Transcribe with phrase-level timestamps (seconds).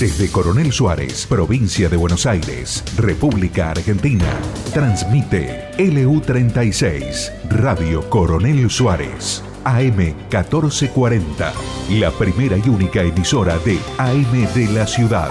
[0.00, 4.24] Desde Coronel Suárez, provincia de Buenos Aires, República Argentina,
[4.72, 11.52] transmite LU36, Radio Coronel Suárez, AM 1440,
[11.90, 15.28] la primera y única emisora de AM de la ciudad.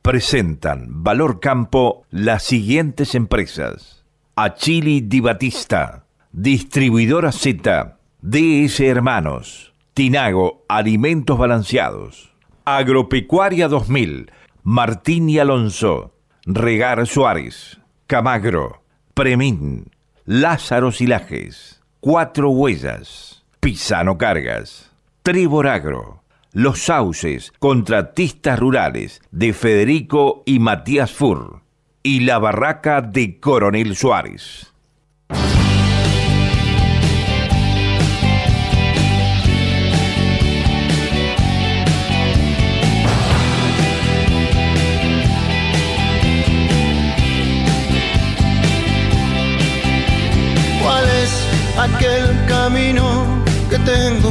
[0.00, 4.06] Presentan Valor Campo las siguientes empresas.
[4.36, 12.30] Achili Di Batista, Distribuidora Z, DS Hermanos, Tinago Alimentos Balanceados,
[12.66, 14.30] Agropecuaria 2000,
[14.62, 16.12] Martín y Alonso,
[16.44, 18.82] Regar Suárez, Camagro,
[19.14, 19.90] Premín,
[20.26, 30.58] Lázaro Silajes, Cuatro Huellas, Pisano Cargas, Tribor Agro, Los Sauces, Contratistas Rurales de Federico y
[30.58, 31.62] Matías Fur.
[32.02, 34.75] Y la Barraca de Coronel Suárez.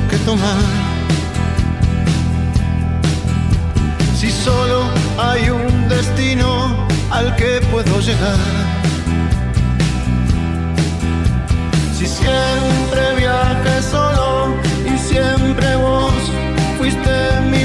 [0.09, 0.57] Que tomar.
[4.17, 4.83] Si solo
[5.17, 8.37] hay un destino al que puedo llegar.
[11.97, 16.13] Si siempre viaje solo y siempre vos
[16.77, 17.64] fuiste mi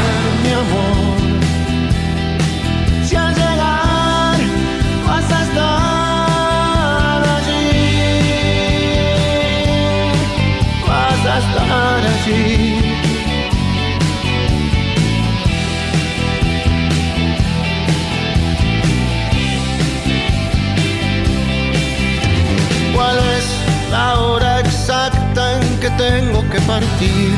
[25.97, 27.31] tengo que partir?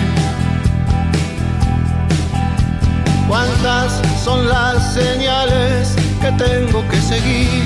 [3.27, 7.63] ¿Cuántas son las señales que tengo que seguir?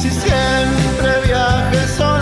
[0.00, 2.21] Si siempre viaje solo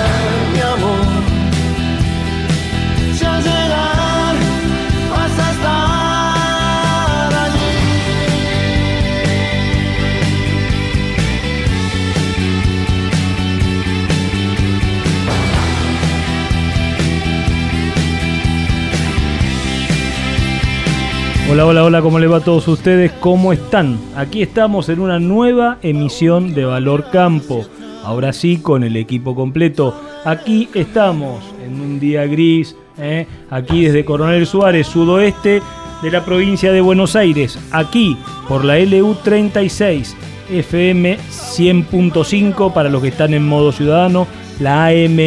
[21.51, 23.11] Hola, hola, hola, ¿cómo le va a todos ustedes?
[23.19, 23.99] ¿Cómo están?
[24.15, 27.65] Aquí estamos en una nueva emisión de Valor Campo.
[28.05, 29.93] Ahora sí, con el equipo completo.
[30.23, 33.27] Aquí estamos en un día gris, ¿eh?
[33.49, 35.61] aquí desde Coronel Suárez, sudoeste
[36.01, 37.59] de la provincia de Buenos Aires.
[37.71, 38.15] Aquí
[38.47, 40.15] por la LU 36,
[40.49, 44.25] FM 100.5 para los que están en modo ciudadano,
[44.61, 45.17] la AM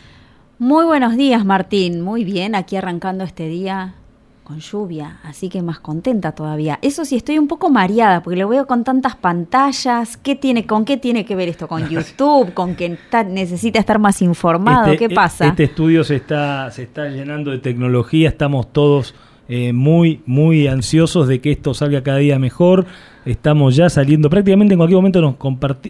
[0.59, 3.95] Muy buenos días Martín, muy bien, aquí arrancando este día
[4.43, 6.77] con lluvia, así que más contenta todavía.
[6.83, 10.17] Eso sí, estoy un poco mareada porque lo veo con tantas pantallas.
[10.17, 11.67] ¿Qué tiene, ¿Con qué tiene que ver esto?
[11.67, 12.53] ¿Con YouTube?
[12.53, 12.95] ¿Con que
[13.29, 14.91] necesita estar más informado?
[14.91, 15.47] Este, ¿Qué pasa?
[15.47, 19.15] Este estudio se está, se está llenando de tecnología, estamos todos
[19.47, 22.85] eh, muy, muy ansiosos de que esto salga cada día mejor.
[23.25, 25.35] Estamos ya saliendo, prácticamente en cualquier momento nos,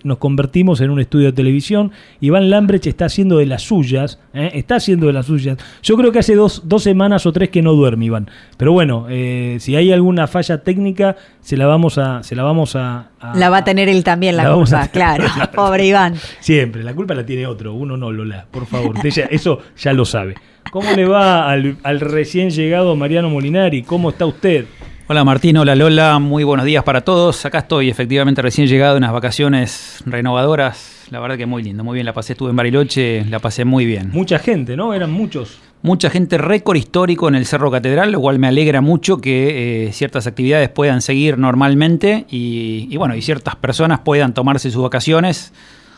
[0.03, 1.91] nos convertimos en un estudio de televisión.
[2.19, 4.51] Iván Lambrecht está haciendo de las suyas, ¿eh?
[4.53, 5.57] está haciendo de las suyas.
[5.81, 8.29] Yo creo que hace dos, dos semanas o tres que no duerme, Iván.
[8.57, 12.23] Pero bueno, eh, si hay alguna falla técnica, se la vamos a...
[12.23, 15.25] Se la, vamos a, la va a tener él también la, culpa, claro.
[15.55, 16.15] Pobre Iván.
[16.39, 18.95] Siempre, la culpa la tiene otro, uno no, Lola, por favor.
[19.05, 20.35] eso ya lo sabe.
[20.69, 23.83] ¿Cómo le va al, recién llegado Mariano Molinari?
[23.83, 24.65] ¿Cómo está usted?
[25.11, 27.45] Hola Martín, hola Lola, muy buenos días para todos.
[27.45, 31.05] Acá estoy efectivamente recién llegado de unas vacaciones renovadoras.
[31.09, 32.31] La verdad que muy lindo, muy bien la pasé.
[32.31, 34.11] Estuve en Bariloche, la pasé muy bien.
[34.13, 34.93] Mucha gente, ¿no?
[34.93, 35.59] Eran muchos.
[35.81, 39.91] Mucha gente, récord histórico en el Cerro Catedral, lo cual me alegra mucho que eh,
[39.91, 45.51] ciertas actividades puedan seguir normalmente y, y bueno, y ciertas personas puedan tomarse sus vacaciones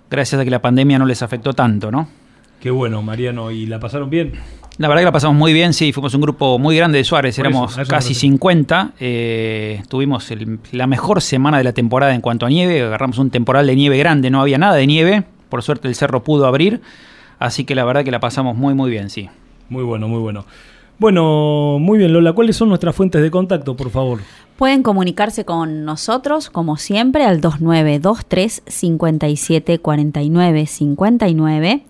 [0.09, 2.09] gracias a que la pandemia no les afectó tanto, ¿no?
[2.63, 3.51] Qué bueno, Mariano.
[3.51, 4.31] ¿Y la pasaron bien?
[4.77, 7.37] La verdad que la pasamos muy bien, sí, fuimos un grupo muy grande de Suárez,
[7.37, 10.29] éramos casi 50, eh, tuvimos
[10.71, 13.97] la mejor semana de la temporada en cuanto a nieve, agarramos un temporal de nieve
[13.97, 16.79] grande, no había nada de nieve, por suerte el cerro pudo abrir,
[17.37, 19.29] así que la verdad que la pasamos muy muy bien, sí.
[19.67, 20.45] Muy bueno, muy bueno.
[20.97, 24.21] Bueno, muy bien Lola, ¿cuáles son nuestras fuentes de contacto, por favor?
[24.55, 31.83] Pueden comunicarse con nosotros, como siempre, al 2923 5749 59.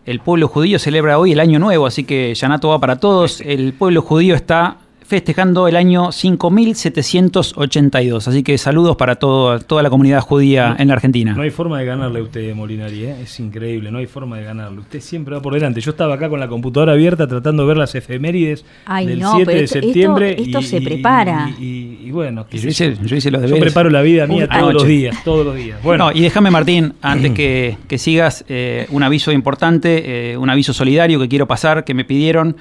[0.06, 3.42] el pueblo judío celebra hoy el año nuevo, así que Yanato va para todos.
[3.42, 4.77] El pueblo judío está
[5.07, 8.27] festejando el año 5782.
[8.27, 11.33] Así que saludos para todo, toda la comunidad judía en la Argentina.
[11.33, 13.15] No hay forma de ganarle a usted, Molinari, ¿eh?
[13.21, 14.80] es increíble, no hay forma de ganarle.
[14.80, 15.80] Usted siempre va por delante.
[15.80, 18.65] Yo estaba acá con la computadora abierta tratando de ver las efemérides
[19.06, 20.36] del 7 de septiembre.
[20.38, 21.51] Esto, se prepara.
[21.57, 25.81] Y, bueno, yo, hice, yo, preparo la vida mía todos los días, todos los días.
[25.81, 27.31] Bueno, y déjame, Martín, antes
[27.88, 32.03] que, sigas, eh, un aviso importante, eh, un aviso solidario que quiero pasar, que me
[32.03, 32.57] pidieron.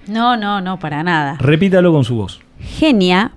[0.07, 1.37] No, no, no, para nada.
[1.39, 2.41] Repítalo con su voz.
[2.61, 3.33] Genia.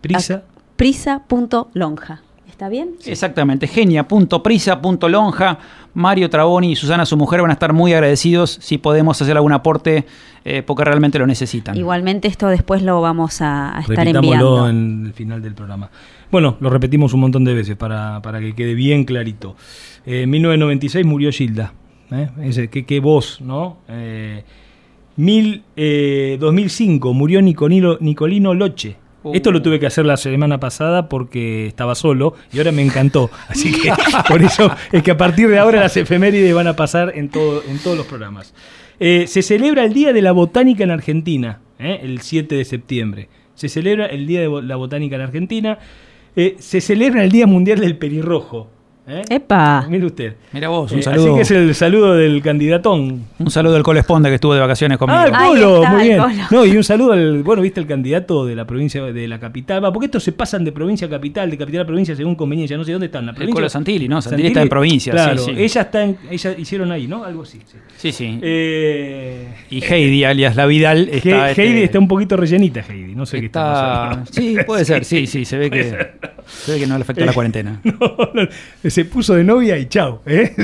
[0.00, 0.44] Prisa.
[0.78, 2.22] Prisa.lonja.
[2.48, 2.90] ¿Está bien?
[3.04, 3.66] Exactamente.
[3.66, 5.58] Genia.prisa.lonja.
[5.94, 9.52] Mario Traboni y Susana, su mujer, van a estar muy agradecidos si podemos hacer algún
[9.52, 10.06] aporte
[10.44, 11.76] eh, porque realmente lo necesitan.
[11.76, 14.68] Igualmente esto después lo vamos a, estar enviando.
[14.68, 15.90] en el final del programa.
[16.30, 19.56] Bueno, lo repetimos un montón de veces para, que quede bien clarito.
[20.06, 21.72] Eh, en 1996 murió Gilda
[22.12, 22.28] ¿eh?
[22.42, 23.78] Ese, qué, qué voz, ¿no?
[23.88, 24.44] Eh,
[25.16, 28.96] mil, eh, 2005 murió Nicolino, Nicolino Loche.
[29.22, 29.34] Uh.
[29.34, 33.30] Esto lo tuve que hacer la semana pasada porque estaba solo y ahora me encantó.
[33.48, 33.92] Así que
[34.28, 37.62] por eso es que a partir de ahora las efemérides van a pasar en, todo,
[37.68, 38.54] en todos los programas.
[39.00, 42.00] Eh, se celebra el Día de la Botánica en Argentina, ¿eh?
[42.02, 43.28] el 7 de septiembre.
[43.54, 45.78] Se celebra el Día de la Botánica en Argentina.
[46.36, 48.70] Eh, se celebra el Día Mundial del Pelirrojo.
[49.08, 49.22] ¿Eh?
[49.30, 49.86] ¡Epa!
[49.88, 50.34] Mire usted.
[50.52, 51.26] Mira vos, un Eh, saludo.
[51.26, 53.24] Así que es el saludo del candidatón.
[53.38, 55.18] Un saludo del Colesponde que estuvo de vacaciones conmigo.
[55.20, 56.18] Ah, el Colo, está, muy el bien.
[56.20, 56.34] Colo.
[56.50, 59.82] No, y un saludo al, bueno, viste el candidato de la provincia de la capital,
[59.84, 62.76] va, porque estos se pasan de provincia a capital, de capital a provincia según conveniencia,
[62.76, 63.54] no sé dónde están, la provincia.
[63.54, 64.20] Colo Santilli, ¿no?
[64.22, 65.62] Santilli está en provincia, Claro, sí, sí.
[65.62, 67.24] ella está en, ella hicieron ahí, ¿no?
[67.24, 67.58] Algo así.
[67.66, 67.78] sí.
[67.96, 68.38] Sí, sí.
[68.42, 71.48] Eh, y Heidi, alias La Vidal, está.
[71.48, 74.30] He- este, Heidi está un poquito rellenita, Heidi, no sé qué está pasando.
[74.32, 75.84] Sí, puede ser, sí, sí, se ve que,
[76.46, 77.80] se ve que no le afecta la cuarentena.
[77.98, 78.48] No, no,
[78.98, 80.22] se puso de novia y chao.
[80.26, 80.56] ¿eh?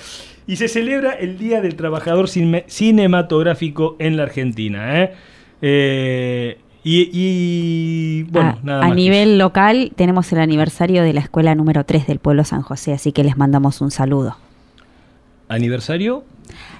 [0.46, 5.02] y se celebra el Día del Trabajador Cine- Cinematográfico en la Argentina.
[5.02, 5.12] ¿eh?
[5.60, 11.20] Eh, y, y, bueno, a, nada a más nivel local tenemos el aniversario de la
[11.20, 14.38] escuela número 3 del pueblo San José, así que les mandamos un saludo.
[15.48, 16.24] ¿Aniversario?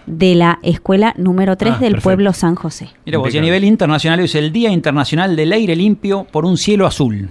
[0.07, 2.03] De la escuela número 3 Ah, del perfecto.
[2.05, 2.89] pueblo San José.
[3.05, 6.57] Mira vos, y a nivel internacional es el Día Internacional del Aire Limpio por un
[6.57, 7.29] cielo azul.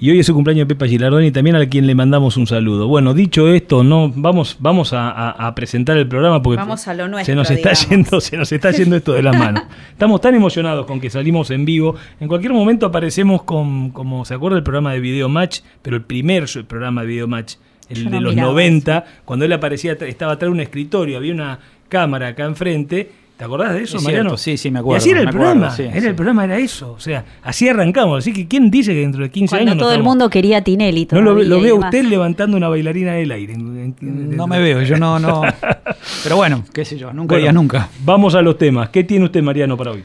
[0.00, 2.86] Y hoy es su cumpleaños de Pepa Gilardoni, también a quien le mandamos un saludo.
[2.86, 6.94] Bueno, dicho esto, no vamos, vamos a, a- a presentar el programa porque Vamos a
[6.94, 7.88] lo nuestro, se nos está digamos.
[7.90, 9.64] yendo, se nos está yendo esto de las manos.
[9.90, 11.96] Estamos tan emocionados con que salimos en vivo.
[12.20, 16.02] En cualquier momento aparecemos con, como se acuerda el programa de Video Match, pero el
[16.02, 17.54] primer programa de Video Match,
[17.88, 21.16] el Yo de no los miraba 90, cuando él aparecía, estaba atrás de un escritorio,
[21.16, 23.10] había una cámara acá enfrente.
[23.38, 24.30] ¿Te acordás de eso, Es Mariano?
[24.30, 26.06] cierto, sí, sí, me acuerdo, Y así era el acuerdo, programa, sí, era sí.
[26.08, 28.18] el programa era eso, o sea, así arrancamos.
[28.18, 30.56] Así que quién dice que dentro de 15 Cuando años no todo el mundo quería
[30.58, 31.06] a Tinelli.
[31.12, 33.54] no lo, lo veo usted levantando una bailarina del aire.
[33.56, 35.42] No me veo, yo no, no.
[36.24, 37.88] Pero bueno, qué sé yo, nunca Bueno, digas nunca.
[38.04, 38.88] Vamos a los temas.
[38.88, 40.02] ¿Qué tiene usted, Mariano, para hoy?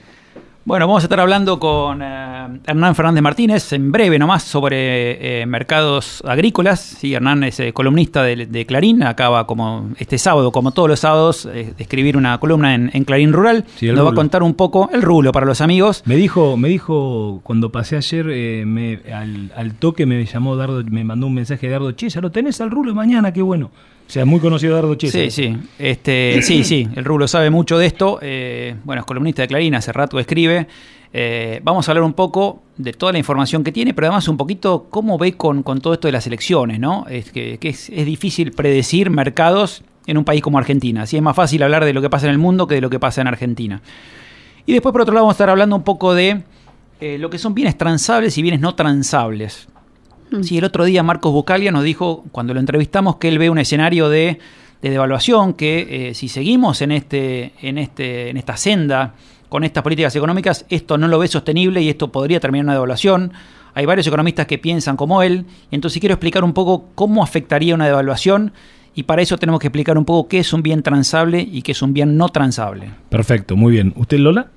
[0.65, 5.45] Bueno, vamos a estar hablando con eh, Hernán Fernández Martínez en breve nomás sobre eh,
[5.45, 6.79] mercados agrícolas.
[6.79, 11.01] Sí, Hernán es eh, columnista de, de Clarín, acaba como este sábado, como todos los
[11.01, 13.65] sábados, eh, de escribir una columna en, en Clarín Rural.
[13.75, 16.01] Sí, Nos va a contar un poco el rulo para los amigos.
[16.05, 20.81] Me dijo, me dijo cuando pasé ayer, eh, me- al, al toque me llamó Dardo,
[20.89, 23.69] me mandó un mensaje de Dardo Chesa, lo tenés al rulo mañana, qué bueno.
[24.07, 25.17] O sea, muy conocido Dardo Chesa.
[25.17, 28.19] Sí, sí, este, sí, sí, el Rulo sabe mucho de esto.
[28.21, 30.67] eh, bueno, es columnista de Clarín, hace rato escribe.
[31.15, 34.37] Eh, vamos a hablar un poco de toda la información que tiene, pero además un
[34.37, 37.05] poquito cómo ve con, con todo esto de las elecciones, ¿no?
[37.07, 41.03] Es que, que es, es difícil predecir mercados en un país como Argentina.
[41.03, 42.89] Así es más fácil hablar de lo que pasa en el mundo que de lo
[42.89, 43.81] que pasa en Argentina.
[44.65, 46.41] Y después, por otro lado, vamos a estar hablando un poco de
[46.99, 49.67] eh, lo que son bienes transables y bienes no transables.
[50.41, 53.59] Sí, el otro día Marcos Bucalia nos dijo, cuando lo entrevistamos, que él ve un
[53.59, 54.39] escenario de,
[54.81, 59.13] de devaluación, que eh, si seguimos en, este, en, este, en esta senda,
[59.49, 62.73] con estas políticas económicas, esto no lo ve sostenible y esto podría terminar en una
[62.73, 63.33] devaluación.
[63.75, 67.75] Hay varios economistas que piensan como él, y entonces quiero explicar un poco cómo afectaría
[67.75, 68.53] una devaluación,
[68.95, 71.71] y para eso tenemos que explicar un poco qué es un bien transable y qué
[71.71, 72.91] es un bien no transable.
[73.09, 73.93] Perfecto, muy bien.
[73.95, 74.47] ¿Usted, Lola?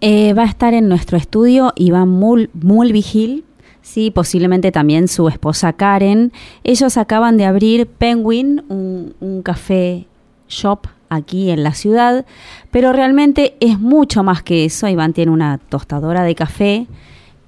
[0.00, 3.44] Eh, va a estar en nuestro estudio Iván Mul Mulvigil,
[3.82, 6.32] sí, posiblemente también su esposa Karen.
[6.64, 10.06] Ellos acaban de abrir Penguin, un, café
[10.48, 12.24] shop aquí en la ciudad,
[12.70, 14.88] pero realmente es mucho más que eso.
[14.88, 16.86] Iván tiene una tostadora de café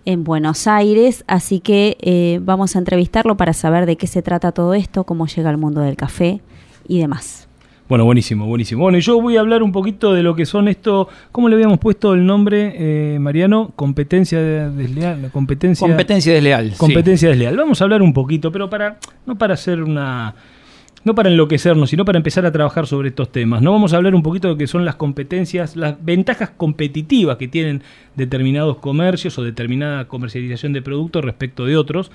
[0.05, 4.53] en Buenos Aires, así que eh, vamos a entrevistarlo para saber de qué se trata
[4.53, 6.41] todo esto, cómo llega al mundo del café
[6.87, 7.49] y demás.
[7.89, 8.83] Bueno, buenísimo, buenísimo.
[8.83, 11.57] Bueno, y yo voy a hablar un poquito de lo que son esto, ¿cómo le
[11.57, 13.73] habíamos puesto el nombre, eh, Mariano?
[13.77, 15.87] Competencia desleal, competencia...
[15.87, 16.71] Competencia desleal.
[16.71, 16.79] sí.
[16.79, 17.57] Competencia desleal.
[17.57, 20.35] Vamos a hablar un poquito, pero para no para hacer una
[21.05, 23.61] no para enloquecernos, sino para empezar a trabajar sobre estos temas.
[23.61, 27.37] No vamos a hablar un poquito de lo que son las competencias, las ventajas competitivas
[27.37, 27.83] que tienen
[28.17, 32.11] determinados comercios o determinada comercialización de productos respecto de otros.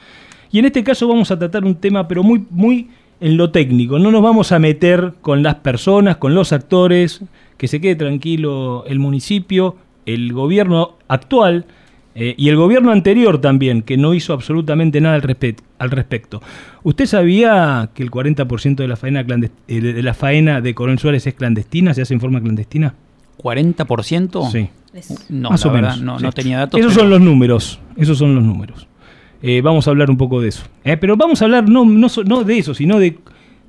[0.51, 2.89] Y en este caso vamos a tratar un tema, pero muy muy
[3.21, 3.99] en lo técnico.
[3.99, 7.21] No nos vamos a meter con las personas, con los actores,
[7.57, 11.65] que se quede tranquilo el municipio, el gobierno actual
[12.15, 15.35] eh, y el gobierno anterior también, que no hizo absolutamente nada al,
[15.79, 16.41] al respecto.
[16.83, 19.21] ¿Usted sabía que el 40% de la faena
[19.67, 21.93] eh, de la faena de Coronel Suárez es clandestina?
[21.93, 22.95] ¿Se hace en forma clandestina?
[23.43, 24.51] ¿40%?
[24.51, 24.69] Sí.
[25.29, 26.01] No, Más la o verdad, menos.
[26.03, 26.25] no, sí.
[26.25, 26.79] no tenía datos.
[26.79, 27.79] Esos pero- son los números.
[27.95, 28.87] Esos son los números.
[29.41, 30.63] Eh, vamos a hablar un poco de eso.
[30.83, 33.17] Eh, pero vamos a hablar no, no, no de eso, sino de,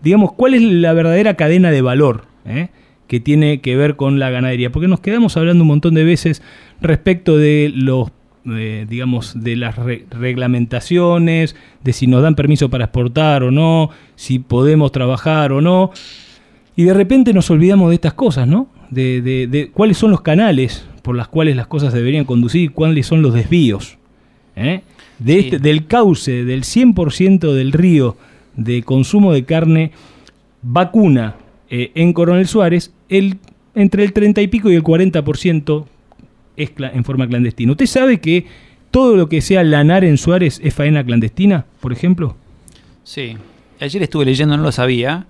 [0.03, 2.69] digamos, cuál es la verdadera cadena de valor eh,
[3.07, 4.71] que tiene que ver con la ganadería.
[4.71, 6.43] Porque nos quedamos hablando un montón de veces
[6.81, 8.11] respecto de los,
[8.45, 14.39] digamos, de las re- reglamentaciones, de si nos dan permiso para exportar o no, si
[14.39, 15.91] podemos trabajar o no.
[16.77, 18.69] Y de repente nos olvidamos de estas cosas, ¿no?
[18.91, 23.23] De, de- cuáles son los canales por las cuales las cosas deberían conducir cuáles son
[23.23, 23.99] los desvíos.
[24.57, 24.83] ¿eh?
[25.21, 25.39] De Sí.
[25.41, 28.17] este- del cauce, del 100% del río
[28.57, 29.93] de consumo de carne
[30.62, 31.37] vacuna
[31.71, 33.39] eh, en Coronel Suárez, el,
[33.77, 35.87] entre el 30 y pico y el 40%
[36.57, 37.71] es en forma clandestina.
[37.73, 38.47] ¿Usted sabe que
[38.91, 42.35] todo lo que sea lanar en Suárez es faena clandestina, por ejemplo?
[43.05, 43.37] Sí.
[43.79, 45.27] Ayer estuve leyendo, no lo sabía,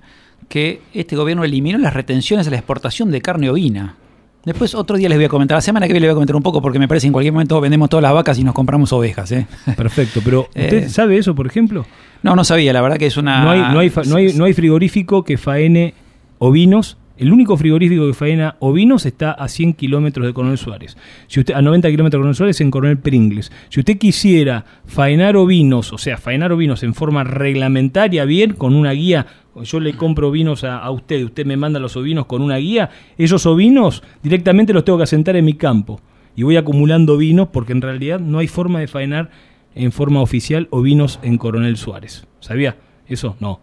[0.49, 3.97] que este gobierno eliminó las retenciones a la exportación de carne ovina.
[4.45, 6.35] Después otro día les voy a comentar, la semana que viene les voy a comentar
[6.37, 8.55] un poco porque me parece que en cualquier momento vendemos todas las vacas y nos
[8.55, 9.31] compramos ovejas.
[9.33, 9.47] ¿eh?
[9.77, 10.89] Perfecto, pero ¿usted Eh.
[10.89, 11.85] sabe eso, por ejemplo?
[12.23, 13.43] No, no sabía, la verdad que es una...
[13.45, 15.93] No hay, no, hay fa- no, hay, no hay frigorífico que faene
[16.39, 16.97] ovinos.
[17.19, 20.97] El único frigorífico que faena ovinos está a 100 kilómetros de Coronel Suárez.
[21.27, 23.53] Si usted, a 90 kilómetros de Coronel Suárez en Coronel Pringles.
[23.69, 28.93] Si usted quisiera faenar ovinos, o sea, faenar ovinos en forma reglamentaria, bien, con una
[28.93, 29.27] guía,
[29.63, 32.91] yo le compro ovinos a, a usted, usted me manda los ovinos con una guía,
[33.19, 36.01] esos ovinos directamente los tengo que asentar en mi campo.
[36.37, 39.31] Y voy acumulando vinos porque en realidad no hay forma de faenar
[39.75, 42.27] en forma oficial ovinos en Coronel Suárez.
[42.41, 42.77] ¿Sabía?
[43.07, 43.61] Eso no.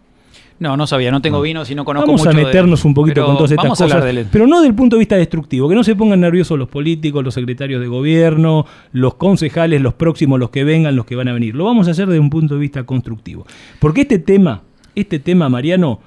[0.60, 3.14] No, no sabía, no tengo vino, y no conozco Vamos a de- meternos un poquito
[3.14, 5.68] pero con todas estas vamos a cosas, hablar pero no del punto de vista destructivo,
[5.68, 10.40] que no se pongan nerviosos los políticos, los secretarios de gobierno, los concejales, los próximos,
[10.40, 11.54] los que vengan, los que van a venir.
[11.54, 13.46] Lo vamos a hacer desde un punto de vista constructivo.
[13.78, 14.62] Porque este tema,
[15.00, 16.00] este tema, Mariano,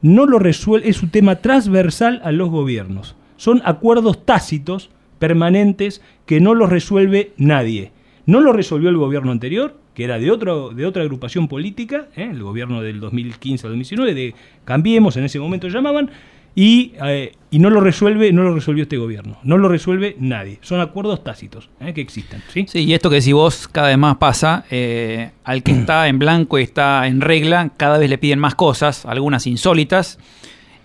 [0.00, 3.16] no lo resuelve, es un tema transversal a los gobiernos.
[3.36, 7.92] Son acuerdos tácitos, permanentes, que no los resuelve nadie.
[8.26, 12.28] No lo resolvió el gobierno anterior, que era de, otro, de otra agrupación política, ¿eh?
[12.30, 14.34] el gobierno del 2015 al 2019, de
[14.64, 16.10] Cambiemos, en ese momento llamaban,
[16.54, 19.38] y, eh, y no lo resuelve, no lo resolvió este gobierno.
[19.42, 20.58] No lo resuelve nadie.
[20.62, 21.94] Son acuerdos tácitos ¿eh?
[21.94, 22.42] que existen.
[22.52, 22.66] ¿sí?
[22.68, 24.64] Sí, y esto que decís vos cada vez más pasa.
[24.70, 28.54] eh, al que está en blanco y está en regla, cada vez le piden más
[28.54, 30.18] cosas, algunas insólitas.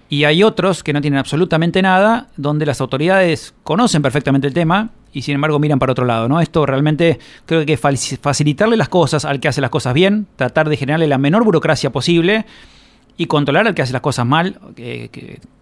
[0.09, 4.91] Y hay otros que no tienen absolutamente nada, donde las autoridades conocen perfectamente el tema
[5.11, 6.29] y sin embargo miran para otro lado.
[6.29, 6.39] ¿no?
[6.39, 10.77] Esto realmente creo que facilitarle las cosas al que hace las cosas bien, tratar de
[10.77, 12.45] generarle la menor burocracia posible
[13.17, 15.09] y controlar al que hace las cosas mal, que-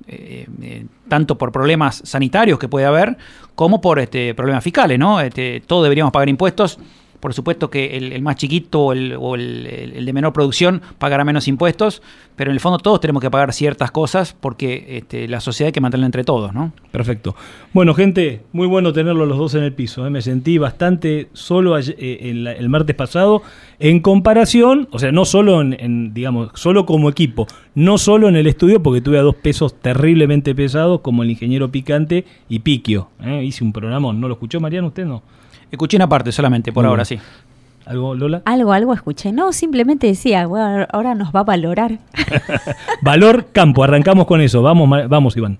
[0.08, 3.18] eh, eh, tanto por problemas sanitarios que puede haber,
[3.56, 5.20] como por este, problemas fiscales, ¿no?
[5.22, 6.78] Este, todos deberíamos pagar impuestos.
[7.26, 11.24] Por supuesto que el, el más chiquito o, el, o el- de menor producción pagará
[11.24, 12.04] menos impuestos,
[12.36, 15.72] pero en el fondo todos tenemos que pagar ciertas cosas porque este, la sociedad hay
[15.72, 16.72] que mantenerla entre todos, ¿no?
[16.92, 17.36] Perfecto.
[17.74, 20.06] Bueno, gente, muy bueno tenerlos los dos en el piso.
[20.06, 20.12] ¿eh?
[20.12, 23.42] Me sentí bastante solo ayer- eh, el, el martes pasado
[23.80, 28.36] en comparación, o sea, no solo en, en, digamos, solo como equipo, no solo en
[28.36, 33.10] el estudio, porque tuve a dos pesos terriblemente pesados como el ingeniero Picante y Piquio.
[33.24, 33.44] ¿eh?
[33.44, 34.90] Hice un programa, ¿no lo escuchó Mariano?
[34.90, 35.24] ¿Usted no?
[35.72, 37.20] Escuché una parte solamente, por ahora sí.
[37.86, 38.42] ¿Algo, Lola?
[38.46, 39.32] Algo, algo escuché.
[39.32, 42.00] No, simplemente decía, bueno, ahora nos va a valorar.
[43.02, 44.62] Valor campo, arrancamos con eso.
[44.64, 45.60] Vamos, Ma- vamos Iván.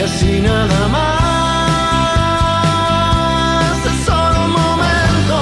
[0.00, 1.76] Y así nada más,
[3.84, 5.38] es solo un momento,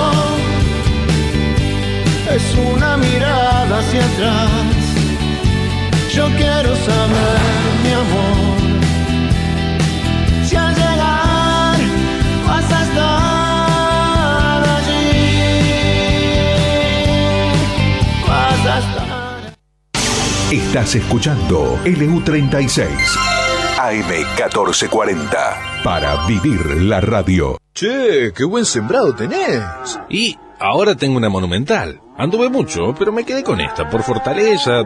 [2.34, 4.50] es una mirada hacia atrás.
[6.12, 7.40] Yo quiero saber,
[7.84, 8.58] mi amor
[10.48, 11.78] si al llegar
[12.44, 13.18] vas a estar.
[20.50, 23.38] Estás escuchando LU36
[23.78, 27.56] AM1440 para vivir la radio.
[27.72, 29.62] Che, qué buen sembrado tenés.
[30.10, 32.00] Y ahora tengo una monumental.
[32.16, 34.82] Anduve mucho, pero me quedé con esta por fortaleza,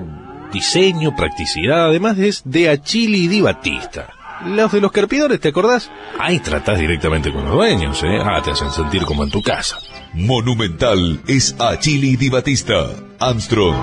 [0.52, 4.10] diseño, practicidad, además es de Achili Di Batista.
[4.44, 5.90] Los de los carpidores, ¿te acordás?
[6.18, 8.18] Ahí tratás directamente con los dueños, ¿eh?
[8.22, 9.78] Ah, te hacen sentir como en tu casa.
[10.12, 12.90] Monumental es Achili Di Batista.
[13.18, 13.74] Armstrong.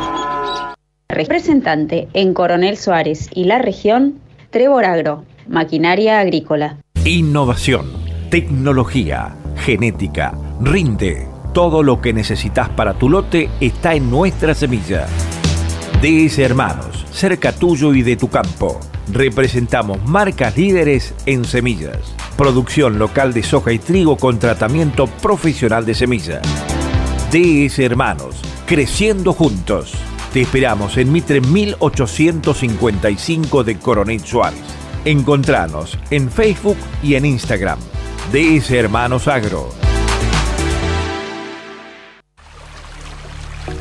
[1.07, 4.19] Representante en Coronel Suárez y la región,
[4.51, 6.79] Trevor Agro, maquinaria agrícola.
[7.05, 7.85] Innovación,
[8.31, 11.27] tecnología, genética, rinde.
[11.53, 15.05] Todo lo que necesitas para tu lote está en nuestra semilla.
[16.01, 18.79] DS Hermanos, cerca tuyo y de tu campo.
[19.12, 22.15] Representamos marcas líderes en semillas.
[22.35, 26.41] Producción local de soja y trigo con tratamiento profesional de semillas.
[27.31, 29.93] DS Hermanos, creciendo juntos.
[30.33, 34.61] Te esperamos en Mitre 1855 de Coronel Suárez.
[35.03, 37.79] Encontranos en Facebook y en Instagram.
[38.31, 39.78] DS Hermanos Agro.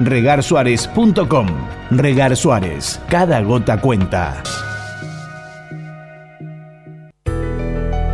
[0.00, 1.46] regarsuárez.com.
[1.90, 4.42] Regar Suárez, cada gota cuenta.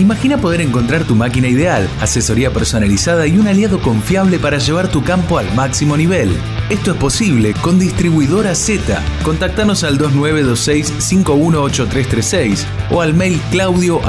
[0.00, 5.04] Imagina poder encontrar tu máquina ideal, asesoría personalizada y un aliado confiable para llevar tu
[5.04, 6.30] campo al máximo nivel.
[6.70, 9.02] Esto es posible con Distribuidora Z.
[9.24, 14.00] Contactanos al 2926-518336 o al mail claudio.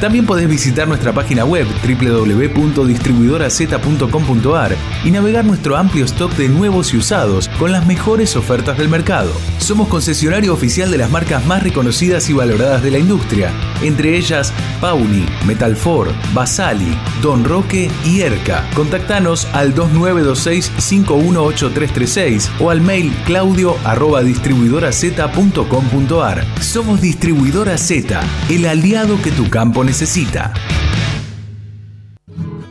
[0.00, 6.98] También podés visitar nuestra página web www.distribuidoraz.com.ar y navegar nuestro amplio stock de nuevos y
[6.98, 9.32] usados con las mejores ofertas del mercado.
[9.58, 13.50] Somos concesionario oficial de las marcas más reconocidas y valoradas de la industria,
[13.82, 18.64] entre ellas Pauli, Metalfor, Basali, Don Roque y Erca.
[18.74, 26.44] Contactanos al 2926-518336 o al mail claudio arroba distribuidoraz.com.ar.
[26.60, 30.52] Somos Distribuidora Z, el aliado que tu campo necesita.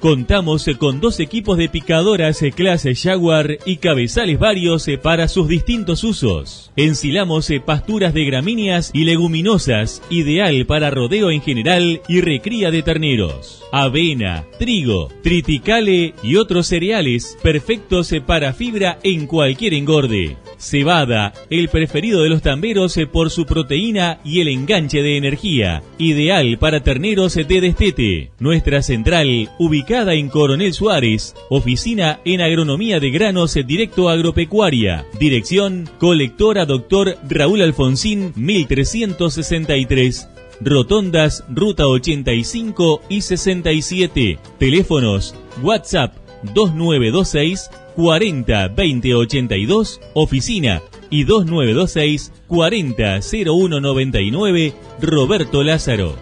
[0.00, 6.70] Contamos con dos equipos de picadoras clase Jaguar y cabezales varios para sus distintos usos.
[6.76, 13.64] Ensilamos pasturas de gramíneas y leguminosas, ideal para rodeo en general y recría de terneros.
[13.72, 20.36] Avena, trigo, triticale y otros cereales perfectos para fibra en cualquier engorde.
[20.58, 26.58] Cebada, el preferido de los tamberos por su proteína y el enganche de energía, ideal
[26.58, 28.30] para terneros de destete.
[28.38, 35.06] Nuestra central, ubicada en Coronel Suárez, oficina en agronomía de granos directo agropecuaria.
[35.18, 40.28] Dirección, colectora doctor Raúl Alfonsín, 1363.
[40.60, 44.38] Rotondas, Ruta 85 y 67.
[44.58, 46.16] Teléfonos, WhatsApp
[46.54, 50.80] 2926 40 20 82, oficina
[51.10, 56.14] y 2926 400199 Roberto Lázaro.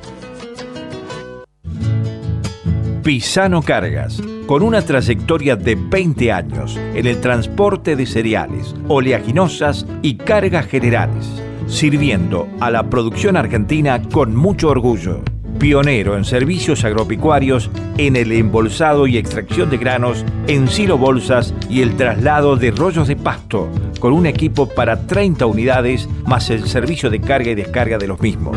[3.02, 10.14] Pisano Cargas, con una trayectoria de 20 años en el transporte de cereales, oleaginosas y
[10.14, 11.26] cargas generales,
[11.66, 15.20] sirviendo a la producción argentina con mucho orgullo.
[15.58, 21.82] Pionero en servicios agropecuarios, en el embolsado y extracción de granos, en silo bolsas y
[21.82, 23.68] el traslado de rollos de pasto,
[24.00, 28.20] con un equipo para 30 unidades más el servicio de carga y descarga de los
[28.20, 28.56] mismos.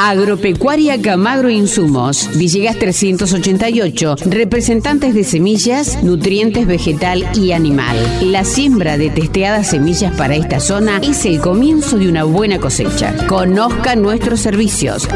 [0.00, 7.96] Agropecuaria Camagro Insumos, Villegas 388, representantes de semillas, nutrientes vegetal y animal.
[8.22, 13.12] La siembra de testeadas semillas para esta zona es el comienzo de una buena cosecha.
[13.26, 15.08] Conozca nuestros servicios.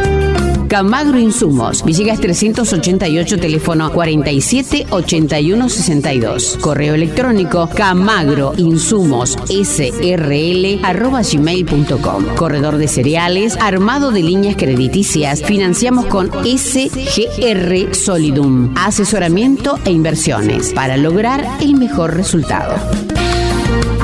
[0.72, 6.56] Camagro Insumos, Villegas 388, teléfono 47 81 62.
[6.62, 12.24] Correo electrónico camagro insumos srl arroba gmail.com.
[12.36, 18.72] Corredor de cereales, armado de líneas crediticias, financiamos con SGR Solidum.
[18.74, 22.76] Asesoramiento e inversiones para lograr el mejor resultado.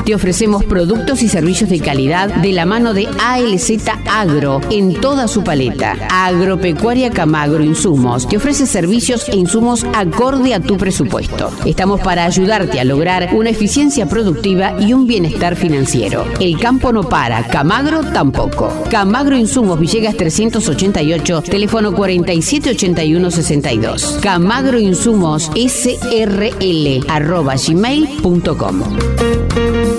[0.09, 3.73] Te ofrecemos productos y servicios de calidad de la mano de ALZ
[4.09, 5.95] Agro en toda su paleta.
[6.09, 11.51] Agropecuaria Camagro Insumos te ofrece servicios e insumos acorde a tu presupuesto.
[11.63, 16.25] Estamos para ayudarte a lograr una eficiencia productiva y un bienestar financiero.
[16.39, 18.73] El campo no para, Camagro tampoco.
[18.89, 24.17] Camagro Insumos Villegas 388, teléfono 478162.
[24.23, 29.98] Camagro Insumos SRL arroba gmail.com.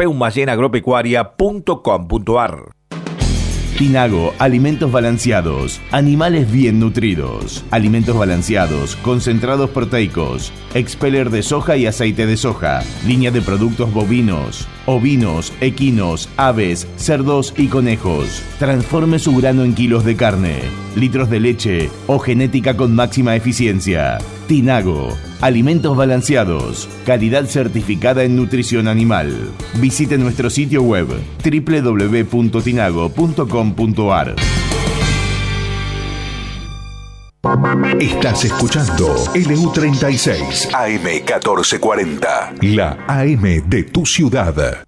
[3.83, 12.25] Tinago, alimentos balanceados, animales bien nutridos, alimentos balanceados, concentrados proteicos, expeller de soja y aceite
[12.27, 18.45] de soja, línea de productos bovinos, ovinos, equinos, aves, cerdos y conejos.
[18.61, 20.61] Transforme su grano en kilos de carne,
[20.95, 24.19] litros de leche o genética con máxima eficiencia.
[24.47, 29.51] Tinago, alimentos balanceados, calidad certificada en nutrición animal.
[29.75, 31.09] Visite nuestro sitio web
[31.45, 34.37] www.tinago.com.ar.
[38.01, 44.85] Estás escuchando LU36 AM1440, la AM de tu ciudad.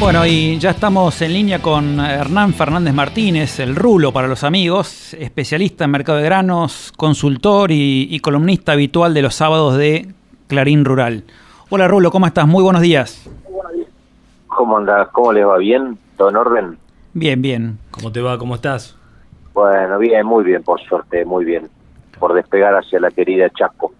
[0.00, 5.12] Bueno, y ya estamos en línea con Hernán Fernández Martínez, el rulo para los amigos,
[5.14, 10.06] especialista en mercado de granos, consultor y, y columnista habitual de los sábados de
[10.46, 11.24] Clarín Rural.
[11.68, 12.46] Hola Rulo, ¿cómo estás?
[12.46, 13.28] Muy buenos días.
[14.46, 15.08] ¿Cómo andás?
[15.08, 15.58] ¿Cómo les va?
[15.58, 15.98] ¿Bien?
[16.16, 16.78] ¿Todo en orden?
[17.12, 17.78] Bien, bien.
[17.90, 18.38] ¿Cómo te va?
[18.38, 18.96] ¿Cómo estás?
[19.52, 21.68] Bueno, bien, muy bien, por suerte, muy bien.
[22.18, 23.92] Por despegar hacia la querida Chaco.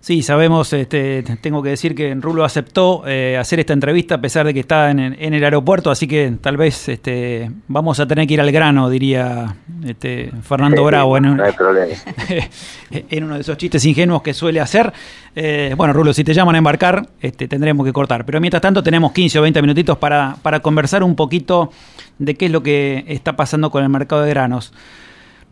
[0.00, 4.46] Sí, sabemos, este, tengo que decir que Rulo aceptó eh, hacer esta entrevista a pesar
[4.46, 8.26] de que está en, en el aeropuerto, así que tal vez este, vamos a tener
[8.28, 11.94] que ir al grano, diría este, Fernando Bravo, en, un- no hay problema.
[12.90, 14.92] en uno de esos chistes ingenuos que suele hacer.
[15.34, 18.24] Eh, bueno, Rulo, si te llaman a embarcar, este, tendremos que cortar.
[18.24, 21.70] Pero mientras tanto tenemos 15 o 20 minutitos para, para conversar un poquito
[22.18, 24.72] de qué es lo que está pasando con el mercado de granos.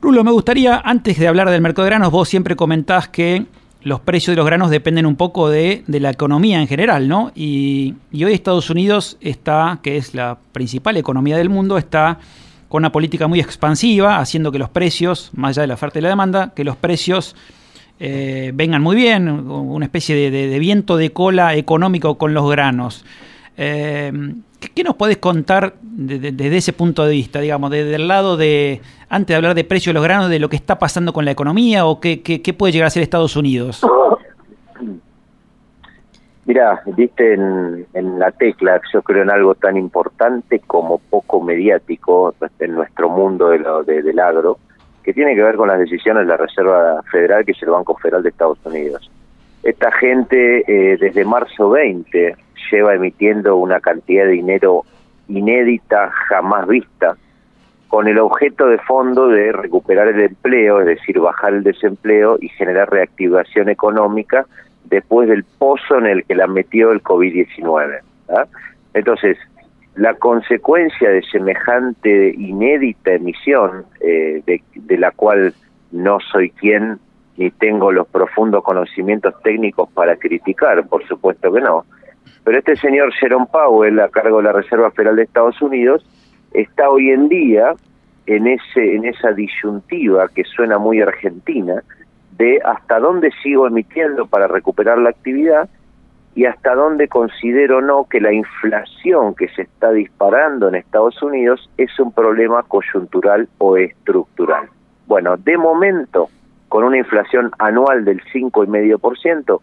[0.00, 3.44] Rulo, me gustaría, antes de hablar del mercado de granos, vos siempre comentás que
[3.86, 7.30] los precios de los granos dependen un poco de, de la economía en general, ¿no?
[7.36, 12.18] Y, y hoy Estados Unidos está, que es la principal economía del mundo, está
[12.68, 16.02] con una política muy expansiva, haciendo que los precios, más allá de la oferta y
[16.02, 17.36] la demanda, que los precios
[18.00, 23.04] eh, vengan muy bien, una especie de, de- viento de cola económico con los granos.
[23.56, 24.12] Eh,
[24.74, 28.36] ¿qué, nos podés contar de- de- desde ese punto de vista, digamos, desde el lado
[28.36, 31.24] de, antes de hablar de precio de los granos, de lo que está pasando con
[31.24, 32.20] la economía o qué,
[32.56, 33.80] puede llegar a ser Estados Unidos?
[36.44, 42.34] Mira, diste en, en la tecla, yo creo en algo tan importante como poco mediático
[42.60, 44.58] en nuestro mundo de lo- de- del agro,
[45.02, 47.96] que tiene que ver con las decisiones de la Reserva Federal, que es el Banco
[47.96, 49.10] Federal de Estados Unidos.
[49.64, 52.36] Esta gente eh, desde marzo 20
[52.70, 54.84] lleva emitiendo una cantidad de dinero
[55.28, 57.16] inédita, jamás vista,
[57.88, 62.48] con el objeto de fondo de recuperar el empleo, es decir, bajar el desempleo y
[62.50, 64.46] generar reactivación económica
[64.84, 68.00] después del pozo en el que la metió el COVID-19.
[68.30, 68.46] ¿ah?
[68.94, 69.38] Entonces,
[69.94, 75.54] la consecuencia de semejante inédita emisión, eh, de, de la cual
[75.92, 76.98] no soy quien
[77.36, 81.84] ni tengo los profundos conocimientos técnicos para criticar, por supuesto que no,
[82.46, 86.06] pero este señor Jerome Powell, a cargo de la Reserva Federal de Estados Unidos,
[86.52, 87.74] está hoy en día
[88.26, 91.82] en ese en esa disyuntiva que suena muy argentina
[92.38, 95.68] de hasta dónde sigo emitiendo para recuperar la actividad
[96.36, 101.68] y hasta dónde considero no que la inflación que se está disparando en Estados Unidos
[101.76, 104.68] es un problema coyuntural o estructural.
[105.08, 106.28] Bueno, de momento,
[106.68, 109.58] con una inflación anual del 5,5%,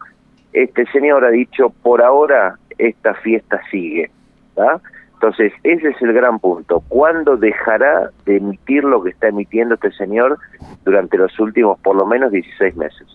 [0.52, 4.10] este señor ha dicho, por ahora esta fiesta sigue.
[4.54, 4.80] ¿tá?
[5.14, 6.82] Entonces, ese es el gran punto.
[6.88, 10.38] ¿Cuándo dejará de emitir lo que está emitiendo este señor
[10.84, 13.06] durante los últimos por lo menos 16 meses?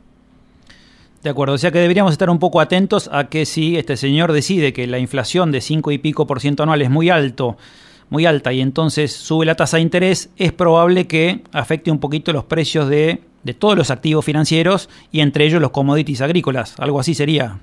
[1.22, 4.32] De acuerdo, o sea que deberíamos estar un poco atentos a que si este señor
[4.32, 7.58] decide que la inflación de 5 y pico por ciento anual es muy alto,
[8.10, 12.32] muy alta, y entonces sube la tasa de interés, es probable que afecte un poquito
[12.32, 16.80] los precios de, de todos los activos financieros y entre ellos los commodities agrícolas.
[16.80, 17.60] Algo así sería.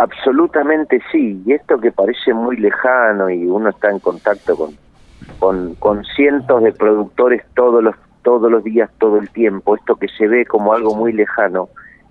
[0.00, 4.56] Absolutamente sí, y esto que parece muy lejano y uno está en contacto
[5.38, 10.08] con, con, cientos de productores todos los, todos los días, todo el tiempo, esto que
[10.08, 11.68] se ve como algo muy lejano,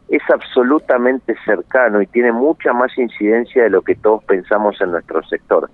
[0.08, 5.23] es absolutamente cercano y tiene mucha más incidencia de lo que todos pensamos en nuestro
[5.23, 5.71] sector.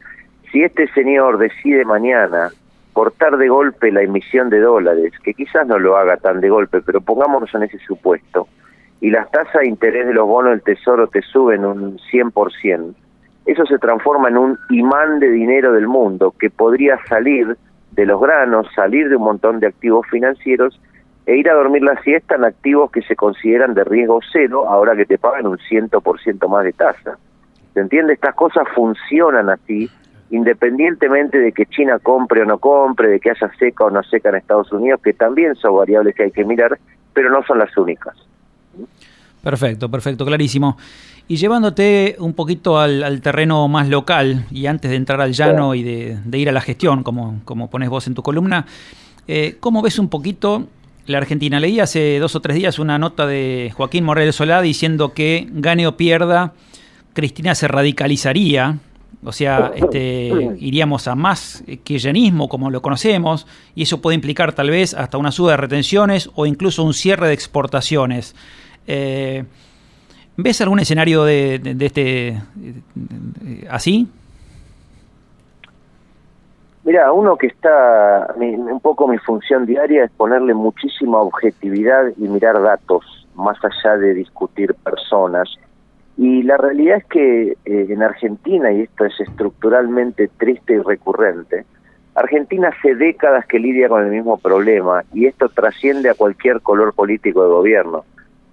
[0.53, 2.49] Si este señor decide mañana
[2.93, 6.79] cortar de golpe la emisión de dólares, que quizás no lo haga tan de golpe,
[6.79, 8.47] pero pongámonos en ese supuesto,
[9.01, 12.93] y las tasas de interés de los bonos del Tesoro te suben un 100%,
[13.45, 17.55] eso se transforma en un imán de dinero del mundo que podría salir
[17.91, 20.79] de los granos, salir de un montón de activos financieros
[21.25, 24.95] e ir a dormir la siesta en activos que se consideran de riesgo cero ahora
[24.95, 27.17] que te pagan un 100% más de tasa.
[27.73, 28.13] ¿Se entiende?
[28.13, 29.89] Estas cosas funcionan así,
[30.31, 34.29] independientemente de que China compre o no compre, de que haya seca o no seca
[34.29, 36.77] en Estados Unidos, que también son variables que hay que mirar,
[37.13, 38.15] pero no son las únicas.
[39.41, 40.77] Perfecto, perfecto, clarísimo.
[41.27, 45.73] Y llevándote un poquito al, al terreno más local, y antes de entrar al llano
[45.73, 48.65] y de, de ir a la gestión, como, como pones vos en tu columna,
[49.27, 50.67] eh, ¿cómo ves un poquito
[51.07, 51.59] la Argentina?
[51.59, 55.87] Leí hace dos o tres días una nota de Joaquín Morel Solá diciendo que gane
[55.87, 56.53] o pierda,
[57.13, 58.77] Cristina se radicalizaría
[59.23, 64.69] O sea, este, iríamos a más kirchnerismo como lo conocemos y eso puede implicar tal
[64.69, 68.35] vez hasta una suba de retenciones o incluso un cierre de exportaciones.
[68.87, 69.43] Eh,
[70.37, 72.41] ¿Ves algún escenario de, este
[73.69, 74.07] así?
[76.83, 82.61] Mira, uno que está, un poco mi función diaria es ponerle muchísima objetividad y mirar
[82.61, 85.49] datos, más allá de discutir personas.
[86.17, 91.65] Y la realidad es que eh, en Argentina, y esto es estructuralmente triste y recurrente,
[92.13, 96.93] Argentina hace décadas que lidia con el mismo problema y esto trasciende a cualquier color
[96.93, 98.05] político de gobierno.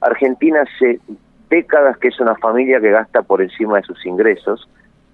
[0.03, 1.01] Argentina hace
[1.49, 4.69] décadas que es una familia que gasta por encima de sus ingresos.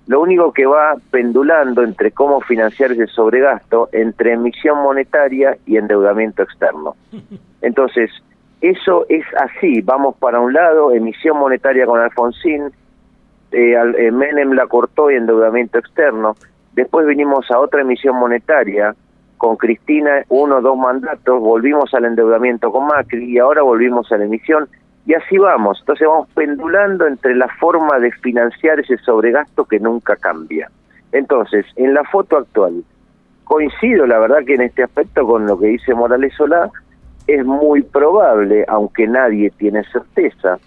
[0.07, 6.43] Lo único que va pendulando entre cómo financiar ese sobregasto entre emisión monetaria y endeudamiento
[6.43, 6.97] externo.
[7.61, 8.11] Entonces,
[8.61, 12.73] eso es así, vamos para un lado, emisión monetaria con Alfonsín,
[13.53, 16.35] eh, eh, Menem la cortó y endeudamiento externo,
[16.73, 18.95] después vinimos a otra emisión monetaria
[19.39, 24.19] con Cristina, uno o dos mandatos, volvimos al endeudamiento con Macri y ahora volvimos a
[24.19, 24.69] la emisión
[25.07, 30.17] y así vamos, entonces vamos pendulando entre la forma de financiar ese sobregasto que nunca
[30.17, 30.71] cambia.
[31.13, 32.85] Entonces, en la foto actual,
[33.45, 36.71] coincido la verdad que en este aspecto con lo que dice Morales Solá,
[37.27, 40.59] es muy probable, aunque nadie tiene certeza,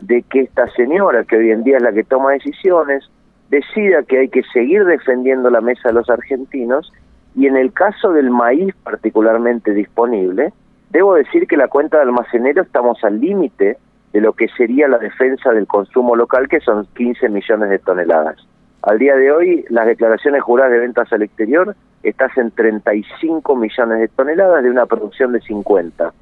[0.00, 3.08] de que esta señora, que hoy en día es la que toma decisiones,
[3.48, 6.92] decida que hay que seguir defendiendo la mesa de los argentinos
[7.36, 10.52] y en el caso del maíz particularmente disponible,
[10.90, 13.76] debo decir que la cuenta de almacenero estamos al límite
[14.12, 18.36] de lo que sería la defensa del consumo local, que son 15 millones de toneladas.
[18.80, 23.98] Al día de hoy, las declaraciones juradas de ventas al exterior estás en 35 millones
[23.98, 26.14] de toneladas de una producción de 50.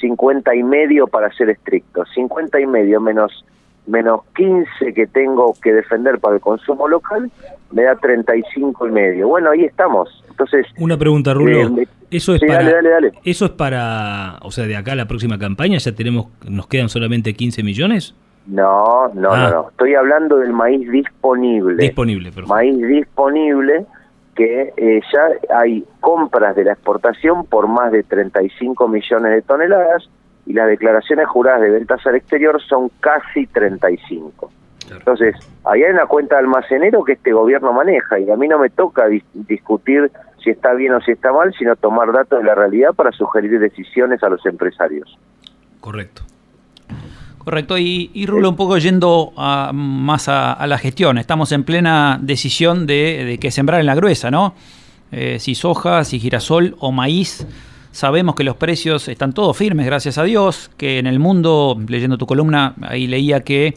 [0.00, 2.06] 50 y medio para ser estricto.
[2.06, 3.44] 50 y medio menos
[3.86, 7.30] menos 15 que tengo que defender para el consumo local
[7.72, 9.28] me da 35 y medio.
[9.28, 10.24] Bueno, ahí estamos.
[10.30, 11.80] Entonces, una pregunta, Rulo.
[11.80, 12.62] Eh, eso es para
[13.24, 16.88] eso es para, o sea, de acá a la próxima campaña ya tenemos nos quedan
[16.88, 18.14] solamente 15 millones?
[18.46, 19.50] No, no, no, ah.
[19.50, 19.68] no.
[19.70, 21.82] Estoy hablando del maíz disponible.
[21.82, 23.86] Disponible, Maíz disponible
[24.36, 30.08] que eh, ya hay compras de la exportación por más de 35 millones de toneladas
[30.46, 34.50] y las declaraciones juradas de ventas al exterior son casi 35.
[34.90, 35.34] Entonces,
[35.64, 38.70] ahí hay una cuenta de almacenero que este gobierno maneja y a mí no me
[38.70, 40.10] toca discutir
[40.42, 43.58] si está bien o si está mal, sino tomar datos de la realidad para sugerir
[43.58, 45.18] decisiones a los empresarios.
[45.80, 46.22] Correcto.
[47.38, 49.32] Correcto, y, Rulo, un poco yendo
[49.72, 54.32] más a, la gestión, estamos en plena decisión de, de qué sembrar en la gruesa,
[54.32, 54.54] ¿no?
[55.12, 57.46] Eh, si soja, si girasol o maíz.
[57.96, 62.18] Sabemos que los precios están todos firmes, gracias a Dios, que en el mundo, leyendo
[62.18, 63.74] tu columna, ahí leía que,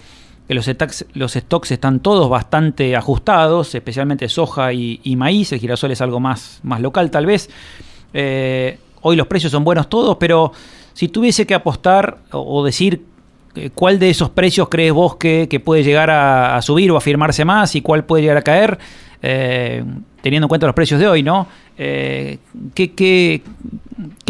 [0.49, 6.59] los, stocks, están todos bastante ajustados, especialmente soja y, maíz, el girasol es algo más,
[6.63, 7.49] más local tal vez.
[8.13, 10.51] Eh, hoy los precios son buenos todos, pero
[10.91, 13.05] si tuviese que apostar o decir
[13.55, 17.45] eh, ¿Cuál de esos precios crees vos que, puede llegar a, subir o a firmarse
[17.45, 18.77] más y cuál puede llegar a caer?
[19.21, 19.83] Eh,
[20.21, 21.47] teniendo en cuenta los precios de hoy, ¿no?
[21.77, 22.37] Eh,
[22.75, 23.41] ¿qué,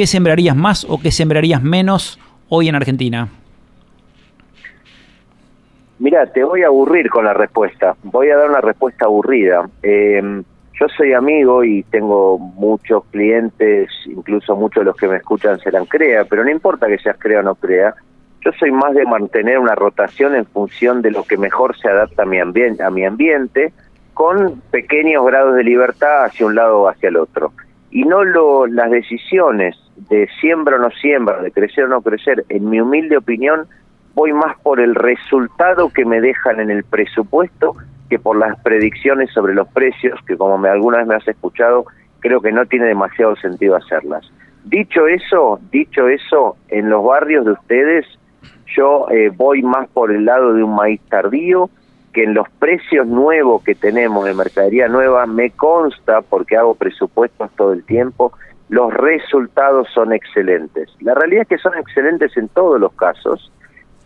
[0.06, 3.28] sembrarías más o qué sembrarías menos hoy en Argentina?
[6.00, 7.96] Mira, te voy a aburrir con la respuesta.
[8.04, 9.70] Voy a dar una respuesta aburrida.
[9.84, 15.86] yo soy amigo y tengo muchos clientes, incluso muchos de los que me escuchan serán
[15.86, 17.94] CREA, pero no importa que seas CREA o no CREA,
[18.42, 22.24] yo soy más de mantener una rotación en función de lo que mejor se adapta
[22.24, 23.74] a mi, a mi ambiente,
[24.20, 27.53] con pequeños grados de libertad hacia un lado o hacia el otro.
[27.89, 29.78] Y no lo, las decisiones
[30.09, 33.65] de siembra o no siembra, de crecer o no crecer, en mi humilde opinión,
[34.15, 37.78] voy más por el resultado que me dejan en el presupuesto
[38.09, 41.86] que por las predicciones sobre los precios, que como me, alguna vez me has escuchado,
[42.20, 44.30] creo que no tiene demasiado sentido hacerlas.
[44.65, 48.05] Dicho eso, dicho eso, en los barrios de ustedes
[48.76, 51.70] yo eh, voy más por el lado de un maíz tardío,
[52.20, 57.49] que en los precios nuevos que tenemos de mercadería nueva me consta, porque hago presupuestos
[57.55, 58.34] todo el tiempo,
[58.67, 60.89] los resultados son excelentes.
[60.99, 63.49] La realidad es que son excelentes en todos los casos,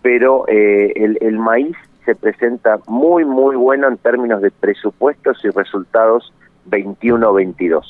[0.04, 6.32] pero eh, el, maíz se presenta muy, muy bueno en términos de presupuestos y resultados
[6.70, 7.82] 21-22.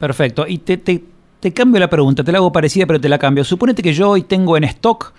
[0.00, 0.46] Perfecto.
[0.48, 1.00] Y te, te,
[1.38, 3.44] te cambio la pregunta, te la hago parecida, pero te la cambio.
[3.44, 5.12] Suponete que yo hoy tengo en stock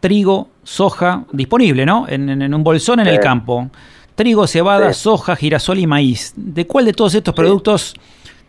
[0.00, 2.06] trigo, soja disponible, ¿no?
[2.08, 3.68] En, un bolsón en el campo.
[4.14, 6.32] Trigo, cebada, soja, girasol y maíz.
[6.36, 7.94] ¿De cuál de todos estos productos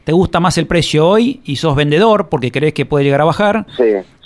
[0.03, 3.25] te gusta más el precio hoy y sos vendedor porque crees que puede llegar a
[3.25, 3.65] bajar?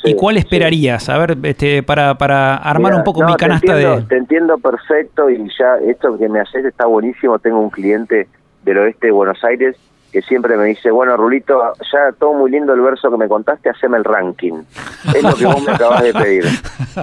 [0.05, 1.07] ¿Y cuál esperarías?
[1.09, 4.01] A ver, este, para, para armar Mira, un poco no, mi te canasta entiendo, de...
[4.03, 7.39] Te entiendo perfecto y ya esto que me haces está buenísimo.
[7.39, 8.28] Tengo un cliente
[8.63, 9.78] del oeste de Buenos Aires
[10.14, 11.59] que siempre me dice, bueno, Rulito,
[11.91, 14.61] ya todo muy lindo el verso que me contaste, haceme el ranking.
[15.07, 16.45] Es lo que vos me acabas de pedir.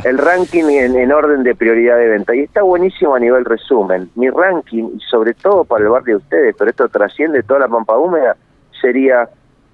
[0.04, 2.36] El ranking en, en orden de prioridad de venta.
[2.36, 4.08] Y está buenísimo a nivel resumen.
[4.14, 7.68] Mi ranking, y sobre todo para el barrio de ustedes, pero esto trasciende toda la
[7.68, 8.36] pampa húmeda,
[8.80, 9.28] sería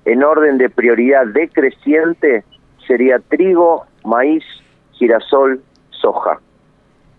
[0.07, 2.43] en orden de prioridad decreciente,
[2.87, 4.45] sería trigo, maíz,
[4.93, 5.61] girasol,
[5.91, 6.41] soja.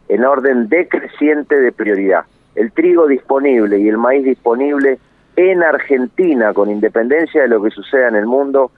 [0.10, 2.24] En orden decreciente de prioridad.
[2.56, 4.98] El trigo disponible y el maíz disponible
[5.38, 8.72] en Argentina, con independencia de lo que suceda en el mundo,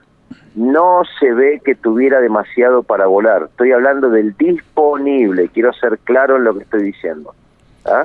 [0.54, 3.46] no se ve que tuviera demasiado para volar.
[3.50, 7.34] Estoy hablando del disponible, quiero ser claro en lo que estoy diciendo.
[7.86, 8.04] ¿ah?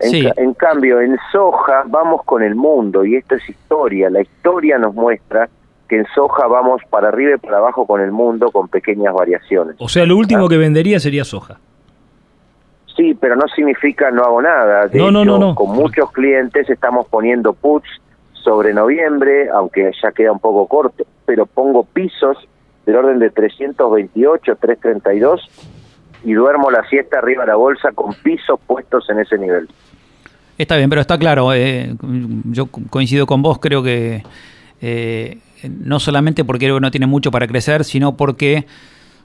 [0.00, 0.24] En, Sí.
[0.24, 4.10] ca- en cambio, en soja vamos con el mundo y esto es historia.
[4.10, 5.48] La historia nos muestra
[5.88, 9.76] que en soja vamos para arriba y para abajo con el mundo con pequeñas variaciones.
[9.78, 11.58] O sea, lo último que vendería sería soja.
[12.96, 14.86] Sí, pero no significa no hago nada.
[14.88, 15.54] De No, no, hecho, no, no.
[15.54, 17.88] Con muchos clientes estamos poniendo puts
[18.32, 22.38] sobre noviembre, aunque ya queda un poco corto, pero pongo pisos
[22.86, 25.40] del orden de 328, 332
[26.24, 29.68] y duermo la siesta arriba de la bolsa con pisos puestos en ese nivel.
[30.56, 31.94] Está bien, pero está claro, eh,
[32.44, 34.22] yo co- coincido con vos, creo que
[34.80, 35.38] eh,
[35.68, 38.64] no solamente porque no tiene mucho para crecer, sino porque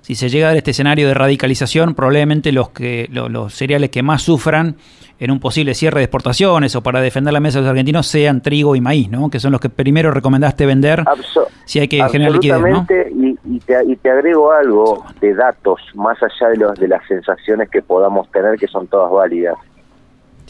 [0.01, 4.01] si se llega a este escenario de radicalización, probablemente los que lo- los cereales que
[4.03, 4.75] más sufran
[5.19, 8.41] en un posible cierre de exportaciones o para defender la mesa de los argentinos sean
[8.41, 9.29] trigo y maíz, ¿no?
[9.29, 12.85] Que son los que primero recomendaste vender Abso- si hay que generar liquidez, ¿no?
[13.45, 17.69] Y te, y te agrego algo de datos, más allá de, los, de las sensaciones
[17.69, 19.55] que podamos tener, que son todas válidas.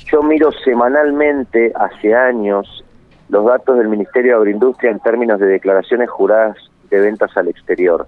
[0.10, 2.84] Yo miro semanalmente, hace años,
[3.30, 6.56] los datos del Ministerio de Agroindustria en términos de declaraciones juradas
[6.90, 8.08] de ventas al exterior.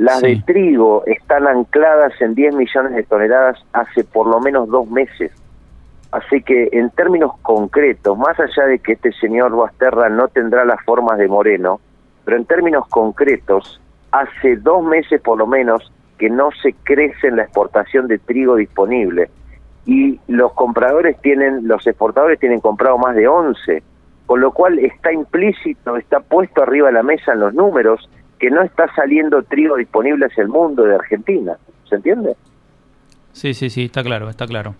[0.00, 4.88] Las de trigo están ancladas en 10 millones de toneladas hace por lo menos dos
[4.88, 5.30] meses.
[6.10, 10.82] Así que en términos concretos, más allá de que este señor Basterra no tendrá las
[10.86, 11.82] formas de Moreno,
[12.24, 13.78] pero en términos concretos,
[14.10, 18.56] hace dos meses por lo menos que no se crece en la exportación de trigo
[18.56, 19.28] disponible
[19.84, 23.82] y los compradores tienen, los exportadores tienen comprado más de 11,
[24.24, 28.08] con lo cual está implícito, está puesto arriba de la mesa en los números
[28.40, 31.52] que no está saliendo trigo disponible hacia el mundo de Argentina.
[31.88, 32.34] ¿Se entiende?
[33.32, 34.74] Sí, sí, sí, está claro, está claro.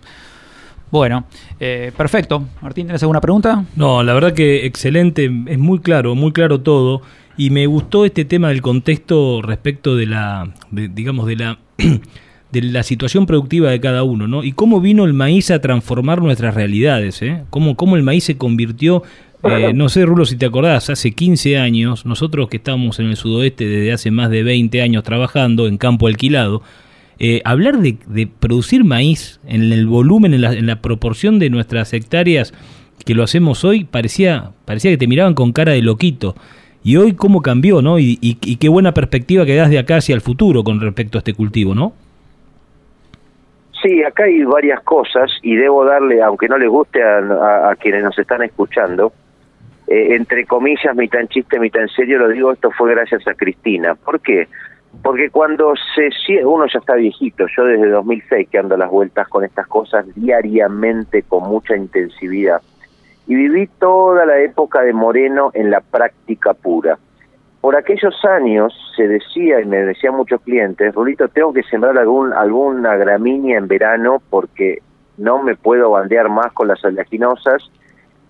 [0.91, 1.25] Bueno,
[1.61, 2.43] eh, perfecto.
[2.63, 3.65] Martín, ¿tienes alguna pregunta?
[3.77, 7.03] No, la verdad que excelente, es muy claro, muy claro todo.
[7.37, 11.59] Y me gustó este tema del contexto respecto de la, de- digamos, de la,
[12.51, 14.43] de la situación productiva de cada uno, ¿no?
[14.43, 17.45] Y cómo vino el maíz a transformar nuestras realidades, ¿eh?
[17.51, 19.05] Cómo, cómo el maíz se convirtió,
[19.43, 23.17] eh, no sé, Rulo, si te acordás, hace 15 años, nosotros que estamos en el
[23.17, 26.63] sudoeste desde hace más de 20 años trabajando en campo alquilado,
[27.19, 31.93] eh, hablar de, producir maíz en el volumen, en la, en la proporción de nuestras
[31.93, 32.55] hectáreas
[33.05, 36.35] que lo hacemos hoy, parecía, parecía que te miraban con cara de loquito.
[36.83, 37.99] Y hoy cómo cambió, ¿no?
[37.99, 38.17] Y,
[38.59, 41.75] qué buena perspectiva que das de acá hacia el futuro con respecto a este cultivo,
[41.75, 41.93] ¿no?
[43.83, 48.03] Sí, acá hay varias cosas y debo darle, aunque no les guste a- a quienes
[48.03, 49.13] nos están escuchando,
[49.91, 53.35] eh, entre comillas, mitad en chiste, mitad en serio, lo digo, esto fue gracias a
[53.35, 53.97] Cristina.
[53.97, 54.47] ¿Por qué?
[55.03, 59.45] Porque cuando se uno ya está viejito, yo desde 2006 que ando las vueltas con
[59.45, 62.63] estas cosas diariamente con mucha intensividad
[63.27, 66.97] y viví toda la época de Moreno en la práctica pura.
[67.61, 72.33] Por aquellos años se decía, y me decían muchos clientes, Rulito, tengo que sembrar algún,
[72.33, 74.83] alguna gramínea en verano porque
[75.19, 77.71] no me puedo bandear más con las oleaginosas.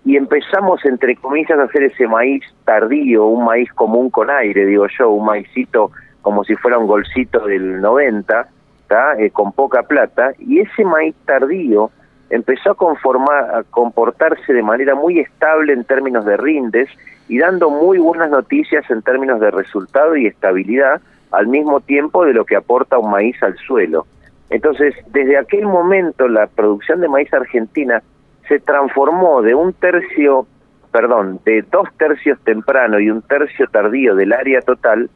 [0.04, 4.86] Y empezamos, entre comillas, a hacer ese maíz tardío, un maíz común con aire, digo
[4.98, 5.90] yo, un maicito
[6.22, 8.48] como si fuera un golcito del 90,
[8.88, 9.14] ¿tá?
[9.18, 10.32] Eh, con poca plata.
[10.38, 11.90] Y ese maíz tardío
[12.30, 16.88] empezó a, conformar, a comportarse de manera muy estable en términos de rindes
[17.28, 21.00] y dando muy buenas noticias en términos de resultado y estabilidad
[21.32, 24.06] al mismo tiempo de lo que aporta un maíz al suelo.
[24.48, 28.02] Entonces, desde aquel momento la producción de maíz argentina
[28.50, 30.44] se transformó de un tercio,
[30.90, 35.08] perdón, de dos tercios temprano y un tercio tardío del área total.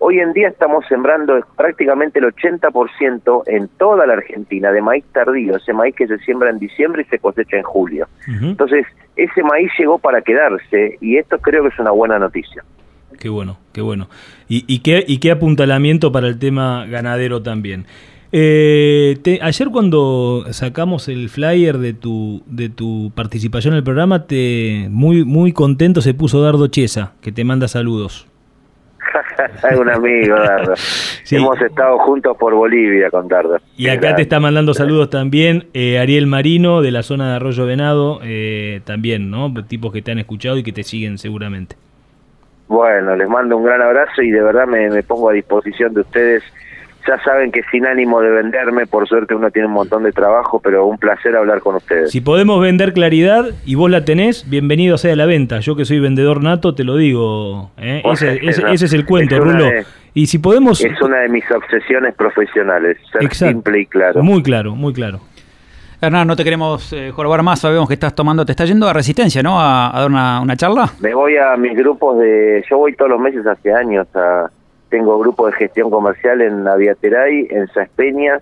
[0.00, 5.56] Hoy en día estamos sembrando prácticamente el 80% en toda la Argentina de maíz tardío,
[5.56, 8.08] ese maíz que se siembra en diciembre y se cosecha en julio.
[8.26, 12.64] Entonces, ese maíz llegó para quedarse y esto creo que es una buena noticia.
[13.20, 14.08] Qué bueno, qué bueno.
[14.48, 17.86] Y, y qué, y qué apuntalamiento para el tema ganadero también.
[18.32, 24.26] Eh, te- ayer cuando sacamos el flyer de tu, de tu participación en el programa,
[24.26, 28.28] te muy, muy contento se puso Dardo Chiesa, que te manda saludos.
[29.80, 30.74] un amigo, Dardo.
[31.30, 33.58] Hemos estado juntos por Bolivia con Dardo.
[33.76, 37.66] Y acá te está mandando saludos también eh, Ariel Marino de la zona de Arroyo
[37.66, 39.52] Venado, eh, también, ¿no?
[39.66, 41.74] Tipos que te han escuchado y que te siguen seguramente.
[42.68, 46.44] Bueno, les mando un gran abrazo y de verdad me pongo a disposición de ustedes
[47.06, 50.60] ya saben que sin ánimo de venderme, por suerte uno tiene un montón de trabajo,
[50.60, 52.10] pero un placer hablar con ustedes.
[52.10, 55.60] Si podemos vender claridad y vos la tenés, bienvenido sea la venta.
[55.60, 57.70] Yo que soy vendedor nato, te lo digo.
[57.78, 58.02] ¿eh?
[58.04, 58.40] Ese,
[58.72, 59.68] es el cuento, Rulo.
[60.14, 60.82] y si podemos...
[60.84, 64.22] Es una de mis obsesiones profesionales, ser simple y claro.
[64.22, 65.20] Muy claro, muy claro.
[66.02, 68.92] Hernán, no te queremos eh, jorobar más, sabemos que estás tomando, te está yendo a
[68.94, 69.60] Resistencia, ¿no?
[69.60, 70.90] A, dar una, una charla.
[71.00, 72.64] Me voy a mis grupos de...
[72.70, 74.50] Yo voy todos los meses hace años a
[74.90, 78.40] tengo grupo de gestión comercial en Aviateray, en Saspeña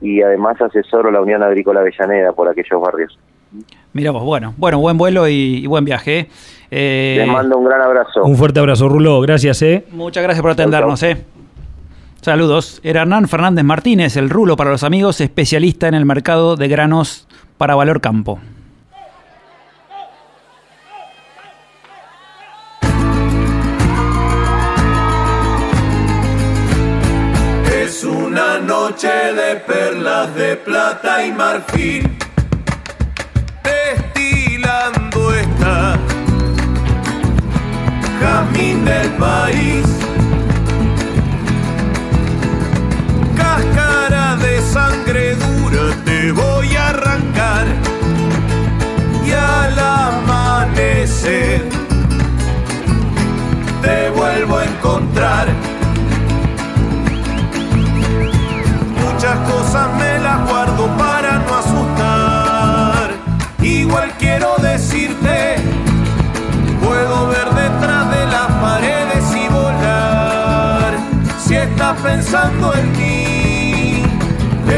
[0.00, 3.18] y además asesoro la Unión Agrícola Avellaneda por aquellos barrios.
[3.92, 6.18] Mira vos, bueno, bueno, buen vuelo y, buen viaje.
[6.18, 6.28] ¿eh?
[6.70, 8.24] eh, Les mando un gran abrazo.
[8.24, 9.62] Un fuerte abrazo, Rulo, gracias.
[9.62, 9.84] Eh.
[9.92, 11.02] Muchas gracias por atendernos.
[11.02, 11.24] Eh.
[12.20, 12.80] Saludos.
[12.82, 17.26] Era Hernán Fernández Martínez, el Rulo para los amigos, especialista en el mercado de granos
[17.56, 18.38] para valor campo.
[28.36, 32.18] Noche de perlas de plata y marfil,
[33.62, 35.96] destilando está
[38.20, 39.86] jazmín del país.
[43.36, 47.66] Cáscara de sangre dura te voy a arrancar
[49.24, 51.75] y al amanecer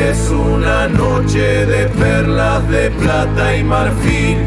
[0.09, 4.39] es una noche de perlas de plata y marfil.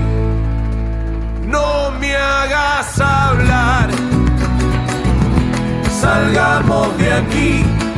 [1.47, 3.89] No me hagas hablar,
[5.99, 7.90] salgamos de aquí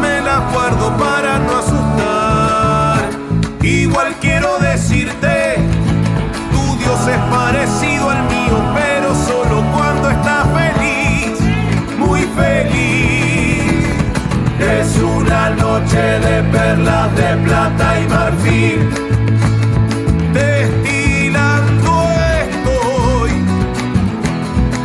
[0.00, 3.08] me las guardo para no asustar.
[3.62, 5.56] Igual quiero decirte,
[6.50, 11.40] tu Dios es parecido al mío, pero solo cuando está feliz,
[11.98, 13.86] muy feliz.
[14.60, 18.90] Es una noche de perlas de plata y marfil.
[20.34, 22.08] Destilando
[22.42, 23.30] estoy,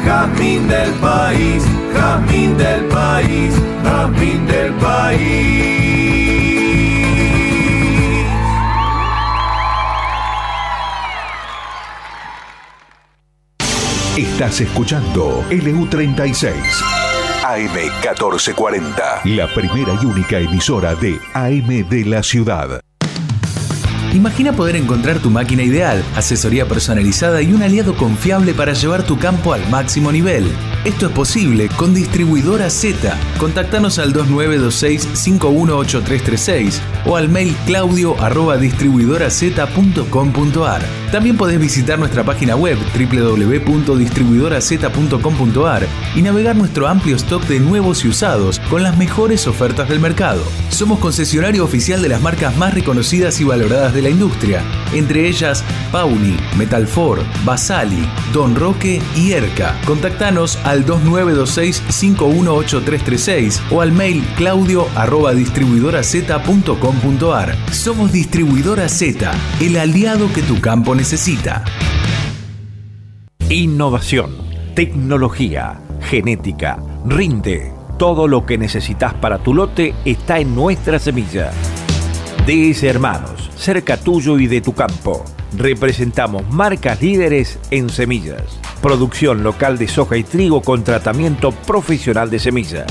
[0.06, 1.64] jazmín del país
[1.98, 3.54] jazmín del país,
[4.18, 5.78] jazmín del país.
[14.18, 16.54] Estás escuchando LU36
[17.44, 22.82] AM1440, la primera y única emisora de AM de la ciudad.
[24.14, 29.20] Imagina poder encontrar tu máquina ideal, asesoría personalizada y un aliado confiable para llevar tu
[29.20, 30.50] campo al máximo nivel.
[30.88, 33.20] Esto es posible con Distribuidora Z.
[33.40, 38.16] Contactanos al 2926-518336 o al mail claudio
[41.12, 48.10] También podés visitar nuestra página web www.distribuidoraz.com.ar y navegar nuestro amplio stock de nuevos y
[48.10, 50.44] usados con las mejores ofertas del mercado.
[50.70, 54.62] Somos concesionario oficial de las marcas más reconocidas y valoradas de la industria,
[54.94, 59.80] entre ellas Pauli, Metalfor, Basali, Don Roque y Erca.
[59.86, 65.32] Contactanos al 2926-518336 o al mail claudio arroba
[67.72, 69.32] Somos Distribuidora Z,
[69.62, 71.64] el aliado que tu campo necesita.
[73.50, 74.36] Innovación,
[74.76, 77.72] tecnología, genética, rinde.
[77.98, 81.52] Todo lo que necesitas para tu lote está en nuestra semilla.
[82.46, 85.24] DS Hermanos, cerca tuyo y de tu campo.
[85.56, 92.40] Representamos marcas líderes en semillas Producción local de soja y trigo con tratamiento profesional de
[92.40, 92.86] semilla.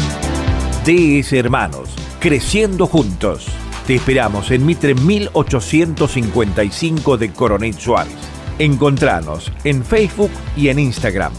[0.85, 3.47] DS Hermanos, creciendo juntos.
[3.87, 8.17] Te esperamos en Mitre 1855 de Coronel Suárez.
[8.59, 11.33] Encontranos en Facebook y en Instagram.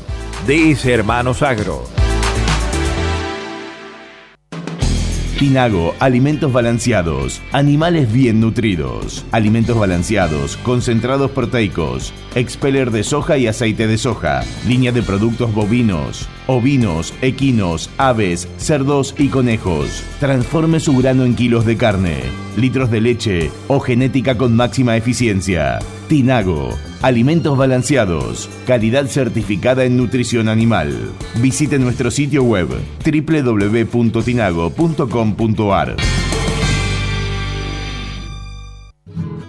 [0.48, 2.07] DS Hermanos Agro.
[5.38, 13.86] Tinago, alimentos balanceados, animales bien nutridos, alimentos balanceados, concentrados proteicos, expeller de soja y aceite
[13.86, 20.02] de soja, línea de productos bovinos, ovinos, equinos, aves, cerdos y conejos.
[20.20, 22.24] Transforme su grano en kilos de carne,
[22.56, 25.78] litros de leche o genética con máxima eficiencia.
[26.08, 26.70] Tinago,
[27.02, 31.12] alimentos balanceados, calidad certificada en nutrición animal.
[31.42, 32.70] Visite nuestro sitio web
[33.04, 35.98] www.tinago.com.ar.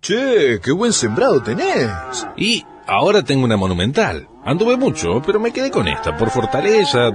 [0.00, 1.88] Che, qué buen sembrado tenés.
[2.36, 4.26] Y ahora tengo una monumental.
[4.44, 7.10] Anduve mucho, pero me quedé con esta por fortaleza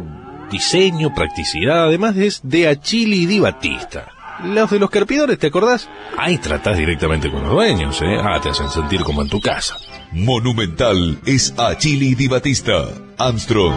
[0.49, 4.09] diseño, practicidad, además es de Achili y Di Batista.
[4.43, 5.89] Los de los carpidores, ¿te acordás?
[6.15, 8.17] Ahí tratás directamente con los dueños, ¿eh?
[8.21, 9.77] Ah, te hacen sentir como en tu casa.
[10.11, 12.85] Monumental es Achili Di Batista.
[13.17, 13.73] Armstrong.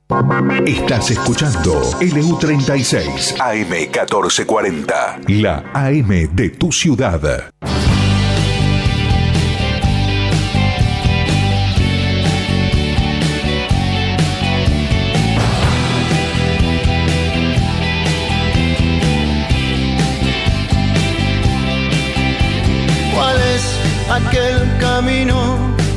[0.65, 5.19] Estás escuchando LU36 AM 1440.
[5.27, 7.51] La AM de tu ciudad.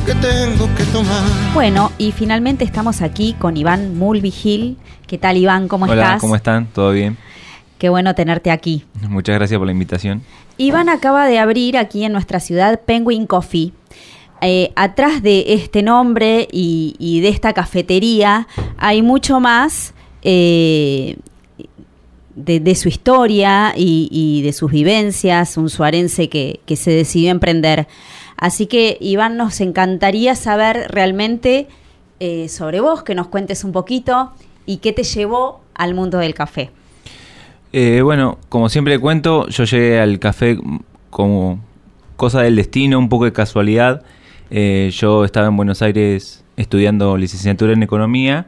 [0.09, 1.21] Que tengo que tomar?
[1.53, 4.77] Bueno, y finalmente estamos aquí con Iván Mulvigil.
[5.05, 5.67] ¿Qué tal, Iván?
[5.67, 6.21] ¿Cómo Hola, estás?
[6.21, 6.65] ¿cómo están?
[6.73, 7.15] ¿Todo bien?
[7.77, 8.85] Qué bueno tenerte aquí.
[9.07, 10.23] Muchas gracias por la invitación.
[10.57, 13.71] Iván acaba de abrir aquí en nuestra ciudad Penguin Coffee.
[14.41, 18.47] Eh, atrás de este nombre y, y de esta cafetería
[18.79, 19.93] hay mucho más
[20.23, 21.17] eh,
[22.33, 27.29] de, de su historia y, y de sus vivencias, un suarense que, que se decidió
[27.29, 27.87] emprender.
[28.39, 31.67] Así que, Iván, nos encantaría saber realmente
[32.21, 34.31] eh, sobre vos, que nos cuentes un poquito
[34.65, 36.71] y qué te llevó al mundo del café.
[37.73, 40.57] Eh, bueno, como siempre cuento, yo llegué al café
[41.09, 41.59] como
[42.15, 44.03] cosa del destino, un poco de casualidad.
[44.51, 48.47] Eh, yo estaba en Buenos Aires estudiando licenciatura en economía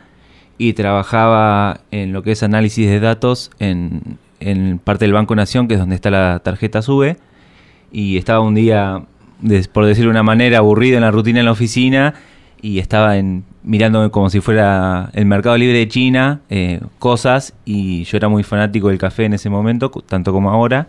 [0.58, 5.68] y trabajaba en lo que es análisis de datos en, en parte del Banco Nación,
[5.68, 7.18] que es donde está la tarjeta SUBE.
[7.92, 9.04] Y estaba un día,
[9.74, 12.14] por decirlo de una manera, aburrido en la rutina en la oficina
[12.62, 18.04] y estaba en, mirándome como si fuera el mercado libre de China, eh, cosas, y
[18.04, 20.88] yo era muy fanático del café en ese momento, tanto como ahora,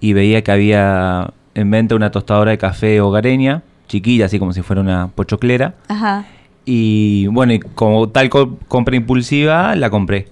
[0.00, 4.62] y veía que había en venta una tostadora de café hogareña, chiquita, así como si
[4.62, 6.24] fuera una pochoclera, Ajá.
[6.64, 10.26] y bueno, y como tal co- compra impulsiva, la compré.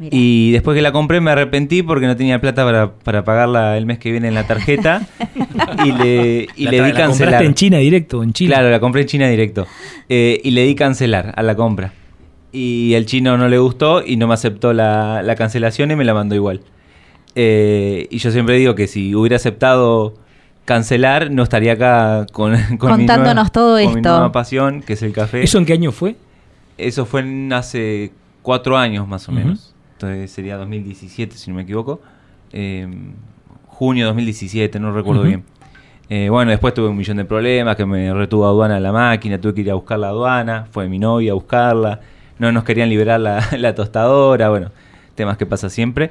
[0.00, 3.84] Y después que la compré me arrepentí porque no tenía plata para, para pagarla el
[3.84, 5.02] mes que viene en la tarjeta
[5.84, 7.08] y le, y La le di la cancelar.
[7.32, 8.54] compraste en China directo, en China.
[8.54, 9.66] Claro, la compré en China directo.
[10.08, 11.92] Eh, y le di cancelar a la compra.
[12.52, 16.04] Y el chino no le gustó y no me aceptó la, la cancelación y me
[16.04, 16.60] la mandó igual.
[17.34, 20.14] Eh, y yo siempre digo que si hubiera aceptado
[20.64, 24.08] cancelar, no estaría acá con, con mi Contándonos nueva- todo con mi esto.
[24.10, 25.42] nueva pasión, que es el café.
[25.42, 26.16] ¿Eso en qué año fue?
[26.78, 29.74] Eso fue en hace cuatro años más o menos.
[29.98, 32.00] Entonces sería 2017, si no me equivoco.
[32.52, 32.86] eh,
[33.66, 35.44] junio de 2017, no recuerdo bien.
[36.08, 39.54] Eh, bueno, después tuve un millón de problemas, que me retuvo aduana la máquina, tuve
[39.54, 42.00] que ir a buscar la aduana, fue mi novia a buscarla,
[42.38, 44.70] no nos querían liberar la, la tostadora, bueno,
[45.14, 46.10] temas que pasa siempre.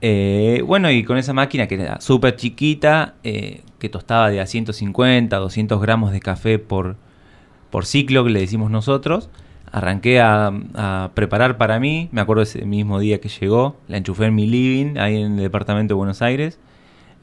[0.00, 4.46] Eh, bueno, y con esa máquina que era súper chiquita, eh, que tostaba de a
[4.46, 6.96] 150, 200 gramos de café por,
[7.70, 9.30] por ciclo, que le decimos nosotros,
[9.72, 14.26] arranqué a, a preparar para mí, me acuerdo ese mismo día que llegó, la enchufé
[14.26, 16.58] en mi living, ahí en el departamento de Buenos Aires,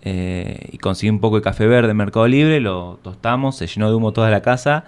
[0.04, 3.90] eh, y conseguí un poco de café verde en Mercado Libre, lo tostamos, se llenó
[3.90, 4.86] de humo toda la casa.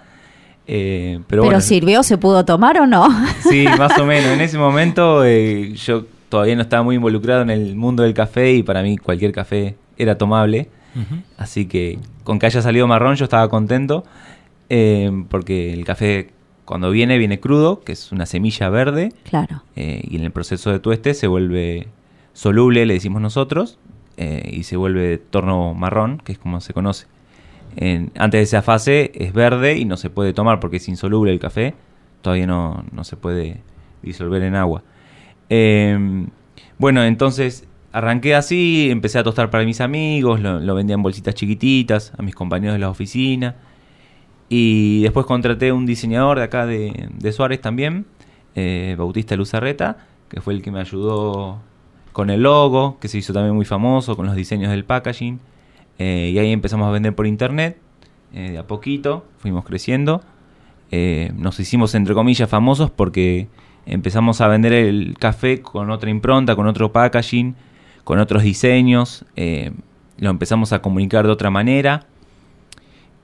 [0.66, 2.02] eh, pero ¿Pero bueno, sirvió?
[2.02, 3.08] ¿Se pudo tomar o no?
[3.48, 4.30] Sí, más o menos.
[4.30, 8.52] En ese momento eh, yo todavía no estaba muy involucrado en el mundo del café
[8.52, 10.68] y para mí cualquier café era tomable.
[11.36, 14.04] Así que con que haya salido marrón yo estaba contento
[14.68, 16.30] eh, porque el café
[16.68, 19.12] cuando viene viene crudo, que es una semilla verde.
[19.24, 19.62] Claro.
[19.74, 21.88] eh, y en el proceso de tueste se vuelve
[22.34, 23.78] soluble, le decimos nosotros,
[24.16, 27.06] eh, y se vuelve torno marrón, que es como se conoce.
[27.76, 31.32] En- antes de esa fase es verde y no se puede tomar porque es insoluble
[31.32, 31.74] el café,
[32.22, 33.62] todavía no, no se puede
[34.02, 34.82] disolver en agua.
[35.50, 36.26] Eh,
[36.78, 41.34] bueno, entonces arranqué así, empecé a tostar para mis amigos, lo, lo vendía en bolsitas
[41.34, 43.56] chiquititas, a mis compañeros de la oficina.
[44.48, 48.06] Y después contraté un diseñador de acá de, de Suárez también,
[48.54, 51.60] eh, Bautista Luzarreta, que fue el que me ayudó
[52.18, 55.38] con el logo, que se hizo también muy famoso, con los diseños del packaging.
[56.00, 57.78] Eh, y ahí empezamos a vender por internet,
[58.32, 60.22] eh, de a poquito, fuimos creciendo.
[60.90, 63.46] Eh, nos hicimos, entre comillas, famosos porque
[63.86, 67.54] empezamos a vender el café con otra impronta, con otro packaging,
[68.02, 69.24] con otros diseños.
[70.18, 72.06] lo empezamos a comunicar de otra manera.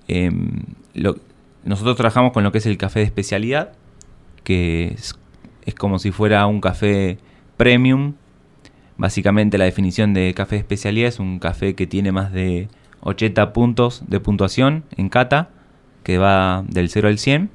[0.09, 0.31] Eh,
[0.95, 1.17] lo-
[1.65, 3.73] nosotros trabajamos con lo que es el café de especialidad,
[4.43, 5.19] que es,
[5.65, 7.19] es como si fuera un café
[7.57, 8.15] premium.
[8.97, 12.69] Básicamente la definición de café de especialidad es un café que tiene más de
[13.01, 15.49] 80 puntos de puntuación en cata,
[16.03, 17.51] que va del 0 al 100.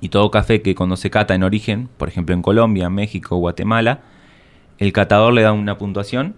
[0.00, 4.00] Y todo café que cuando se cata en origen, por ejemplo en Colombia, México, Guatemala,
[4.78, 6.34] el catador le da una puntuación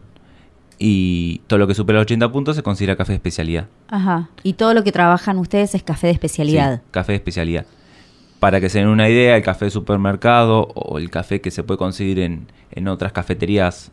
[0.78, 3.68] y todo lo que supera los 80 puntos se considera café de especialidad.
[3.88, 4.30] Ajá.
[4.42, 6.76] Y todo lo que trabajan ustedes es café de especialidad.
[6.78, 7.66] Sí, café de especialidad.
[8.40, 11.62] Para que se den una idea, el café de supermercado o el café que se
[11.62, 13.92] puede conseguir en, en otras cafeterías,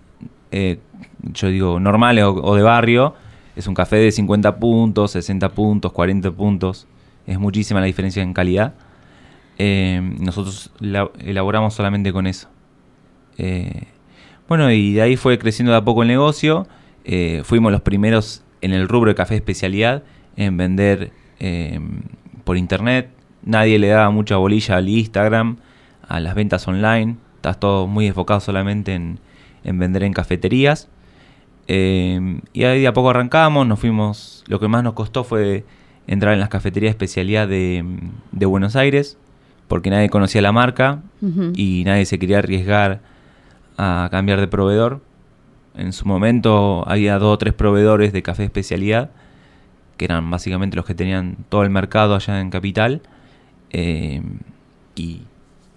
[0.52, 0.80] eh,
[1.22, 3.14] yo digo, normales o, o de barrio,
[3.56, 6.88] es un café de 50 puntos, 60 puntos, 40 puntos.
[7.28, 8.74] Es muchísima la diferencia en calidad.
[9.60, 12.48] Eh, nosotros la- elaboramos solamente con eso.
[13.38, 13.84] Eh,
[14.50, 16.68] bueno, y de ahí fue creciendo de a poco el negocio.
[17.06, 20.04] Eh, fuimos los primeros en el rubro de café especialidad
[20.36, 21.80] en vender eh,
[22.44, 23.12] por internet.
[23.44, 25.58] Nadie le daba mucha bolilla al Instagram,
[26.08, 27.16] a las ventas online.
[27.36, 29.20] Estás todo muy enfocado solamente en,
[29.64, 30.90] en vender en cafeterías.
[31.68, 34.44] Eh, y ahí de a poco arrancamos, nos fuimos.
[34.48, 35.64] Lo que más nos costó fue
[36.08, 37.86] entrar en las cafeterías de especialidad de,
[38.32, 39.18] de Buenos Aires,
[39.68, 41.04] porque nadie conocía la marca
[41.54, 43.02] y nadie se quería arriesgar
[43.82, 45.02] a cambiar de proveedor.
[45.76, 49.12] En su momento había dos o tres proveedores de café especialidad,
[49.98, 53.02] que eran básicamente los que tenían todo el mercado allá en Capital,
[53.72, 54.22] eh,
[54.96, 55.22] y,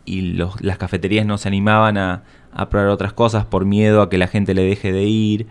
[0.04, 2.22] y los- las cafeterías no se animaban a,
[2.52, 5.46] a probar otras cosas por miedo a que la gente le deje de ir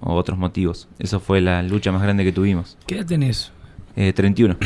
[0.00, 0.88] o otros motivos.
[1.00, 2.76] Eso fue la lucha más grande que tuvimos.
[2.86, 3.52] ¿Qué edad tenés?
[3.94, 4.56] Eh, 31.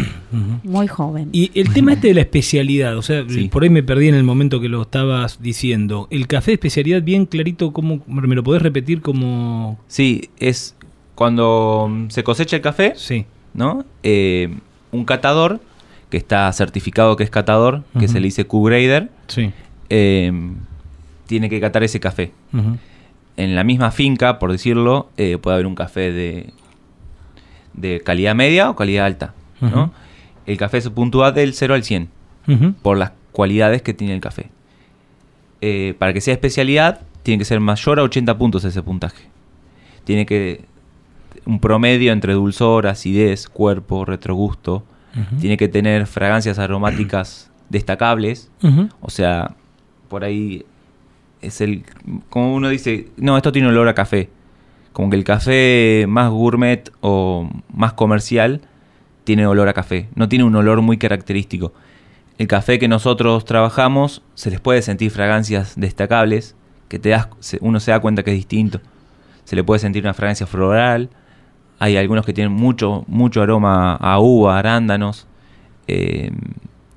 [0.62, 1.31] Muy joven.
[1.33, 3.49] Y el tema este de la especialidad, o sea, Sí.
[3.49, 6.07] por ahí me perdí en el momento que lo estabas diciendo.
[6.11, 9.79] El café de especialidad, bien clarito, ¿cómo, ¿me lo podés repetir como...?
[9.89, 10.77] Sí, es
[11.16, 12.95] cuando mm, se cosecha el café,
[13.53, 13.85] ¿no?
[14.05, 14.55] Eh,
[14.93, 15.61] un catador
[16.11, 19.51] que está certificado que es catador, que se le dice Q-Grader, Sí.
[19.91, 20.31] eh,
[21.27, 22.31] tiene que catar ese café.
[23.37, 26.51] En la misma finca, por decirlo, eh, puede haber un café de,
[27.77, 29.93] de calidad media o calidad alta, ¿no?
[30.47, 32.09] El café se puntúa del 0 al 100
[32.49, 32.72] Ujú.
[32.83, 34.49] por las cualidades que tiene el café.
[35.61, 39.24] Eh, para que sea especialidad, tiene que ser mayor a 80 puntos ese puntaje.
[40.05, 40.64] Tiene que
[41.45, 44.85] un promedio entre dulzor, acidez, cuerpo, retrogusto.
[45.41, 48.51] Tiene que tener fragancias aromáticas destacables.
[49.01, 49.55] O sea,
[50.09, 50.64] por ahí
[51.43, 51.85] es el
[52.29, 54.29] como uno dice, no, esto tiene olor a café.
[54.97, 58.62] Como que el café más gourmet o más comercial
[59.24, 61.74] tiene olor a café, no tiene un olor muy característico.
[62.38, 66.57] El café que nosotros trabajamos se les puede sentir fragancias destacables,
[66.88, 67.28] que te das,
[67.61, 68.80] uno se da cuenta que es distinto.
[69.44, 71.11] Se le puede sentir una fragancia floral.
[71.78, 75.26] Hay algunos que tienen mucho, mucho aroma a uva, arándanos,
[75.88, 76.30] eh,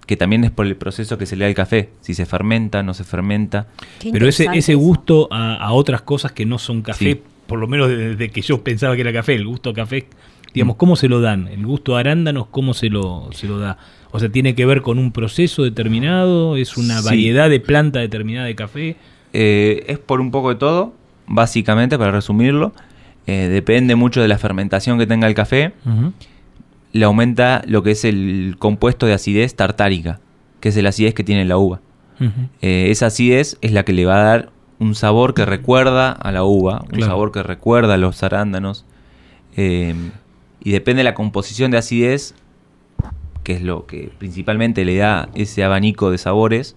[0.06, 1.90] que también es por el proceso que se le da al café.
[2.00, 3.68] Si se fermenta, no se fermenta.
[4.10, 7.24] Pero ese, ese gusto a, a otras cosas que no son café, Sí.
[7.50, 10.08] Por lo menos desde que yo pensaba que era café, el gusto a café,
[10.54, 11.50] digamos, ¿cómo se lo dan?
[11.50, 13.78] El gusto a arándanos, ¿cómo se lo, se lo da?
[14.12, 16.56] O sea, ¿tiene que ver con un proceso determinado?
[16.56, 17.06] ¿Es una Sí.
[17.06, 18.96] variedad de planta determinada de café?
[19.34, 20.94] Eh, es por un poco de todo,
[21.28, 22.72] básicamente, para resumirlo.
[23.28, 25.74] Eh, depende mucho de la fermentación que tenga el café.
[26.92, 30.20] Le aumenta lo que es el compuesto de acidez tartárica,
[30.60, 31.82] que es el acidez que tiene la uva.
[32.62, 34.50] Eh, esa acidez es la que le va a dar
[34.80, 37.12] un sabor que recuerda a la uva, un Claro.
[37.12, 38.86] sabor que recuerda a los arándanos.
[39.58, 39.94] Eh,
[40.62, 42.34] y depende de la composición de acidez,
[43.44, 46.76] que es lo que principalmente le da ese abanico de sabores.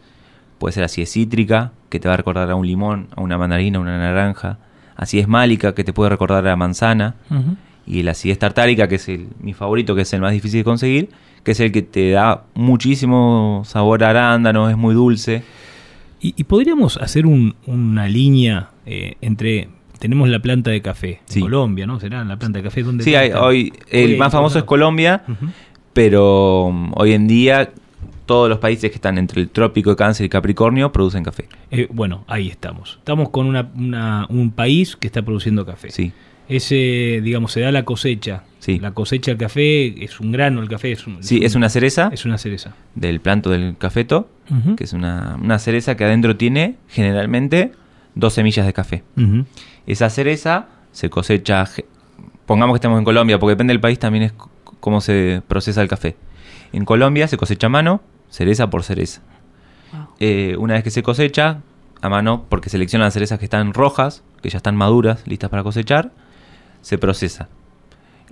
[0.59, 3.78] Puede ser acidez cítrica, que te va a recordar a un limón, a una mandarina,
[3.78, 4.59] a una naranja.
[4.96, 7.14] Acidez málica, que te puede recordar a la manzana.
[7.30, 7.57] Ujú.
[7.86, 10.64] Y la acidez tartárica, que es el, mi favorito, que es el más difícil de
[10.64, 11.11] conseguir,
[11.42, 15.42] que es el que te da muchísimo sabor a arándano, es muy dulce.
[16.22, 19.68] ¿Y, y podríamos hacer un- una línea eh, entre...
[19.98, 21.40] Tenemos la planta de café en.
[21.40, 22.00] Colombia, ¿no?
[22.00, 22.82] ¿Será la planta de café?
[22.82, 25.22] ¿Dónde Sí, hay- hoy el Hoy más famoso es Colombia,
[25.92, 27.70] pero um, hoy en día
[28.26, 31.48] todos los países que están entre el trópico de Cáncer y Capricornio producen café.
[31.70, 32.96] Eh, bueno, ahí estamos.
[32.98, 35.90] Estamos con una, una- un país que está produciendo café.
[35.90, 36.12] Sí.
[36.49, 38.45] Ese, digamos, se da la cosecha.
[38.59, 38.78] Sí.
[38.78, 41.22] La cosecha del café es un grano, el café es un...
[41.22, 42.11] Sí, es una cereza.
[42.12, 42.74] Es una cereza.
[42.95, 44.28] Del planto del cafeto,
[44.76, 47.72] que es una, una cereza que adentro tiene generalmente
[48.14, 49.03] dos semillas de café.
[49.86, 51.64] Esa cereza se cosecha,
[52.47, 54.32] pongamos que estemos en Colombia, porque depende del país también es
[54.80, 56.16] cómo se procesa el café.
[56.72, 59.22] En Colombia se cosecha a mano, cereza por cereza.
[60.20, 61.62] Eh, una vez que se cosecha,
[62.01, 65.62] a mano, porque seleccionan las cerezas que están rojas, que ya están maduras, listas para
[65.62, 66.12] cosechar,
[66.83, 67.49] se procesa.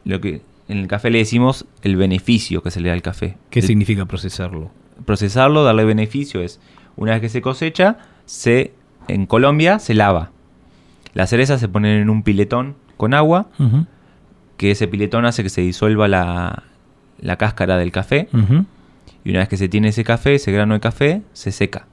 [0.05, 3.37] Lo que en el café le decimos el beneficio que se le da al café.
[3.51, 4.71] ¿Qué El- significa procesarlo?
[5.07, 6.61] procesarlo, darle beneficio es,
[6.97, 7.97] una vez que se cosecha,
[8.27, 8.75] se
[9.09, 10.31] en Colombia se lava.
[11.15, 13.49] Las cerezas se ponen en un piletón con agua,
[14.59, 16.65] que ese piletón hace que se disuelva la,
[17.19, 18.29] la cáscara del café.
[19.25, 21.87] Y una vez que se tiene ese café, ese grano de café, se seca.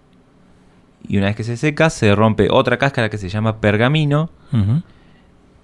[1.07, 4.29] Y una vez que se seca, se rompe otra cáscara que se llama pergamino.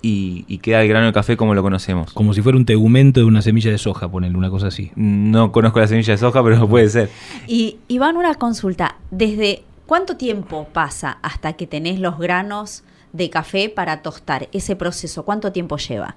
[0.05, 2.13] Y, y queda el grano de café como lo conocemos.
[2.13, 4.91] Como si fuera un tegumento de una semilla de soja, ponerle una cosa así.
[4.95, 7.09] No conozco la semilla de soja, pero puede ser.
[7.47, 8.97] Y Iván, una consulta.
[9.09, 12.83] ¿Desde cuánto tiempo pasa hasta que tenés los granos
[13.13, 14.49] de café para tostar?
[14.51, 16.15] Ese proceso, ¿cuánto tiempo lleva?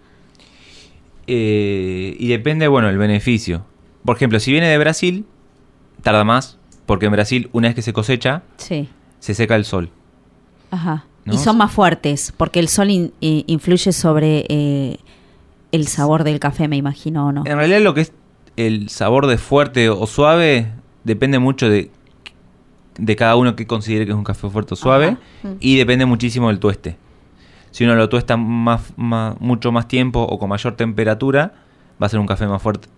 [1.26, 3.64] Eh, y depende, bueno, el beneficio.
[4.04, 5.24] Por ejemplo, si viene de Brasil,
[6.02, 8.88] tarda más, porque en Brasil, una vez que se cosecha, Sí.
[9.18, 9.90] se seca el sol.
[10.70, 11.04] Ajá.
[11.24, 11.34] ¿No?
[11.34, 14.98] Y son más fuertes, porque el sol in- eh, influye sobre eh,
[15.72, 17.42] el sabor del café, me imagino, ¿o no?
[17.46, 18.12] En realidad, lo que es
[18.56, 20.70] el sabor de fuerte o suave
[21.04, 21.90] depende mucho de,
[22.98, 25.18] de cada uno que considere que es un café fuerte o suave Ajá.
[25.42, 25.56] Mm.
[25.60, 26.96] y depende muchísimo del tueste.
[27.72, 31.54] Si uno lo tuesta más, más- mucho más tiempo o con mayor temperatura,
[32.00, 32.88] va a ser un café más fuerte.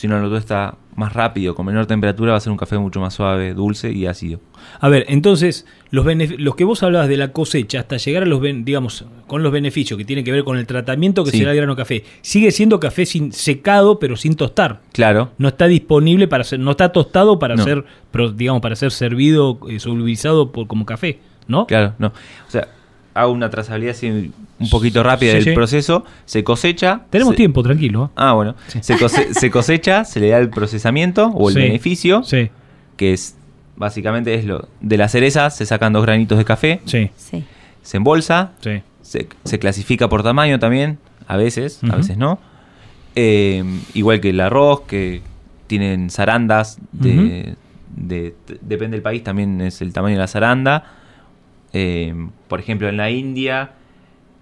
[0.00, 3.00] Si uno lo tuesta más rápido, con menor temperatura, va a ser un café mucho
[3.00, 4.40] más suave, dulce y ácido.
[4.80, 6.06] A ver, entonces, los,
[6.38, 9.98] los que vos hablabas de la cosecha hasta llegar a los, digamos, con los beneficios
[9.98, 11.38] que tienen que ver con el tratamiento que Sí.
[11.40, 14.80] se da al grano café, sigue siendo café sin, secado pero sin tostar.
[14.94, 15.32] Claro.
[15.36, 17.62] No está disponible para ser, no está tostado para No.
[17.64, 17.84] ser,
[18.36, 21.66] digamos, para ser servido, eh, solubilizado por, como café, ¿no?
[21.66, 22.06] Claro, no.
[22.06, 22.68] O sea,
[23.14, 24.08] hago una trazabilidad así
[24.58, 25.52] un poquito rápida Sí, del sí.
[25.52, 26.04] proceso.
[26.26, 27.02] Se cosecha.
[27.10, 28.10] Tenemos se- tiempo, tranquilo.
[28.16, 28.54] Ah, bueno.
[28.80, 31.60] Se, cose- se cosecha, se le da el procesamiento o el Sí.
[31.60, 32.22] beneficio.
[32.22, 32.50] Sí.
[32.96, 33.36] Que es,
[33.76, 34.68] básicamente, es lo.
[34.80, 36.80] De la cereza se sacan dos granitos de café.
[36.84, 38.52] Se embolsa.
[38.60, 38.82] Sí.
[39.02, 40.98] Se, se clasifica por tamaño también.
[41.26, 42.38] A veces, a veces no.
[43.16, 45.22] Eh, igual que el arroz, que
[45.66, 46.78] tienen zarandas.
[46.92, 47.54] De,
[48.60, 50.84] depende del país, también es el tamaño de la zaranda.
[51.72, 52.14] Eh,
[52.48, 53.72] por ejemplo, en la India,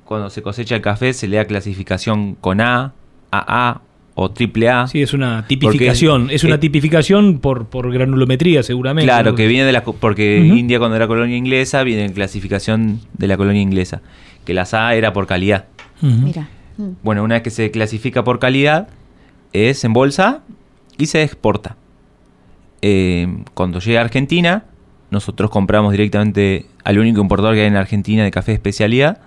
[0.04, 2.94] cuando se cosecha el café, se le da clasificación con A,
[3.30, 3.82] AA
[4.14, 4.86] o triple A.
[4.86, 9.06] Sí, es una tipificación, Porque es una eh, tipificación por, por granulometría seguramente.
[9.06, 9.36] Claro, ¿no?
[9.36, 9.84] que viene de la...
[9.84, 10.38] Porque.
[10.38, 14.02] India cuando era colonia inglesa, viene en clasificación de la colonia inglesa.
[14.44, 15.66] Que las A era por calidad.
[16.00, 16.48] Mira.
[16.78, 16.90] Mm.
[17.02, 18.88] Bueno, una vez que se clasifica por calidad,
[19.52, 20.42] es en bolsa
[20.96, 21.76] y se exporta.
[22.82, 24.64] Eh, cuando llega a Argentina,
[25.10, 29.20] nosotros compramos directamente al único importador que hay en Argentina de café de especialidad.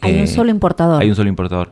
[0.00, 1.02] Hay Eh, un solo importador.
[1.02, 1.70] Hay un solo importador.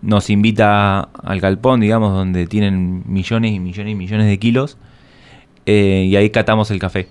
[0.00, 4.76] Nos invita al galpón, digamos, donde tienen millones y millones y millones de kilos.
[5.66, 7.08] eh, y ahí catamos el café.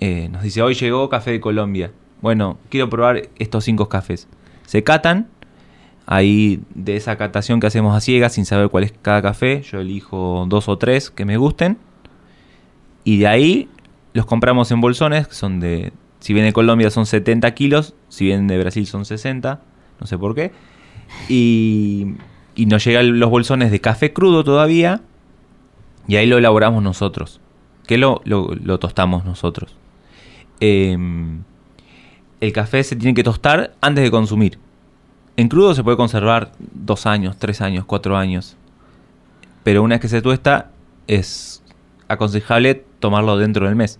[0.00, 1.92] Eh, nos dice, hoy llegó café de Colombia.
[2.20, 4.26] Bueno, quiero probar estos cinco cafés.
[4.66, 5.28] Se catan.
[6.06, 9.78] Ahí de esa catación que hacemos a ciegas, sin saber cuál es cada café, yo
[9.78, 11.78] elijo dos o tres que me gusten.
[13.04, 13.68] Y de ahí
[14.12, 15.92] los compramos en bolsones, que son de...
[16.20, 19.60] Si viene de Colombia son 70 kilos, si vienen de Brasil son 60.
[20.00, 20.52] no sé por qué.
[21.28, 22.14] Y,
[22.54, 25.00] y nos llegan los bolsones de café crudo todavía,
[26.06, 27.40] y ahí lo elaboramos nosotros,
[27.86, 29.76] que lo, lo, tostamos nosotros.
[30.58, 31.42] Em,
[32.40, 34.58] el café se tiene que tostar antes de consumir.
[35.36, 38.56] En crudo se puede conservar dos años, tres años, cuatro años.
[39.62, 40.72] Pero una vez que se tuesta,
[41.06, 41.59] es
[42.10, 43.98] aconsejable tomarlo dentro del mes.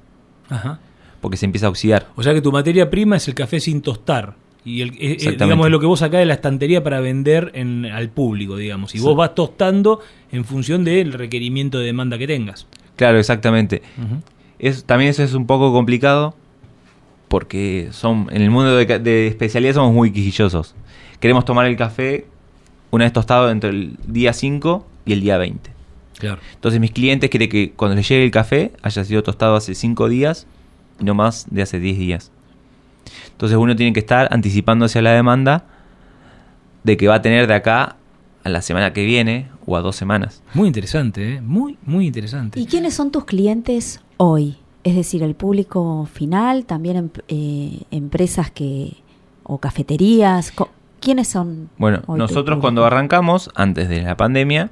[0.48, 0.80] Ajá.
[1.20, 2.08] Porque se empieza a oxidar.
[2.16, 4.34] O sea que tu materia prima es el café sin tostar.
[4.64, 7.50] Y el, eh, eh, digamos, es lo que vos sacás de la estantería para vender
[7.54, 8.94] en, al público, digamos.
[8.94, 9.04] Y Sí.
[9.04, 10.00] vos vas tostando
[10.32, 12.66] en función del requerimiento de demanda que tengas.
[12.96, 13.80] Claro, exactamente.
[14.58, 16.34] Es, también eso es un poco complicado
[17.28, 20.74] porque son en el mundo de, de especialidad somos muy quisquillosos.
[21.20, 22.26] Queremos tomar el café
[22.90, 25.70] una vez tostado entre el día 5 y el día 20.
[26.20, 26.40] Claro.
[26.54, 30.08] Entonces mis clientes quieren que cuando les llegue el café haya sido tostado hace 5
[30.08, 30.46] días
[31.00, 32.30] y no más de hace 10 días.
[33.32, 35.64] Entonces uno tiene que estar anticipándose a la demanda
[36.84, 37.96] de que va a tener de acá
[38.44, 40.42] a la semana que viene o a dos semanas.
[40.54, 41.40] Muy interesante, ¿eh?
[41.40, 42.60] Muy, muy interesante.
[42.60, 44.56] ¿Y quiénes son tus clientes hoy?
[44.82, 48.94] Es decir, el público final, también em- eh, empresas que
[49.42, 50.52] o cafeterías.
[50.52, 51.68] Co- ¿Quiénes son?
[51.78, 54.70] Bueno, hoy nosotros cuando arrancamos, antes de la pandemia,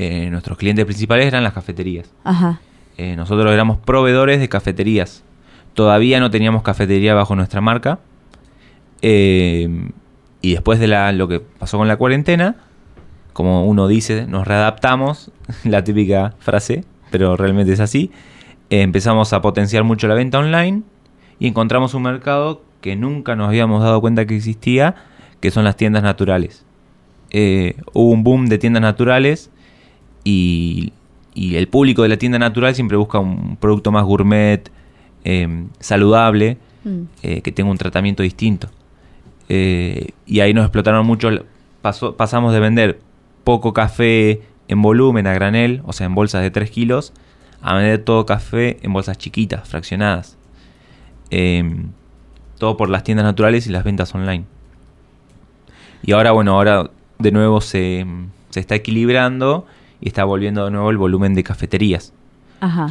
[0.00, 2.10] eh, nuestros clientes principales eran las cafeterías.
[2.24, 2.58] Ajá.
[2.96, 5.22] Eh, nosotros éramos proveedores de cafeterías.
[5.74, 7.98] Todavía no teníamos cafetería bajo nuestra marca.
[9.02, 9.90] Eh,
[10.40, 12.56] y después de la, lo que pasó con la cuarentena,
[13.34, 15.32] como uno dice, nos readaptamos,
[15.64, 18.10] la típica frase, pero realmente es así.
[18.70, 20.82] Eh, empezamos a potenciar mucho la venta online
[21.38, 24.94] y encontramos un mercado que nunca nos habíamos dado cuenta que existía,
[25.40, 26.64] que son las tiendas naturales.
[27.32, 29.50] Eh, hubo un boom de tiendas naturales
[30.24, 30.92] y,
[31.34, 34.70] y el público de la tienda natural siempre busca un producto más gourmet,
[35.24, 37.02] eh, saludable, Mm.
[37.22, 38.68] eh, que tenga un tratamiento distinto.
[39.50, 41.28] Eh, y ahí nos explotaron mucho.
[41.82, 43.00] pasó- pasamos de vender
[43.44, 47.12] poco café en volumen a granel, o sea, en bolsas de 3 kilos,
[47.60, 50.38] a vender todo café en bolsas chiquitas, fraccionadas.
[51.30, 51.64] Eh,
[52.58, 54.44] todo por las tiendas naturales y las ventas online.
[56.02, 58.06] Y ahora, bueno, ahora de nuevo se,
[58.50, 59.66] se está equilibrando
[60.00, 62.12] y está volviendo de nuevo el volumen de cafeterías.
[62.60, 62.88] Ajá.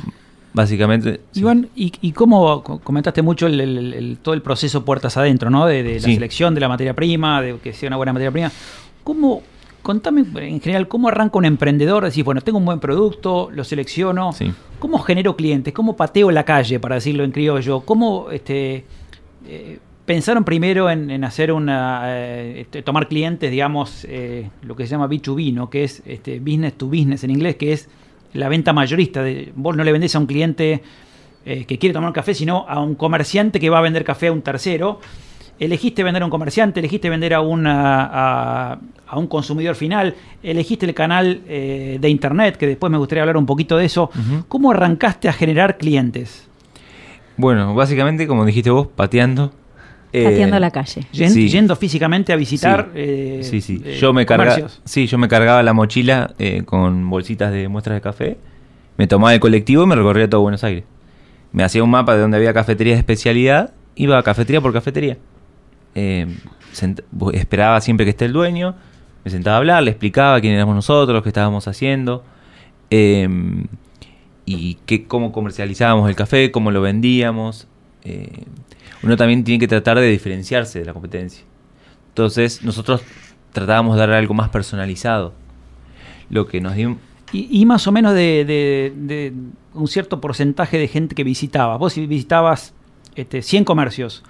[0.51, 5.15] Básicamente, Iván, ¿y, y cómo co- comentaste mucho el, el- el- todo el proceso puertas
[5.15, 5.67] adentro, ¿no?
[5.67, 6.15] De, de la Sí.
[6.15, 8.51] selección de la materia prima, de que sea una buena materia prima.
[9.03, 9.43] ¿Cómo,
[9.83, 12.03] contame en general, cómo arranca un emprendedor?
[12.03, 14.33] Decís, bueno, tengo un buen producto, lo selecciono.
[14.33, 14.51] Sí.
[14.79, 15.71] ¿Cómo genero clientes?
[15.73, 17.81] ¿Cómo pateo la calle, para decirlo en criollo?
[17.81, 18.85] ¿Cómo este,
[19.47, 19.77] eh,
[20.09, 22.01] pensaron primero en, en hacer una.
[22.05, 25.69] eh, este, tomar clientes, digamos, eh, lo que se llama B2B, ¿no?
[25.69, 27.87] Que es este, business to business en inglés, que es
[28.33, 29.21] la venta mayorista.
[29.21, 30.81] De, vos no le vendés a un cliente
[31.45, 34.29] eh, que quiere tomar un café, sino a un comerciante que va a vender café
[34.29, 34.99] a un tercero.
[35.59, 40.87] Elegiste vender a un comerciante, elegiste vender a, una, a, a un consumidor final, elegiste
[40.87, 44.09] el canal eh, de internet, que después me gustaría hablar un poquito de eso.
[44.47, 46.47] ¿Cómo arrancaste a generar clientes?
[47.37, 49.53] bueno, básicamente, como dijiste vos, pateando.
[50.11, 51.05] Eh, Pateando la calle.
[51.11, 51.49] Sí.
[51.49, 52.85] Yendo físicamente a visitar.
[52.93, 52.99] Sí.
[52.99, 53.81] eh, sí, sí.
[53.85, 57.95] eh, yo me cargaba, sí, yo me cargaba la mochila eh, con bolsitas de muestras
[57.95, 58.37] de café.
[58.97, 60.83] Me tomaba el colectivo y me recorría todo Buenos Aires.
[61.51, 63.73] Me hacía un mapa de donde había cafeterías de especialidad.
[63.95, 65.17] Iba cafetería por cafetería.
[65.95, 66.27] Eh,
[67.33, 68.75] esperaba siempre que esté el dueño.
[69.25, 72.23] Me sentaba a hablar, le explicaba quién éramos nosotros, qué estábamos haciendo.
[72.89, 73.27] eh,
[74.45, 77.67] y qué, cómo comercializábamos el café, cómo lo vendíamos.
[78.03, 78.45] eh,
[79.03, 81.43] uno también tiene que tratar de diferenciarse de la competencia.
[82.09, 83.01] Entonces, nosotros
[83.53, 85.33] tratábamos de dar algo más personalizado.
[86.29, 86.97] Lo que nos dio.
[87.31, 89.33] Y, y más o menos de, de- de
[89.73, 91.77] un cierto porcentaje de gente que visitaba.
[91.77, 92.73] Vos si visitabas
[93.15, 94.23] este, 100 comercios,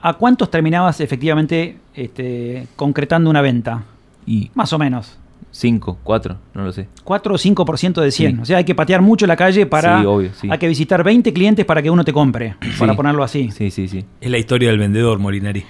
[0.00, 3.84] ¿a cuántos terminabas efectivamente este, concretando una venta?
[4.26, 5.18] Y Más o menos.
[5.56, 6.86] 5, 4, no lo sé.
[7.02, 8.36] 4 o 5% de 100.
[8.36, 8.42] Sí.
[8.42, 10.00] O sea, hay que patear mucho la calle para...
[10.00, 10.48] Sí, obvio, sí.
[10.50, 13.50] Hay que visitar 20 clientes para que uno te compre, para ponerlo así.
[13.52, 14.04] Sí, sí, sí.
[14.20, 15.64] Es la historia del vendedor, Molinari.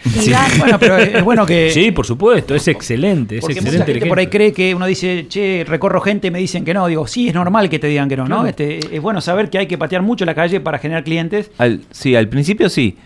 [0.59, 1.71] Bueno, pero es bueno que...
[1.77, 3.93] Sí, por supuesto, es excelente, es Porque mucha excelente.
[3.93, 6.75] el gente por ahí cree que uno dice, che, recorro gente y me dicen que
[6.75, 6.89] no.
[6.89, 8.45] Digo, sí, es normal que te digan que no, ¿no?
[8.45, 11.53] Este, es bueno saber que hay que patear mucho la calle para generar clientes.
[11.59, 12.97] Al, sí, al principio sí.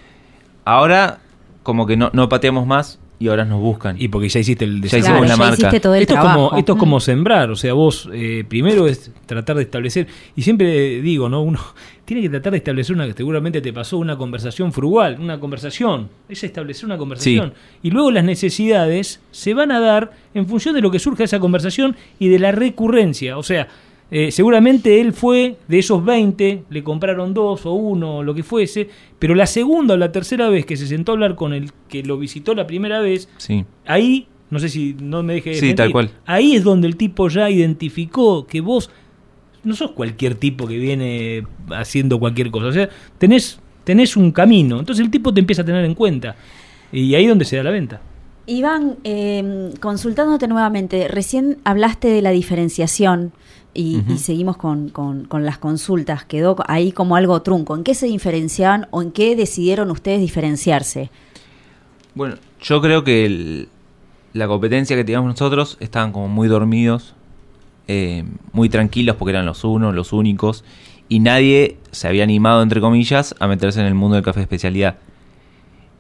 [0.64, 1.18] Ahora,
[1.62, 3.94] como que no, no pateamos más y ahora nos buscan.
[4.00, 5.24] Y porque ya hiciste el Ya desarrollo.
[5.24, 5.54] hicimos la marca.
[5.58, 6.80] hiciste todo el esto, es como, esto es Mm.
[6.80, 11.42] como sembrar, o sea, vos eh, primero es tratar de establecer, y siempre digo, ¿no?
[11.42, 11.60] Uno
[12.06, 16.08] tiene que tratar de establecer una que seguramente te pasó, una conversación frugal, una conversación,
[16.28, 17.52] es establecer una conversación.
[17.82, 21.38] Y luego las necesidades se van a dar en función de lo que surja esa
[21.38, 23.68] conversación y de la recurrencia, o sea,
[24.12, 28.42] Eh, seguramente él fue de esos 20, le compraron dos o uno o lo que
[28.42, 28.88] fuese,
[29.18, 32.02] pero la segunda o la tercera vez que se sentó a hablar con el que
[32.02, 33.64] lo visitó la primera vez, Sí.
[33.86, 36.10] ahí, no sé si no me deje de Sí, mentir, tal cual.
[36.26, 38.90] ahí es donde el tipo ya identificó que vos
[39.62, 42.88] no sos cualquier tipo que viene haciendo cualquier cosa, o sea,
[43.18, 46.34] tenés, tenés un camino, entonces el tipo te empieza a tener en cuenta
[46.90, 48.00] y ahí es donde se da la venta.
[48.46, 53.32] Iván, eh, consultándote nuevamente, recién hablaste de la diferenciación
[53.80, 56.24] y, seguimos con, con- con las consultas.
[56.24, 57.74] Quedó ahí como algo trunco.
[57.76, 61.10] ¿En qué se diferenciaban o en qué decidieron ustedes diferenciarse?
[62.14, 63.68] Bueno, yo creo que el-
[64.32, 67.14] la competencia que teníamos nosotros estaban como muy dormidos,
[67.88, 70.64] eh, muy tranquilos porque eran los unos, los únicos,
[71.08, 74.44] y nadie se había animado, entre comillas, a meterse en el mundo del café de
[74.44, 74.98] especialidad.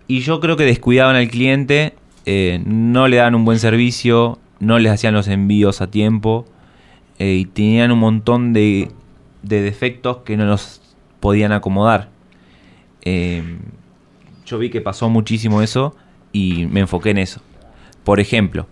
[0.06, 1.94] Y yo creo que descuidaban al cliente,
[2.26, 6.46] eh, no le daban un buen servicio, no les hacían los envíos a tiempo,
[7.20, 8.90] eh, y tenían un montón de,
[9.42, 10.80] de defectos que no los
[11.20, 12.08] podían acomodar.
[13.02, 13.58] Eh,
[14.46, 15.94] yo vi que pasó muchísimo eso
[16.32, 17.42] y me enfoqué en eso.
[18.04, 18.66] Por ejemplo,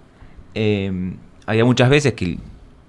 [0.54, 1.12] eh,
[1.44, 2.38] había muchas veces que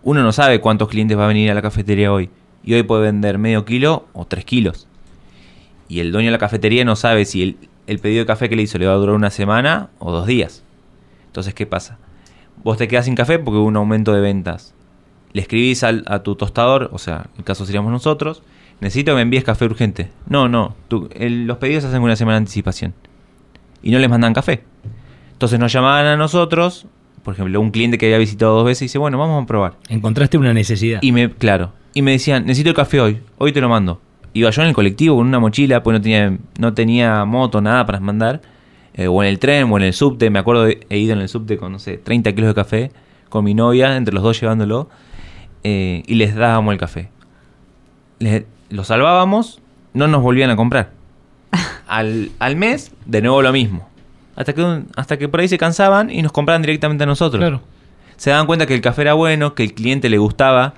[0.02, 2.30] uno no sabe cuántos clientes va a venir a la cafetería hoy.
[2.64, 4.88] Y hoy puede vender medio kilo o tres kilos.
[5.90, 8.56] Y el dueño de la cafetería no sabe si el, el pedido de café que
[8.56, 10.64] le hizo le va a durar una semana o dos días.
[11.26, 11.98] Entonces, ¿qué pasa?
[12.64, 14.74] Vos te quedas sin café porque hubo un aumento de ventas.
[15.34, 18.42] Le escribís al- a tu tostador, o sea, el caso seríamos nosotros,
[18.82, 20.10] necesito que me envíes café urgente.
[20.28, 22.94] No, no, tú- el- los pedidos se hacen con una semana de anticipación.
[23.84, 24.64] Y no les mandan café.
[25.34, 26.86] Entonces nos llamaban a nosotros,
[27.24, 29.74] por ejemplo, un cliente que había visitado dos veces y dice, bueno, vamos a probar.
[29.90, 31.00] Encontraste una necesidad.
[31.02, 34.02] Y me, claro, y me decían, necesito el café hoy, hoy te lo mando.
[34.34, 37.86] Iba yo en el colectivo con una mochila, pues no tenía, no tenía moto, nada
[37.86, 38.42] para mandar.
[38.96, 41.22] eh, o en el tren, o en el subte, me acuerdo, de- he ido en
[41.22, 42.92] el subte con, no sé, 30 kilos de café,
[43.30, 44.90] con mi novia, entre los dos llevándolo,
[45.64, 47.10] eh, y les dábamos el café.
[48.20, 49.62] Les- lo salvábamos,
[49.94, 50.92] no nos volvían a comprar.
[51.88, 53.90] Al, al mes, de nuevo lo mismo.
[54.36, 57.40] Hasta que, un- hasta que por ahí se cansaban y nos compraban directamente a nosotros.
[57.42, 57.62] Claro.
[58.18, 60.74] Se daban cuenta que el café era bueno, que el cliente le gustaba,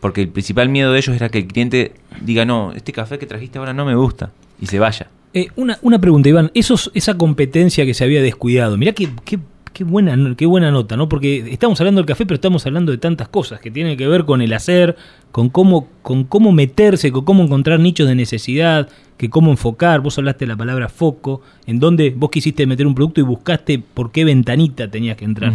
[0.00, 1.92] porque el principal miedo de ellos era que el cliente
[2.22, 4.30] diga, no, este café que trajiste ahora no me gusta,
[4.60, 5.08] y se vaya.
[5.34, 6.50] Eh, una, una pregunta, Iván.
[6.54, 9.38] Esos, esa competencia que se había descuidado, mirá qué, qué,
[9.78, 11.08] qué buena, no- qué buena nota, ¿no?
[11.08, 14.24] Porque estamos hablando del café, pero estamos hablando de tantas cosas que tienen que ver
[14.24, 14.96] con el hacer,
[15.30, 20.00] con cómo, con cómo meterse, con cómo encontrar nichos de necesidad, que cómo enfocar.
[20.00, 23.78] Vos hablaste de la palabra foco, en donde vos quisiste meter un producto y buscaste
[23.78, 25.52] por qué ventanita tenías que entrar.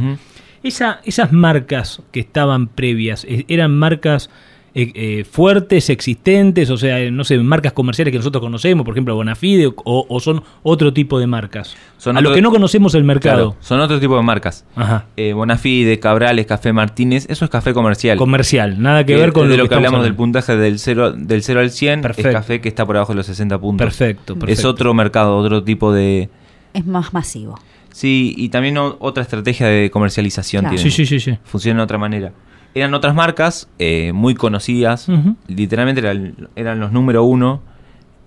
[0.64, 4.30] Esa, esas marcas que estaban previas, eh, ¿eran marcas
[4.76, 6.70] eh, eh, fuertes, existentes?
[6.70, 10.44] O sea, no sé, marcas comerciales que nosotros conocemos, por ejemplo, Bonafide, o, o son
[10.64, 11.76] otro tipo de marcas?
[11.98, 13.52] Son a otro- lo que no conocemos el mercado.
[13.52, 14.66] Claro, son otro tipo de marcas.
[14.76, 15.06] Ajá.
[15.16, 18.18] Eh, Bonafide, Cabrales, Café Martínez, eso es café comercial.
[18.18, 20.80] Comercial, nada que, ver con es de lo lo que, estamos hablamos del puntaje del
[20.80, 22.30] 0 del cero al 100, Perfecto.
[22.30, 23.86] es café que está por abajo de los 60 puntos.
[23.86, 24.70] Perfecto, Es perfecto.
[24.70, 26.30] otro mercado, otro tipo de...
[26.74, 27.60] Es más masivo.
[27.92, 30.76] Sí, y también o- otra estrategia de comercialización Claro.
[30.76, 30.92] tienen.
[30.92, 31.38] Sí, sí, sí, sí.
[31.44, 32.32] Funciona de otra manera.
[32.76, 35.08] Eran otras marcas eh, muy conocidas,
[35.48, 37.62] literalmente eran, eran los número uno.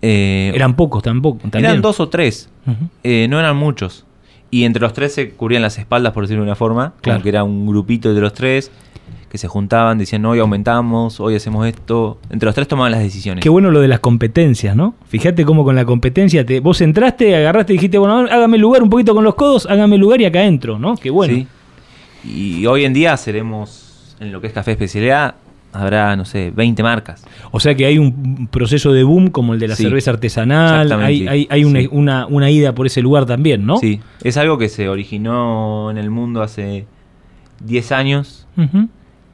[0.03, 1.39] eh, Eran pocos tampoco.
[1.43, 1.65] También.
[1.65, 2.49] eran dos o tres,
[3.03, 4.05] eh, no eran muchos.
[4.51, 6.93] Y entre los tres se cubrían las espaldas, por decirlo de una forma.
[7.01, 7.23] Claro.
[7.23, 8.71] Que era un grupito de los tres
[9.29, 12.19] que se juntaban, decían, hoy aumentamos, hoy hacemos esto.
[12.31, 13.43] Entre los tres tomaban las decisiones.
[13.43, 14.95] Qué bueno lo de las competencias, ¿no?
[15.09, 18.89] Fíjate cómo con la competencia te, vos entraste, agarraste y dijiste, bueno, hágame lugar un
[18.89, 20.95] poquito con los codos, hágame lugar y acá entro, ¿no?
[20.97, 21.35] Qué bueno.
[21.35, 21.47] Sí.
[22.25, 23.86] Y hoy en día seremos,
[24.21, 25.35] en lo que es café especialidad,
[25.73, 27.25] habrá, no sé, 20 marcas.
[27.51, 30.91] O sea que hay un proceso de boom como el de la Sí, cerveza artesanal,
[30.93, 31.89] hay, hay, hay una, Sí.
[31.93, 33.77] una, una ida por ese lugar también, ¿no?
[33.79, 36.87] Sí, es algo que se originó en el mundo hace
[37.65, 38.47] 10 años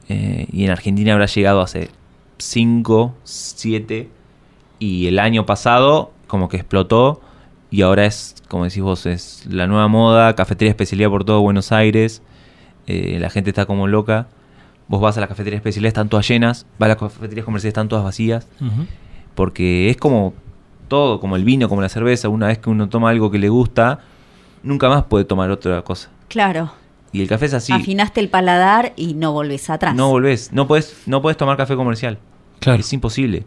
[0.09, 1.91] eh, y en Argentina habrá llegado hace
[2.39, 4.09] 5, 7
[4.81, 7.21] y el año pasado como que explotó
[7.71, 11.73] y ahora es, como decís vos, es la nueva moda, cafetería especialidad por todo Buenos
[11.73, 12.21] Aires,
[12.87, 14.27] eh, la gente está como loca.
[14.93, 17.89] Vos vas a la cafetería especialidad, están todas llenas, vas a las cafeterías comerciales, están
[17.89, 18.47] todas vacías.
[19.35, 20.35] Porque es como
[20.89, 23.49] todo, como el vino, como la cerveza, una vez que uno toma algo que le
[23.49, 24.01] gusta,
[24.63, 26.11] nunca más puede tomar otra cosa.
[26.29, 26.73] Claro.
[27.11, 29.95] Y el café es así, Afinaste el paladar y no volvés atrás.
[29.95, 32.19] no volvés, no puedes no puedes tomar café comercial.
[32.61, 32.81] Claro.
[32.81, 33.45] Es imposible.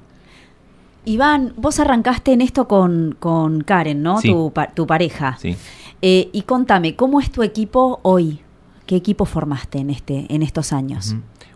[1.05, 4.19] Iván, vos arrancaste en esto con, con Karen, ¿no?
[4.19, 4.29] Sí.
[4.31, 5.37] Tu, pa- tu pareja.
[5.39, 5.55] Sí.
[6.01, 8.39] Eh, y contame, ¿cómo es tu equipo hoy?
[8.87, 11.15] ¿Qué equipo formaste en, este, en estos años?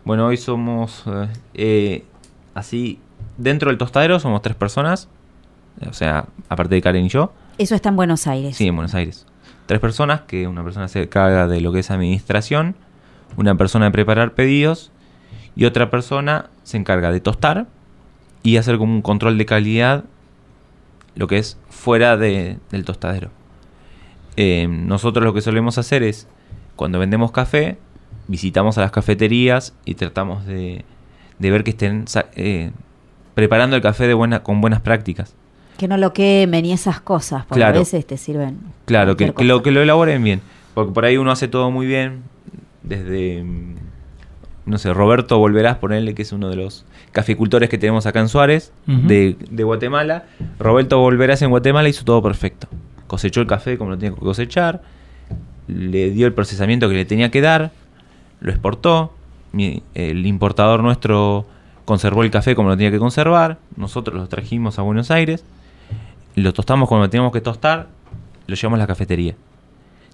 [0.09, 2.03] Bueno, hoy somos eh, eh,
[2.55, 2.97] así
[3.37, 5.07] dentro del tostadero somos tres personas,
[5.87, 7.31] o sea, aparte de Karen y yo.
[7.59, 8.55] Eso está en Buenos Aires.
[8.57, 9.27] Sí, en Buenos Aires.
[9.67, 12.73] Tres personas, que una persona se encarga de lo que es administración,
[13.37, 14.91] una persona de preparar pedidos
[15.55, 17.67] y otra persona se encarga de tostar
[18.41, 20.05] y hacer como un control de calidad,
[21.13, 23.29] lo que es fuera de- del tostadero.
[24.37, 26.27] Eh, nosotros lo que solemos hacer es,
[26.75, 27.77] cuando vendemos café,
[28.29, 30.85] visitamos a las cafeterías y tratamos de,
[31.39, 32.69] de ver que estén eh,
[33.33, 35.33] preparando el café de buena, con buenas prácticas.
[35.77, 37.77] Que no lo quemen y esas cosas, porque Claro.
[37.77, 38.59] a veces te sirven.
[38.85, 40.41] Claro, que, lo, que lo elaboren bien.
[40.75, 42.21] Porque por ahí uno hace todo muy bien.
[42.83, 43.75] Desde, mm,
[44.65, 48.29] no sé, Roberto Volverás, ponerle que es uno de los caficultores que tenemos acá en
[48.29, 50.25] Suárez, de, de Guatemala.
[50.59, 52.67] Roberto Volverás en Guatemala hizo todo perfecto.
[53.07, 54.83] Cosechó el café como lo tenía que cosechar,
[55.67, 57.71] le dio el procesamiento que le tenía que dar,
[58.39, 59.13] lo exportó.
[59.51, 61.45] mi- el importador nuestro
[61.85, 63.57] conservó el café como lo tenía que conservar.
[63.77, 65.43] Nosotros lo trajimos a Buenos Aires,
[66.35, 67.87] lo tostamos como lo teníamos que tostar,
[68.45, 69.33] lo llevamos a la cafetería.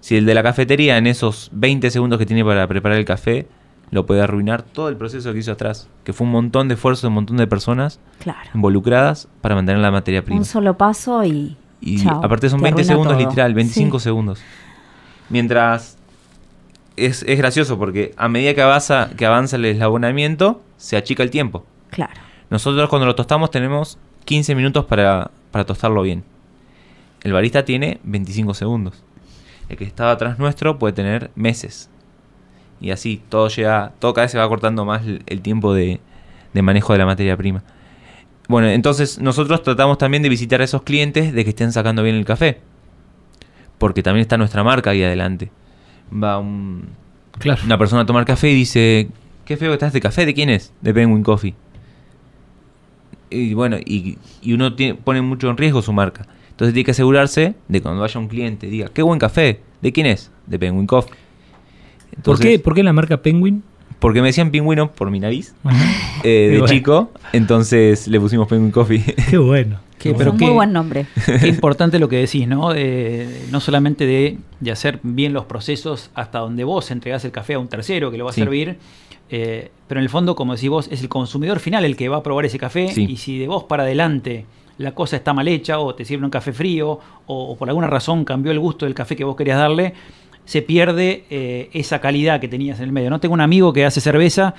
[0.00, 3.46] Si el de la cafetería en esos 20 segundos que tiene para preparar el café
[3.90, 7.02] lo puede arruinar todo el proceso que hizo atrás, que fue un montón de esfuerzo
[7.02, 8.48] de un montón de personas Claro.
[8.54, 10.38] involucradas para mantener la materia prima.
[10.40, 11.56] Un solo paso y.
[11.82, 13.28] Y chao, aparte son te 20 arruina segundos todo.
[13.28, 14.04] literal, 25 Sí.
[14.04, 14.40] segundos.
[15.28, 15.95] Mientras
[16.96, 21.30] es, es gracioso porque a medida que avanza, que avanza el eslabonamiento, se achica el
[21.30, 21.64] tiempo.
[21.90, 22.12] Claro.
[22.50, 26.24] Nosotros cuando lo tostamos tenemos 15 minutos para, para tostarlo bien.
[27.22, 29.02] El barista tiene 25 segundos.
[29.68, 31.90] El que estaba atrás nuestro puede tener meses.
[32.80, 36.00] Y así todo llega, todo cada vez se va cortando más el, el tiempo de,
[36.52, 37.62] de manejo de la materia prima.
[38.48, 42.14] Bueno, entonces nosotros tratamos también de visitar a esos clientes de que estén sacando bien
[42.14, 42.60] el café.
[43.78, 45.50] Porque también está nuestra marca ahí adelante.
[46.12, 46.88] Va un,
[47.64, 49.08] una persona a tomar café y dice,
[49.44, 50.72] qué feo que está este café, ¿de quién es?
[50.80, 51.54] De Penguin Coffee.
[53.30, 56.26] Y bueno, y, y uno tiene- pone mucho en riesgo su marca.
[56.50, 60.06] Entonces tiene que asegurarse de cuando vaya un cliente diga, qué buen café, ¿de quién
[60.06, 60.30] es?
[60.46, 61.12] De Penguin Coffee.
[62.22, 63.62] ¿Por qué, ¿Por qué la marca Penguin?
[63.98, 65.54] Porque me decían pingüino por mi nariz
[66.22, 66.66] eh, de bueno.
[66.72, 69.02] chico, entonces le pusimos Penguin Coffee.
[69.30, 69.80] Qué bueno.
[69.98, 71.06] Qué- pero un qué- muy buen nombre.
[71.40, 72.72] Qué importante lo que decís, ¿no?
[72.72, 77.54] De- no solamente de, de hacer bien los procesos hasta donde vos entregás el café
[77.54, 78.76] a un tercero que lo va a servir,
[79.30, 82.18] eh, pero en el fondo, como decís vos, es el consumidor final el que va
[82.18, 83.06] a probar ese café Sí.
[83.08, 84.46] y si de vos para adelante
[84.78, 87.86] la cosa está mal hecha o te sirve un café frío o, o por alguna
[87.86, 89.94] razón cambió el gusto del café que vos querías darle,
[90.44, 93.08] se pierde eh, esa calidad que tenías en el medio.
[93.10, 94.54] No tengo un amigo que hace cerveza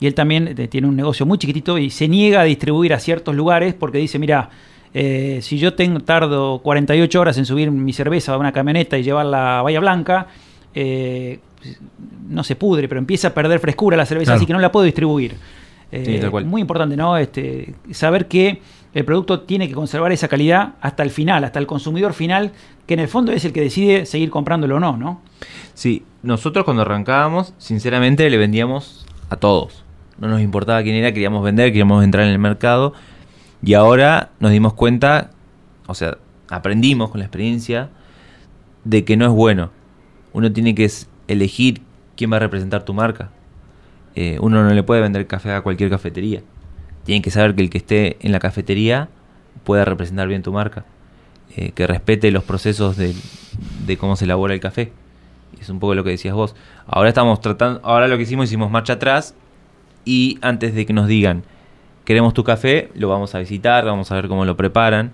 [0.00, 2.98] y él también eh, tiene un negocio muy chiquitito y se niega a distribuir a
[2.98, 4.50] ciertos lugares porque dice, mira,
[4.94, 9.02] eh, si yo tengo, tardo 48 horas en subir mi cerveza a una camioneta y
[9.02, 10.26] llevarla a Bahía Blanca,
[10.74, 11.38] eh,
[12.28, 14.36] no se pudre, pero empieza a perder frescura la cerveza, Claro.
[14.38, 15.34] así que no la puedo distribuir.
[15.92, 16.44] Eh, Sí.
[16.44, 17.16] Muy importante, ¿no?
[17.16, 18.62] Este, saber que
[18.94, 22.52] el producto tiene que conservar esa calidad hasta el final, hasta el consumidor final,
[22.86, 25.20] que en el fondo es el que decide seguir comprándolo o no, ¿no?
[25.74, 29.84] Sí, nosotros cuando arrancábamos, sinceramente le vendíamos a todos.
[30.18, 32.92] No nos importaba quién era, queríamos vender, queríamos entrar en el mercado.
[33.62, 35.30] Y ahora nos dimos cuenta,
[35.86, 36.18] o sea,
[36.48, 37.90] aprendimos con la experiencia
[38.84, 39.70] de que no es bueno.
[40.32, 40.90] Uno tiene que
[41.28, 41.82] elegir
[42.16, 43.30] quién va a representar tu marca.
[44.14, 46.42] Eh, uno no le puede vender café a cualquier cafetería.
[47.04, 49.08] Tienen que saber que el que esté en la cafetería
[49.64, 50.84] pueda representar bien tu marca.
[51.56, 53.14] Eh, que respete los procesos de,
[53.86, 54.92] de cómo se elabora el café.
[55.60, 56.54] Es un poco lo que decías vos.
[56.86, 59.34] Ahora estamos tratando, ahora lo que hicimos, hicimos marcha atrás
[60.04, 61.42] y antes de que nos digan
[62.10, 65.12] queremos tu café, lo vamos a visitar, vamos a ver cómo lo preparan.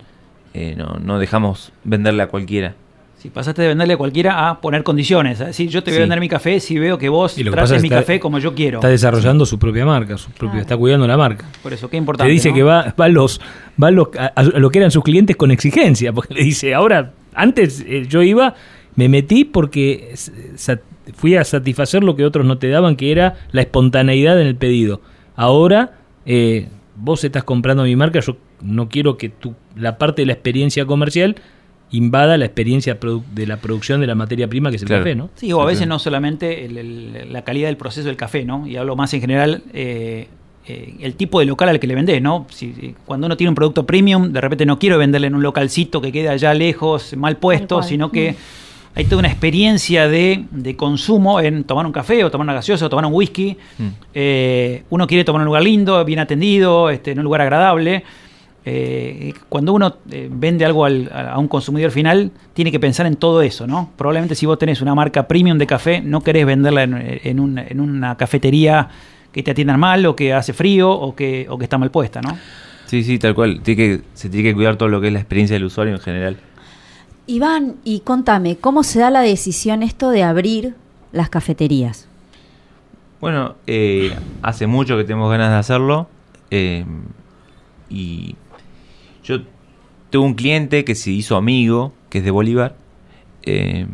[0.55, 2.75] Eh, no, no dejamos venderle a cualquiera.
[3.19, 6.01] Si pasaste de venderle a cualquiera a poner condiciones, a decir, yo te voy a
[6.01, 7.95] vender mi café si veo que vos Y lo que trates pasa es mi que
[7.95, 8.79] está- café como yo quiero.
[8.79, 11.45] Está desarrollando su propia marca, su propio, está cuidando la marca.
[11.63, 12.29] Por eso, qué importante.
[12.31, 12.55] Te dice ¿no?
[12.55, 13.39] que va, va, a los,
[13.83, 16.73] va a, los, a, a lo que eran sus clientes con exigencia, porque le dice,
[16.75, 18.55] ahora, antes eh, yo iba,
[18.95, 20.15] me metí porque
[21.15, 24.57] fui a satisfacer lo que otros no te daban, que era la espontaneidad en el
[24.57, 25.01] pedido.
[25.37, 25.93] Ahora,
[26.27, 30.33] eh, vos estás comprando mi marca, yo no quiero que tu, la parte de la
[30.33, 31.37] experiencia comercial
[31.91, 32.99] invada la experiencia
[33.35, 35.05] de la producción de la materia prima que es el Claro.
[35.05, 35.31] café, ¿no?
[35.37, 38.67] Sí, o a veces no solamente el- el- la calidad del proceso del café, ¿no?
[38.67, 40.27] Y hablo más en general eh,
[40.67, 42.47] eh, el tipo de local al que le vendés, ¿no?
[42.51, 45.43] Si, si- cuando uno tiene un producto premium, de repente no quiero venderle en un
[45.45, 48.37] localcito que quede allá lejos, mal puesto, sino que Mm.
[48.97, 52.87] Hay toda una experiencia de, de consumo en tomar un café o tomar una gaseosa
[52.87, 53.57] o tomar un whisky.
[54.15, 58.03] Eh, uno quiere tomar en un lugar lindo, bien atendido, este, en un lugar agradable.
[58.69, 63.07] Eh, cuando uno eh, vende algo al- a, a un consumidor final, tiene que pensar
[63.07, 63.91] en todo eso, ¿no?
[63.97, 67.59] Probablemente si vos tenés una marca premium de café, no querés venderla en, en un-
[67.59, 68.89] en una cafetería
[69.31, 72.21] que te atiendan mal o que hace frío o que, o que está mal puesta,
[72.23, 72.37] ¿no?
[72.87, 73.61] Sí, sí, tal cual.
[73.63, 76.01] Tiene que, se tiene que cuidar todo lo que es la experiencia del usuario en
[76.01, 76.37] general.
[77.27, 80.75] Iván, y contame, ¿cómo se da la decisión esto de abrir
[81.13, 82.07] las cafeterías?
[83.21, 86.09] Bueno, eh, hace mucho que tenemos ganas de hacerlo.
[86.51, 86.85] eh,
[87.89, 88.35] y
[89.25, 89.41] yo
[90.11, 92.77] tuve un cliente que se hizo amigo, que es de Bolívar.
[93.43, 93.87] eh,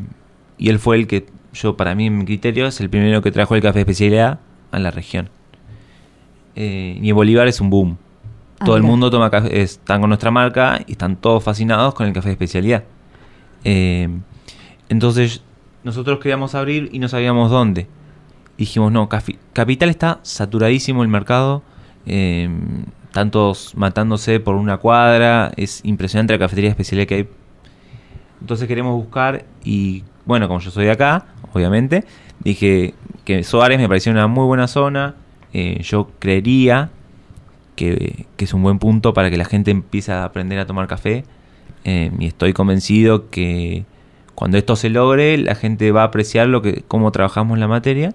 [0.59, 3.33] y él fue el que, yo para mí, en mi criterio, es el primero que
[3.33, 4.39] trajo el café de especialidad
[4.71, 5.29] a la región.
[6.55, 7.97] Eh, y en Bolívar es un boom.
[8.61, 12.07] Ah, Todo el mundo toma café, están con nuestra marca y están todos fascinados con
[12.07, 12.85] el café de especialidad.
[13.65, 14.09] Eh,
[14.89, 15.43] entonces,
[15.85, 17.87] nosotros queríamos abrir y no sabíamos dónde.
[18.59, 21.63] Dijimos, no, Capital está saturadísimo el mercado.
[22.07, 22.49] eh,
[23.07, 25.53] están todos matándose por una cuadra.
[25.57, 27.29] Es impresionante la cafetería de especialidad que hay.
[28.41, 32.05] Entonces queremos buscar y, bueno, como yo soy acá, obviamente,
[32.41, 32.95] dije
[33.25, 35.15] que Suárez me pareció una muy buena zona.
[35.53, 36.91] eh, yo creería
[37.77, 40.87] que, que es un buen punto para que la gente empiece a aprender a tomar
[40.87, 41.25] café.
[41.85, 43.85] Eh, y estoy convencido que
[44.35, 48.15] cuando esto se logre, la gente va a apreciar lo que, cómo trabajamos la materia.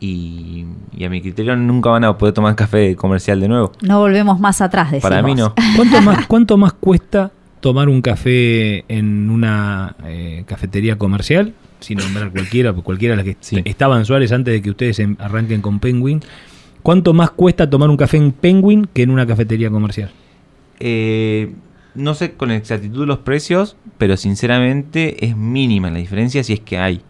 [0.00, 3.72] Y, y a mi criterio nunca van a poder tomar café comercial de nuevo.
[3.80, 5.10] No volvemos más atrás, decimos.
[5.10, 5.54] Para mí no.
[5.76, 11.54] ¿Cuánto más, cuánto más cuesta tomar un café en una eh, cafetería comercial?
[11.80, 14.98] Sin nombrar cualquiera, porque cualquiera de las que estaban en Suárez antes de que ustedes
[14.98, 16.20] em- arranquen con Penguin.
[16.82, 20.10] ¿Cuánto más cuesta tomar un café en Penguin que en una cafetería comercial?
[20.80, 21.54] Eh,
[21.94, 26.78] no sé con exactitud los precios, pero sinceramente es mínima la diferencia si es que
[26.78, 27.02] hay.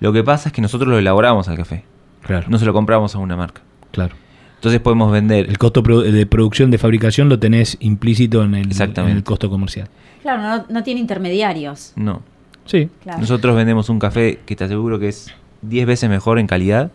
[0.00, 1.84] Lo que pasa es que nosotros lo elaboramos al café.
[2.22, 2.46] Claro.
[2.50, 3.62] No se lo compramos a una marca.
[3.92, 4.14] Claro.
[4.56, 5.48] Entonces podemos vender.
[5.48, 9.12] El costo de producción de fabricación lo tenés implícito en el, Exactamente.
[9.12, 9.88] en el costo comercial.
[10.22, 11.92] Claro, no, no tiene intermediarios.
[11.96, 12.22] No.
[12.64, 12.88] Sí.
[13.02, 13.20] Claro.
[13.20, 15.32] Nosotros vendemos un café que te aseguro que es
[15.62, 16.90] 10 veces mejor en calidad.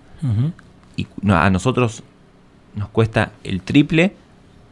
[0.97, 2.03] Y no, a nosotros
[2.75, 4.13] nos cuesta el triple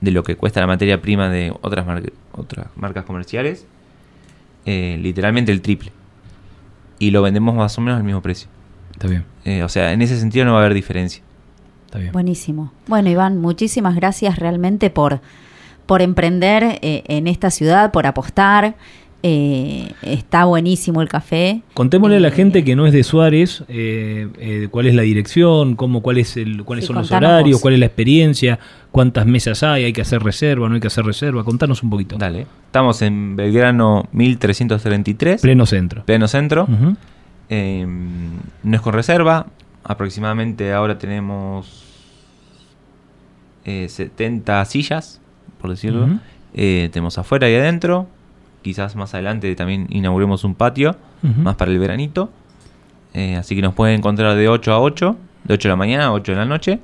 [0.02, 2.04] de lo que cuesta la materia prima de otras, mar-
[2.34, 3.66] otras marcas comerciales.
[4.66, 5.92] Eh, literalmente el triple.
[7.00, 8.50] Y lo vendemos más o menos al mismo precio.
[8.92, 9.26] Está bien.
[9.46, 11.24] Eh, o sea, en ese sentido no va a haber diferencia.
[11.86, 12.12] Está bien.
[12.12, 12.72] Buenísimo.
[12.88, 15.22] Bueno, Iván, muchísimas gracias realmente por,
[15.86, 18.76] por emprender eh, en esta ciudad, por apostar.
[19.22, 21.62] Eh, está buenísimo el café.
[21.74, 25.76] Contémosle a la gente que no es de Suárez eh, eh, cuál es la dirección,
[25.76, 27.62] cómo, cuál es el, cuáles Sí, son los horarios, vos.
[27.62, 28.60] cuál es la experiencia,
[28.92, 31.44] cuántas mesas hay, hay que hacer reserva, no hay que hacer reserva.
[31.44, 32.16] Contanos un poquito.
[32.18, 32.48] Dale.
[32.68, 35.42] Estamos en Belgrano 1333.
[35.42, 36.06] Pleno centro.
[36.06, 36.68] Pleno centro.
[37.50, 37.86] Eh,
[38.64, 39.48] no es con reserva.
[39.84, 41.84] Aproximadamente ahora tenemos
[43.66, 45.20] eh, 70 sillas,
[45.60, 46.08] por decirlo.
[46.54, 48.08] Eh, tenemos afuera y adentro.
[48.62, 52.30] Quizás más adelante también inauguremos un patio, más para el veranito.
[53.14, 55.16] Eh, así que nos pueden encontrar de 8 a 8,
[55.46, 56.80] de 8 de la mañana a 8 de la noche,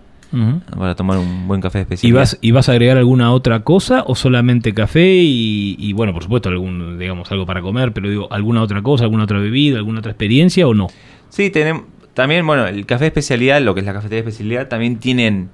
[0.78, 2.14] para tomar un buen café ¿Y especial.
[2.14, 6.24] vas, ¿Y vas a agregar alguna otra cosa o solamente café y, y, bueno, por
[6.24, 10.00] supuesto, algún, digamos, algo para comer, pero digo, alguna otra cosa, alguna otra bebida, alguna
[10.00, 10.88] otra experiencia o no?
[11.30, 11.84] Sí, tenemos
[12.16, 15.50] también, bueno, el café especialidad, lo que es la cafetería especialidad, también tienen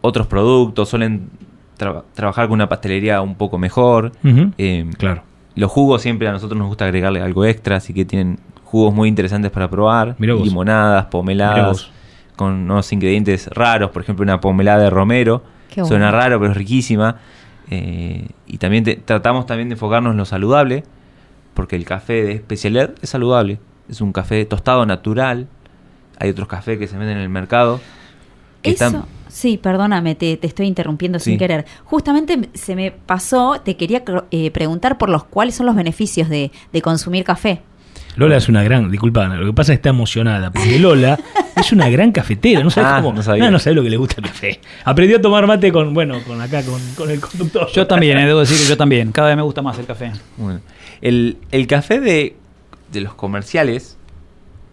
[0.00, 1.30] otros productos, suelen
[1.78, 4.12] tra- trabajar con una pastelería un poco mejor.
[4.58, 5.22] Eh, Claro.
[5.54, 9.08] Los jugos siempre a nosotros nos gusta agregarle algo extra, así que tienen jugos muy
[9.08, 10.14] interesantes para probar.
[10.18, 10.44] Mirá vos.
[10.46, 11.90] Limonadas, Mirá pomeladas, vos.
[12.36, 15.42] con unos ingredientes raros, por ejemplo una pomelada de romero.
[15.68, 16.18] Qué Suena bueno.
[16.18, 17.16] raro, pero es riquísima.
[17.70, 20.84] Eh, y también te- tratamos también de enfocarnos en lo saludable,
[21.54, 23.58] porque el café de especialidad es saludable.
[23.88, 25.48] Es un café tostado natural.
[26.20, 27.80] Hay otros cafés que se venden en el mercado.
[28.62, 29.04] que Eso, están-
[29.38, 31.64] sí, perdóname, te, te estoy interrumpiendo sin querer.
[31.84, 36.50] Justamente se me pasó, te quería eh, preguntar por los cuáles son los beneficios de,
[36.72, 37.62] de consumir café.
[38.16, 41.18] Lola es una gran, disculpa, lo que pasa es que está emocionada, porque Lola
[41.56, 43.44] es una gran cafetera, no sabes Ah, cómo, no sabía.
[43.44, 44.60] no, no sabés lo que le gusta el café.
[44.84, 47.68] Aprendió a tomar mate con, bueno, con acá, con, con el conductor.
[47.72, 49.12] Yo también, eh, debo decir que yo también.
[49.12, 50.10] Cada vez me gusta más el café.
[50.36, 50.60] Bueno,
[51.00, 52.34] el, el café de,
[52.90, 53.96] de los comerciales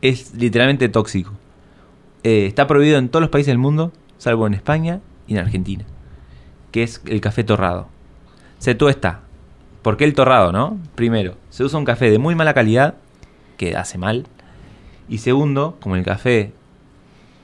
[0.01, 1.31] es literalmente tóxico.
[2.23, 5.85] Eh, está prohibido en todos los países del mundo, salvo en España y en Argentina.
[6.71, 7.87] Que es el café torrado.
[8.59, 9.21] Se tuesta.
[9.81, 10.79] ¿Por qué el torrado, no?
[10.95, 12.95] Primero, se usa un café de muy mala calidad,
[13.57, 14.25] que hace mal.
[15.07, 16.51] Y segundo, como el café,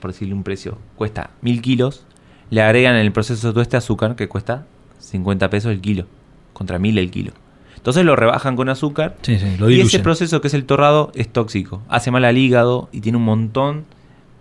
[0.00, 2.04] por decirle un precio, cuesta mil kilos,
[2.50, 4.66] le agregan en el proceso de tueste azúcar, que cuesta
[4.98, 6.06] 50 pesos el kilo,
[6.52, 7.32] contra mil el kilo.
[7.76, 9.16] Entonces lo rebajan con azúcar.
[9.22, 11.82] Sí, sí, lo y ese proceso que es el torrado es tóxico.
[11.88, 13.84] Hace mal al hígado y tiene un montón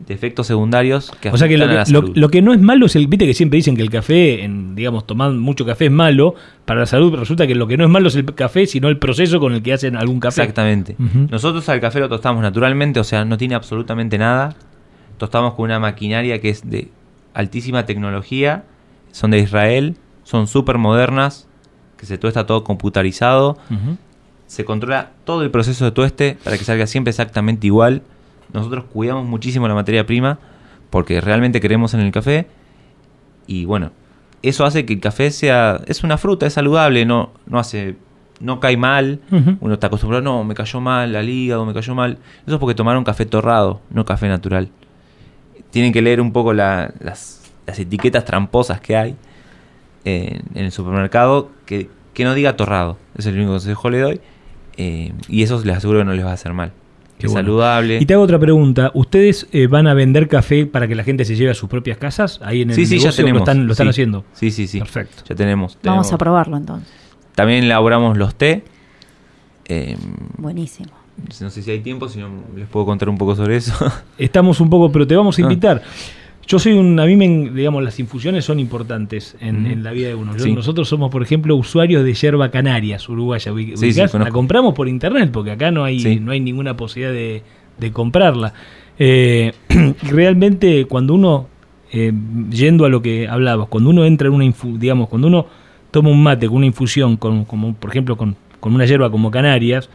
[0.06, 2.18] de efectos secundarios que O sea que lo, afectan a la que lo, salud.
[2.18, 4.76] lo que no es malo es el, viste que siempre dicen que el café, en,
[4.76, 7.84] digamos, tomar mucho café es malo para la salud, pero resulta que lo que no
[7.84, 10.42] es malo es el café, sino el proceso con el que hacen algún café.
[10.42, 10.96] Exactamente.
[11.30, 14.56] Nosotros al café lo tostamos naturalmente, o sea, no tiene absolutamente nada.
[15.18, 16.90] Tostamos con una maquinaria que es de
[17.34, 18.64] altísima tecnología,
[19.12, 21.48] son de Israel, son súper modernas,
[21.98, 23.58] que se tuesta todo computarizado.
[24.48, 28.02] Se controla todo el proceso de tueste para que salga siempre exactamente igual.
[28.54, 30.40] Nosotros cuidamos muchísimo la materia prima
[30.90, 32.48] porque realmente creemos en el café
[33.48, 33.92] y bueno,
[34.44, 37.96] eso hace que el café sea, es una fruta, es saludable, no, no hace,
[38.40, 39.20] no cae mal,
[39.62, 42.76] uno está acostumbrado, no, me cayó mal al hígado, me cayó mal, eso es porque
[42.76, 44.70] tomaron café torrado, no café natural.
[45.70, 49.16] Tienen que leer un poco la- las, las etiquetas tramposas que hay
[50.04, 54.00] en, en el supermercado, que, que no diga torrado, es el único consejo que le
[54.00, 54.22] doy,
[54.78, 56.72] eh, y eso les aseguro que no les va a hacer mal.
[57.22, 57.48] Qué es bueno.
[57.48, 57.98] saludable.
[58.02, 58.92] Y te hago otra pregunta.
[58.94, 61.98] ¿Ustedes eh, van a vender café para que la gente se lleve a sus propias
[61.98, 62.40] casas?
[62.44, 63.40] Ahí en el Sí, sí, ya negocio, tenemos.
[63.40, 63.90] ¿Lo están, lo están Sí.
[63.92, 64.26] haciendo?
[64.34, 64.80] Sí, sí, sí.
[64.80, 65.24] Perfecto.
[65.30, 65.78] Ya tenemos.
[65.84, 66.14] Vamos tenemos.
[66.14, 66.90] a probarlo entonces.
[67.36, 68.64] También elaboramos los té.
[69.66, 69.96] Eh,
[70.38, 70.90] Buenísimo.
[71.40, 73.74] no sé si hay tiempo, si no les puedo contar un poco sobre eso.
[74.18, 75.82] Estamos un poco, pero te vamos a Ah.
[76.52, 80.10] Yo soy un, a mí me, digamos, las infusiones son importantes en, en la vida
[80.10, 80.34] de uno.
[80.34, 80.52] Yo- Sí.
[80.54, 83.54] Nosotros somos, por ejemplo, usuarios de yerba canarias, uruguaya.
[83.78, 87.42] Sí, sí, la compramos por internet porque acá no hay, no hay ninguna posibilidad de,
[87.78, 88.54] de comprarla.
[89.00, 89.54] Eh,
[90.04, 91.48] realmente cuando uno,
[91.94, 92.12] eh,
[92.52, 95.46] yendo a lo que hablabas, cuando uno entra en una infu- digamos, cuando uno
[95.92, 99.32] toma un mate con una infusión, con, como por ejemplo con, con una yerba como
[99.32, 99.90] canarias,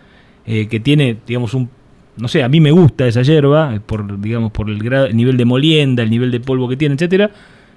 [0.47, 1.69] eh, que tiene, digamos, un
[2.17, 5.17] no sé, a mí me gusta esa yerba, eh, por, digamos, por el, grado- el
[5.17, 7.31] nivel de molienda, el nivel de polvo que tiene, etcétera.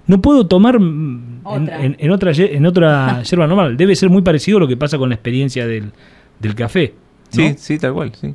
[0.07, 3.78] No puedo tomar mm, en, en- en otra en otra yerba normal.
[3.78, 5.91] Debe ser muy parecido a lo que pasa con la experiencia del,
[6.40, 6.94] del café.
[7.38, 7.44] ¿no?
[7.49, 8.34] Sí, sí, tal cual, sí.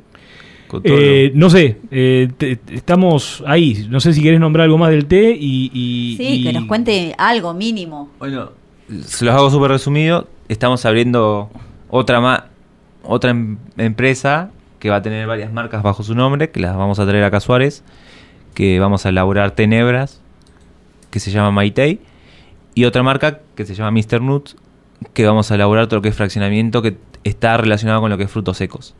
[0.83, 3.85] Eh, no sé, eh, te- estamos ahí.
[3.89, 5.69] No sé si querés nombrar algo más del té y...
[5.73, 8.09] y- Sí, que nos cuente algo mínimo.
[8.19, 8.51] Bueno,
[9.01, 10.27] se los hago súper resumido.
[10.49, 11.49] Estamos abriendo
[11.89, 12.45] otra ma-
[13.03, 14.51] otra em- empresa
[14.85, 17.37] que va a tener varias marcas bajo su nombre, que las vamos a traer acá
[17.37, 17.83] a Suárez,
[18.53, 20.21] que vamos a elaborar tenebras,
[21.09, 22.01] que se llama Maitei,
[22.75, 24.21] y otra marca que se llama Mr.
[24.21, 24.57] Nuts,
[25.15, 28.25] que vamos a elaborar todo lo que es fraccionamiento, que está relacionado con lo que
[28.25, 28.93] es frutos secos.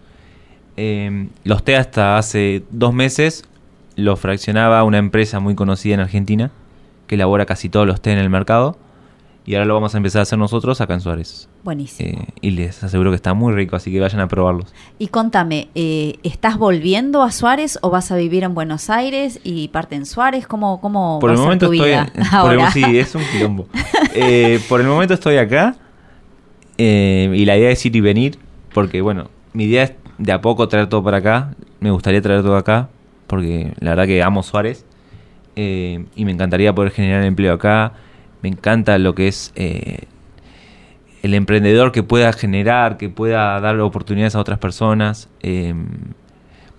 [0.76, 3.44] Eh, los té hasta hace dos meses
[3.95, 6.49] los fraccionaba una empresa muy conocida en Argentina,
[7.06, 8.76] que elabora casi todos los té en el mercado.
[9.47, 11.47] Y ahora lo vamos a empezar a hacer nosotros acá en Suárez.
[11.63, 12.09] Buenísimo.
[12.09, 14.73] Eh, y les aseguro que está muy rico, así que vayan a probarlos.
[14.97, 19.67] Y contame, eh, ¿estás volviendo a Suárez o vas a vivir en Buenos Aires y
[19.67, 20.47] parte en Suárez?
[20.47, 21.89] ¿Cómo, cómo Por va el a ser momento tu estoy.
[21.89, 22.11] vida
[22.41, 22.72] por el- ahora?
[22.72, 23.67] sí, es un quilombo.
[24.15, 25.76] Eh, por el momento estoy acá.
[26.77, 28.39] y la idea es ir y venir.
[28.73, 31.53] Porque, bueno, mi idea es de a poco traer todo para acá.
[31.80, 32.89] Me gustaría traer todo acá.
[33.27, 34.85] Porque la verdad que amo Suárez.
[35.55, 37.93] y me encantaría poder generar empleo acá.
[38.45, 40.01] Me encanta lo que es eh,
[41.23, 45.30] el emprendedor que pueda generar, que pueda dar oportunidades a otras personas.
[45.41, 45.73] eh,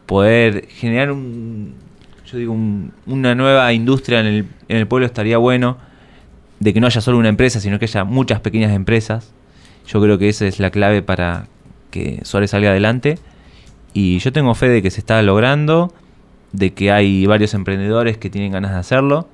[0.07, 1.75] poder generar un,
[2.25, 5.77] yo digo, un- una nueva industria en el, en el pueblo estaría bueno,
[6.61, 9.33] de que no haya solo una empresa, sino que haya muchas pequeñas empresas.
[9.89, 11.49] Yo creo que esa es la clave para
[11.91, 13.19] que Suárez salga adelante.
[13.93, 15.93] Y yo tengo fe de que se está logrando,
[16.53, 19.29] de que hay varios emprendedores que tienen ganas de hacerlo,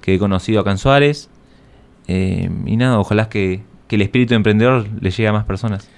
[0.00, 1.28] que he conocido acá en Suárez.
[2.08, 5.88] Eh, y nada, ojalá que, que el espíritu emprendedor le llegue a más personas.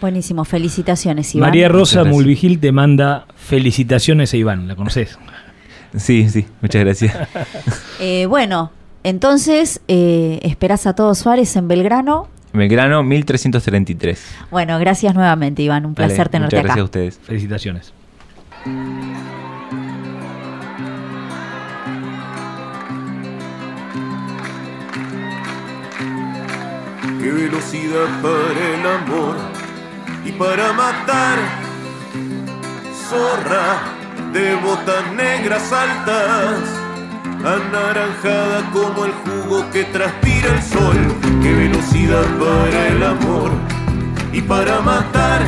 [0.00, 1.50] Buenísimo, felicitaciones, Iván.
[1.50, 2.02] María Rosa.
[2.02, 4.68] Mulvigil te manda felicitaciones a Iván.
[4.68, 5.18] ¿La conoces?
[5.94, 7.14] Sí, sí, muchas gracias.
[8.00, 8.72] Eh, bueno,
[9.04, 12.28] entonces, eh, ¿esperás a todos Suárez en Belgrano?
[12.52, 14.24] Belgrano 1333.
[14.50, 15.84] Bueno, gracias nuevamente, Iván.
[15.86, 16.74] Un Vale, placer tenerte muchas acá.
[16.74, 17.20] gracias a ustedes.
[17.22, 17.92] Felicitaciones.
[27.22, 29.36] Qué velocidad para el amor
[30.24, 31.38] y para matar.
[33.08, 33.78] Zorra
[34.32, 36.68] de botas negras altas,
[37.44, 40.96] anaranjada como el jugo que transpira el sol.
[41.40, 43.52] Qué velocidad para el amor
[44.32, 45.42] y para matar.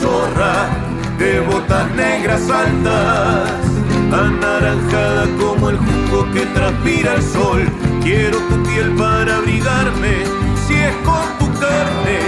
[0.00, 0.68] Zorra
[1.16, 3.67] de botas negras altas,
[4.12, 7.68] anaranjada como el jugo que transpira el sol.
[8.02, 10.24] Quiero tu piel para abrigarme,
[10.66, 12.18] si es con tu carne,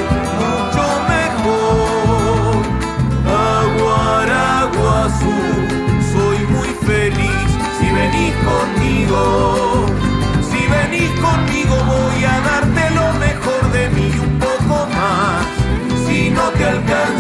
[0.41, 0.85] mucho
[1.15, 2.63] mejor.
[3.61, 5.37] Aguaraguazú,
[6.13, 7.49] soy muy feliz
[7.79, 9.87] si venís conmigo.
[10.51, 15.47] Si venís conmigo voy a darte lo mejor de mí un poco más.
[16.07, 17.20] Si no te alcanza,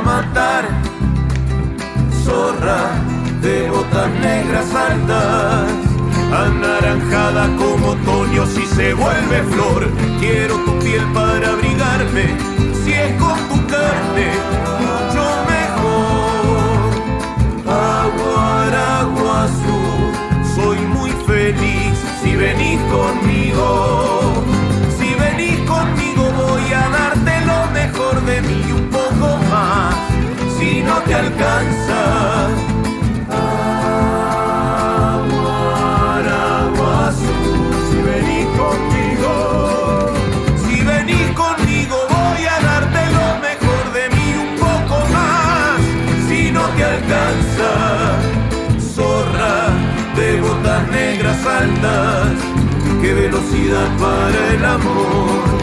[0.00, 0.64] matar.
[2.24, 2.90] Zorra
[3.42, 5.70] de botas negras altas,
[6.32, 9.88] anaranjada como otoño si se vuelve flor.
[10.20, 12.36] Quiero tu piel para abrigarme,
[12.84, 14.32] si es con tu carne,
[14.80, 16.58] mucho mejor.
[17.66, 19.78] Aguaraguazú,
[20.54, 23.66] soy muy feliz si venís conmigo.
[24.98, 27.40] Si venís conmigo voy a darte
[30.68, 32.00] Si no te alcanza.
[35.10, 36.26] Aguaraguazú,
[37.88, 39.32] si venís conmigo,
[40.62, 45.80] si venís conmigo voy a darte lo mejor de mí un poco más.
[46.28, 47.70] Si no te alcanza,
[48.94, 49.56] zorra
[50.16, 52.32] de botas negras altas,
[53.00, 55.57] qué velocidad para el amor.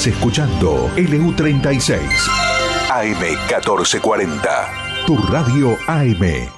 [0.00, 2.00] Estás escuchando LU36
[2.88, 4.40] AM1440.
[5.06, 6.48] Tu radio AM.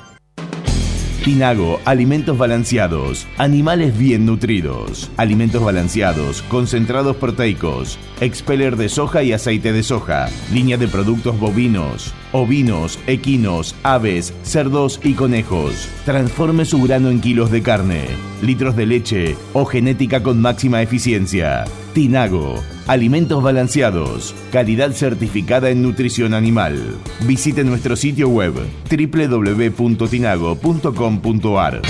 [1.25, 9.73] Tinago, alimentos balanceados, animales bien nutridos, alimentos balanceados, concentrados proteicos, expeller de soja y aceite
[9.73, 15.89] de soja, línea de productos bovinos, ovinos, equinos, aves, cerdos y conejos.
[16.05, 18.07] Transforme su grano en kilos de carne,
[18.43, 21.65] litros de leche o genética con máxima eficiencia.
[21.95, 26.99] Tinago, alimentos balanceados, calidad certificada en nutrición animal.
[27.27, 28.55] Visite nuestro sitio web
[28.91, 31.83] www.tinago.com.ar.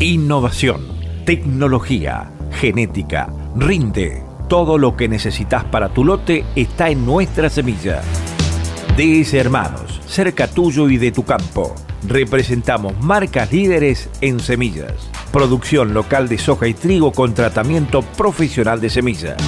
[0.00, 0.80] Innovación,
[1.24, 4.31] tecnología, genética, rinde.
[4.52, 8.02] Todo lo que necesitas para tu lote está en nuestra semilla.
[8.98, 11.74] DS Hermanos, cerca tuyo y de tu campo.
[12.06, 15.08] Representamos marcas líderes en semillas.
[15.32, 19.38] Producción local de soja y trigo con tratamiento profesional de semilla.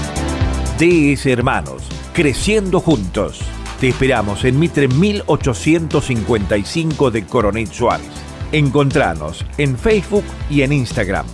[0.79, 1.83] DS Hermanos,
[2.15, 3.41] creciendo juntos.
[3.81, 8.07] Te esperamos en Mitre 1855 de Coronel Suárez.
[8.53, 11.27] Encontranos en Facebook y en Instagram.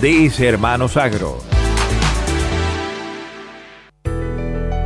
[0.00, 1.55] DS Hermanos Agro.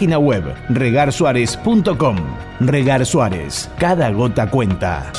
[0.07, 2.17] web regarsuárez.com.
[2.59, 5.11] Regar Suárez, cada gota cuenta.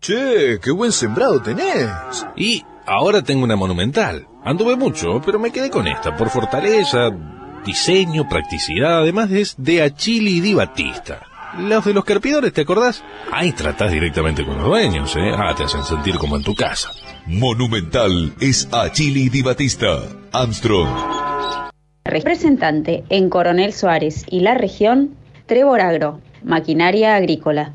[0.00, 1.90] Che, qué buen sembrado tenés.
[2.36, 4.26] Y ahora tengo una monumental.
[4.44, 7.10] Anduve mucho, pero me quedé con esta por fortaleza,
[7.64, 11.20] diseño, practicidad, además es de Achili Di Batista.
[11.58, 13.02] Los de los carpidores, ¿te acordás?
[13.32, 15.32] Ahí tratás directamente con los dueños, ¿eh?
[15.36, 16.90] Ah, te hacen sentir como en tu casa.
[17.26, 19.98] Monumental es Achili Di Batista.
[20.32, 20.88] Armstrong.
[22.08, 25.10] Representante en Coronel Suárez y la región,
[25.44, 27.74] Trevor Agro, Maquinaria Agrícola.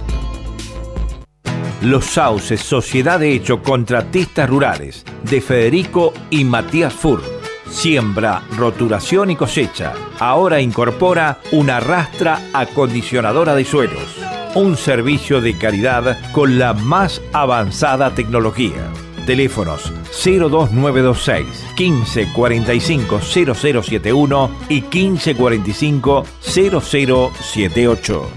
[1.81, 7.23] Los Sauces, Sociedad de Hecho Contratistas Rurales, de Federico y Matías Fur.
[7.67, 9.93] Siembra, roturación y cosecha.
[10.19, 14.15] Ahora incorpora una rastra acondicionadora de suelos.
[14.53, 18.91] Un servicio de calidad con la más avanzada tecnología.
[19.25, 19.91] Teléfonos
[20.23, 28.29] 02926 1545 0071 y 1545 0078.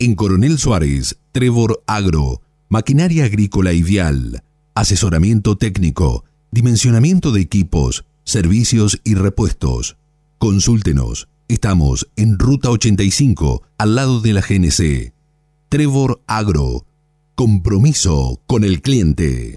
[0.00, 9.14] En Coronel Suárez, Trevor Agro, maquinaria agrícola vial, asesoramiento técnico, dimensionamiento de equipos, servicios y
[9.14, 9.96] repuestos.
[10.36, 11.28] Consúltenos.
[11.48, 15.14] Estamos en Ruta 85, al lado de la GNC.
[15.70, 16.84] Trevor Agro.
[17.34, 19.56] Compromiso con el cliente.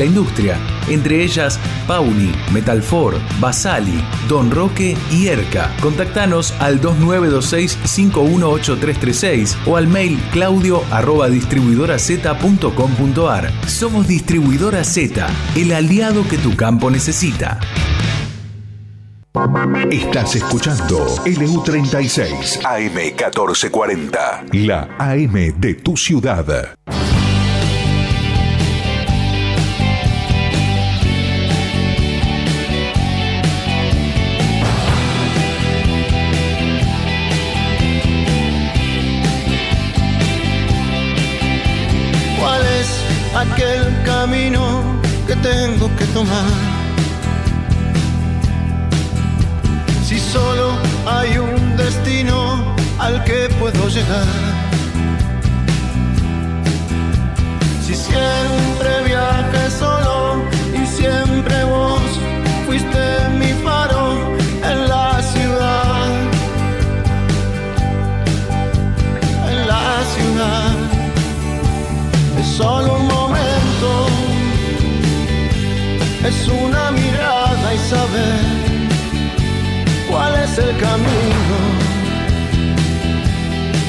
[0.00, 0.58] la industria,
[0.88, 5.72] entre ellas Pauni, Metalfor, Basali, Don Roque y Erca.
[5.80, 13.52] Contactanos al 2926-518336 o al mail claudio arroba distribuidoraz.com.ar.
[13.68, 17.60] Somos Distribuidora Z, el aliado que tu campo necesita.
[19.90, 26.74] Estás escuchando LU36 AM1440, la AM de tu ciudad.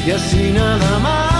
[0.05, 1.31] Y así nada más.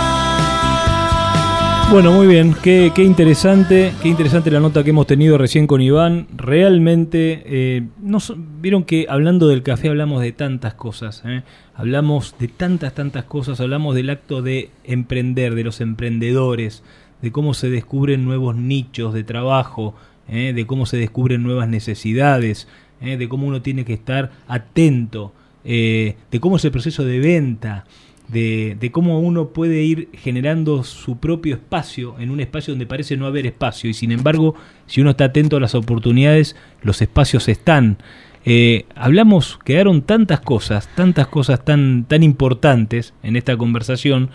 [1.92, 6.28] Bueno, muy bien, qué, interesante, qué interesante la nota que hemos tenido recién con Iván.
[6.34, 11.44] Realmente, eh, nos, vieron que hablando del café hablamos de tantas cosas, ¿eh?
[11.76, 16.82] hablamos de tantas, tantas cosas, hablamos del acto de emprender, de los emprendedores,
[17.22, 19.94] de cómo se descubren nuevos nichos de trabajo,
[20.30, 20.54] ¿eh?
[20.56, 22.70] de cómo se descubren nuevas necesidades,
[23.02, 25.34] de cómo uno tiene que estar atento,
[25.64, 27.86] de cómo es el proceso de venta,
[28.32, 33.18] de, de cómo uno puede ir generando su propio espacio en un espacio donde parece
[33.18, 34.56] no haber espacio y sin embargo
[34.88, 37.98] si uno está atento a las oportunidades los espacios están.
[38.46, 44.30] Eh, hablamos, quedaron tantas cosas, tantas cosas tan, tan importantes en esta conversación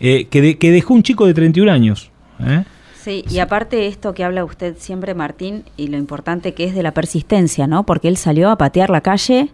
[0.00, 2.10] eh, que, de- que dejó un chico de 31 años.
[2.40, 2.64] ¿eh?
[3.00, 6.82] Sí, y aparte esto que habla usted siempre, Martín, y lo importante que es de
[6.82, 7.86] la persistencia, ¿no?
[7.86, 9.50] Porque él salió a patear la calle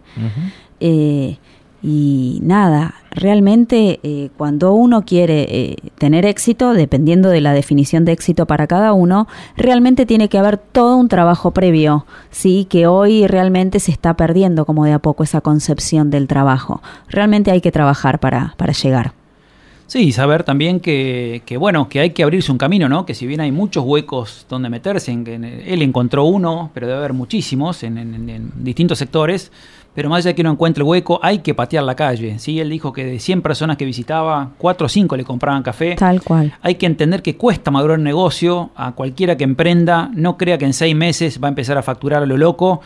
[0.79, 1.37] eh,
[1.85, 8.13] y nada, realmente eh, cuando uno quiere eh, tener éxito, dependiendo de la definición de
[8.13, 9.27] éxito para cada uno,
[9.57, 14.65] realmente tiene que haber todo un trabajo previo, sí, que hoy realmente se está perdiendo
[14.65, 16.81] como de a poco esa concepción del trabajo.
[17.09, 19.11] Realmente hay que trabajar para, para llegar.
[19.85, 23.05] Sí, saber también que, que, bueno, que hay que abrirse un camino, ¿no?
[23.05, 26.99] Que si bien hay muchos huecos donde meterse, en, en- él encontró uno, pero debe
[26.99, 29.51] haber muchísimos en distintos sectores,
[29.93, 32.59] pero más allá de que uno encuentre el hueco, hay que patear la calle, ¿sí?
[32.59, 35.95] Él dijo que de 100 personas que visitaba, 4 o 5 le compraban café.
[35.95, 36.53] Tal cual.
[36.61, 40.65] Hay que entender que cuesta madurar un negocio, a cualquiera que emprenda, no crea que
[40.65, 42.81] en seis meses va a empezar a facturar a lo loco,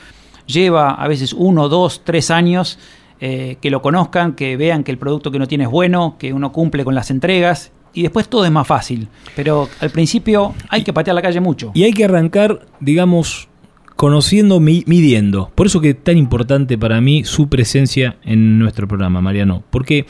[0.45, 2.79] lleva a veces uno, dos, tres años
[3.19, 6.33] eh, que lo conozcan, que vean que el producto que uno tiene es bueno, que
[6.33, 9.07] uno cumple con las entregas y después todo es más fácil.
[9.35, 11.71] Pero al principio hay que patear la calle mucho.
[11.73, 13.49] Y hay que arrancar, digamos,
[13.97, 15.51] conociendo, mi- midiendo.
[15.55, 19.63] Por eso que es tan importante para mí su presencia en nuestro programa, Mariano.
[19.69, 20.05] Porque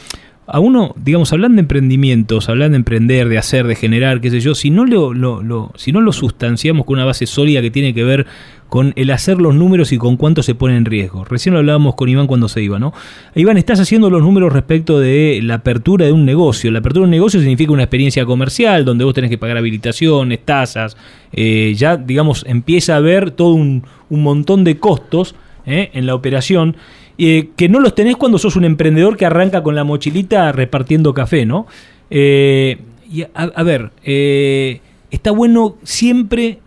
[0.46, 4.40] a uno, digamos, hablando de emprendimientos, hablando de emprender, de hacer, de generar, qué sé
[4.40, 7.72] yo, si no lo, lo- lo- si no lo sustanciamos con una base sólida que
[7.72, 8.28] tiene que ver
[8.70, 11.24] con el hacer los números y con cuánto se pone en riesgo.
[11.24, 12.94] Recién lo hablábamos con Iván cuando se iba, ¿no?
[13.36, 16.70] Iván, estás haciendo los números respecto de la apertura de un negocio.
[16.72, 20.40] La apertura de un negocio significa una experiencia comercial donde vos tenés que pagar habilitaciones,
[20.44, 20.98] tasas,
[21.32, 25.36] eh, ya, digamos, empieza a haber todo un, un montón de costos
[25.66, 25.90] ¿eh?
[25.94, 26.76] en la operación
[27.18, 31.14] eh, que no los tenés cuando sos un emprendedor que arranca con la mochilita repartiendo
[31.14, 31.68] café, ¿no?
[32.10, 36.60] Y a, ver, está bueno siempre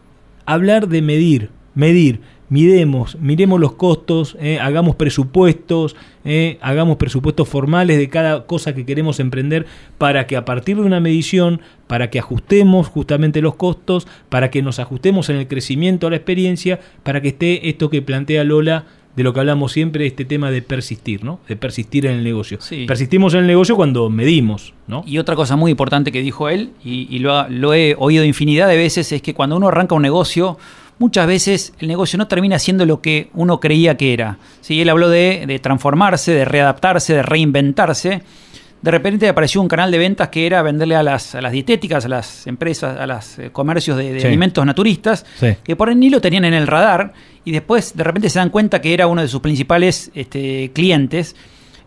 [0.47, 2.21] hablar de medir, medir,
[2.51, 8.85] midemos, miremos los costos, eh, hagamos presupuestos, eh, hagamos presupuestos formales de cada cosa que
[8.85, 9.67] queremos emprender
[9.99, 14.63] para que a partir de una medición, para que ajustemos justamente los costos, para que
[14.63, 18.85] nos ajustemos en el crecimiento a la experiencia, para que esté esto que plantea Lola
[19.17, 21.41] de lo que hablamos siempre, este tema de persistir, ¿no?
[21.49, 22.59] De persistir en el negocio.
[22.61, 22.85] Sí.
[22.87, 25.03] Persistimos en el negocio cuando medimos, ¿no?
[25.07, 28.25] Y otra cosa muy importante que dijo él, y, y lo, ha- lo he oído
[28.25, 30.59] infinidad de veces, es que cuando uno arranca un negocio,
[31.01, 34.39] muchas veces el negocio no termina siendo lo que uno creía que era.
[34.61, 38.23] Sí, él habló de, de transformarse, de readaptarse, de reinventarse.
[38.83, 42.05] De repente apareció un canal de ventas que era venderle a las, a las dietéticas,
[42.05, 44.27] a las empresas, a los eh, comercios de, de Sí.
[44.29, 45.49] alimentos naturistas, Sí.
[45.65, 47.13] que por ahí ni lo tenían en el radar
[47.45, 51.35] y después de repente se dan cuenta que era uno de sus principales este, clientes.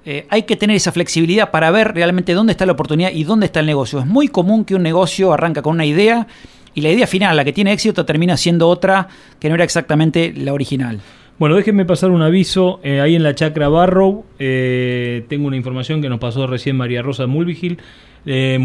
[0.05, 3.45] Eh, hay que tener esa flexibilidad para ver realmente dónde está la oportunidad y dónde
[3.45, 3.99] está el negocio.
[3.99, 6.27] Es muy común que un negocio arranca con una idea
[6.75, 9.07] y la idea final, la que tiene éxito, termina siendo otra
[9.39, 10.99] que no era exactamente la original.
[11.39, 12.79] Bueno, déjenme pasar un aviso.
[12.83, 17.01] eh, ahí en la chacra Barrow eh, tengo una información que nos pasó recién María
[17.01, 17.79] Rosa Mulvigil,
[18.25, 18.59] eh,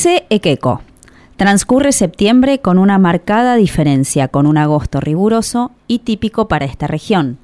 [0.04, 0.26] Dice.
[1.38, 7.38] Transcurre septiembre con una marcada diferencia con un agosto riguroso y típico para esta región.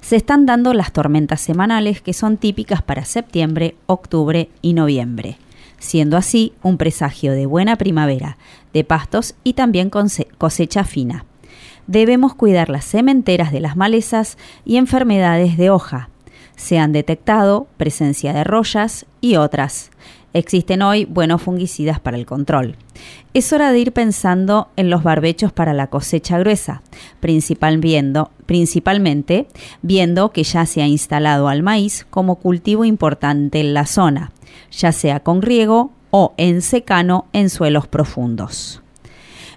[0.00, 5.38] Se están dando las tormentas semanales que son típicas para septiembre, octubre y noviembre,
[5.78, 8.38] siendo así un presagio de buena primavera,
[8.72, 11.26] de pastos y también cosecha fina.
[11.86, 16.08] Debemos cuidar las sementeras de las malezas y enfermedades de hoja.
[16.56, 19.90] Se han detectado presencia de rollas y otras.
[20.32, 22.76] Existen hoy buenos fungicidas para el control.
[23.34, 26.82] Es hora de ir pensando en los barbechos para la cosecha gruesa,
[27.18, 29.48] principal viendo, principalmente
[29.82, 34.30] viendo que ya se ha instalado al maíz como cultivo importante en la zona,
[34.70, 38.82] ya sea con riego o en secano en suelos profundos.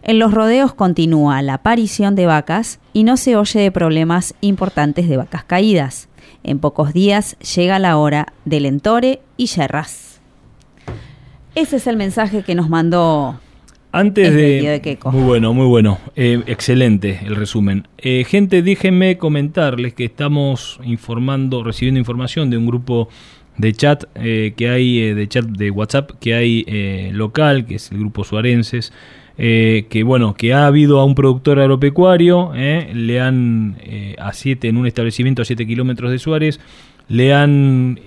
[0.01, 5.07] En los rodeos continúa la aparición de vacas y no se oye de problemas importantes
[5.07, 6.09] de vacas caídas.
[6.43, 10.02] En pocos días llega la hora del entore y yerras.
[11.55, 13.39] Ese es el mensaje que nos mandó
[13.91, 15.11] Antes el de, de Queco.
[15.11, 15.99] Muy bueno, muy bueno.
[16.15, 17.87] Eh, excelente el resumen.
[17.99, 23.07] Eh, gente, déjenme comentarles que estamos informando, recibiendo información de un grupo
[23.57, 27.75] de chat eh, que hay, eh, de chat de WhatsApp que hay eh, local, que
[27.75, 28.91] es el grupo Suarenses.
[29.37, 34.33] eh, que bueno, que ha habido a un productor agropecuario, eh, le han eh, a
[34.33, 36.59] siete en un establecimiento a 7 kilómetros de Suárez,
[37.09, 37.99] le han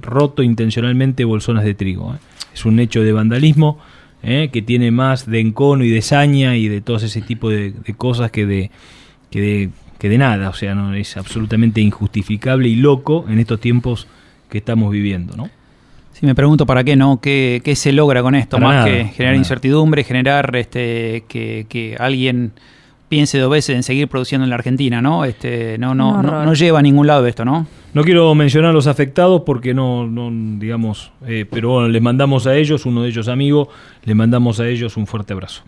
[0.00, 2.14] roto intencionalmente bolsonas de trigo.
[2.14, 2.18] eh.
[2.54, 3.78] Es un hecho de vandalismo
[4.22, 7.72] eh, que tiene más de encono y de saña y de todo ese tipo de,
[7.72, 8.70] de cosas que de,
[9.30, 13.60] que de que de nada, o sea, no es absolutamente injustificable y loco en estos
[13.60, 14.08] tiempos
[14.50, 15.48] que estamos viviendo, ¿no?
[16.12, 17.20] Sí, me pregunto para qué, ¿no?
[17.20, 18.56] ¿Qué, qué se logra con esto?
[18.56, 22.50] Para Más nada, que generar incertidumbre, generar este, que, que alguien
[23.12, 25.26] piense dos veces en seguir produciendo en la Argentina, ¿no?
[25.26, 27.66] Este, no, no, no, no lleva a ningún lado esto, ¿no?
[27.92, 32.46] No quiero mencionar a los afectados porque no, no digamos, eh, pero bueno, les mandamos
[32.46, 33.68] a ellos, uno de ellos amigo,
[34.04, 35.62] les mandamos a ellos un fuerte abrazo.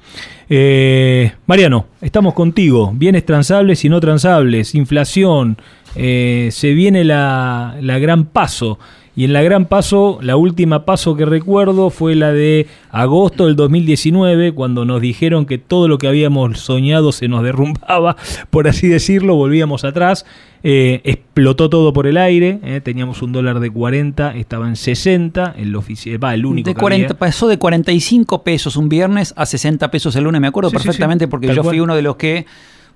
[0.49, 5.59] Eh, Mariano, estamos contigo, bienes transables y no transables, inflación,
[5.97, 8.79] eh, se viene la, la gran paso.
[9.17, 13.55] Y en la gran paso, la última paso que recuerdo fue la de agosto del
[13.55, 18.17] 2019, cuando nos dijeron que todo lo que habíamos soñado se nos derrumbaba,
[18.51, 20.27] por así decirlo, volvíamos atrás.
[20.67, 25.55] Eh, explotó todo por el aire, eh, teníamos un dólar de 40, estaba en 60,
[25.59, 27.19] el oficial, va, el único De que 40, había.
[27.19, 30.81] pasó de 45 pesos un viernes a 60 pesos el lunes, me acuerdo Sí, sí,
[30.81, 31.73] sí, perfectamente porque tal yo cual.
[31.75, 32.47] fui uno de los que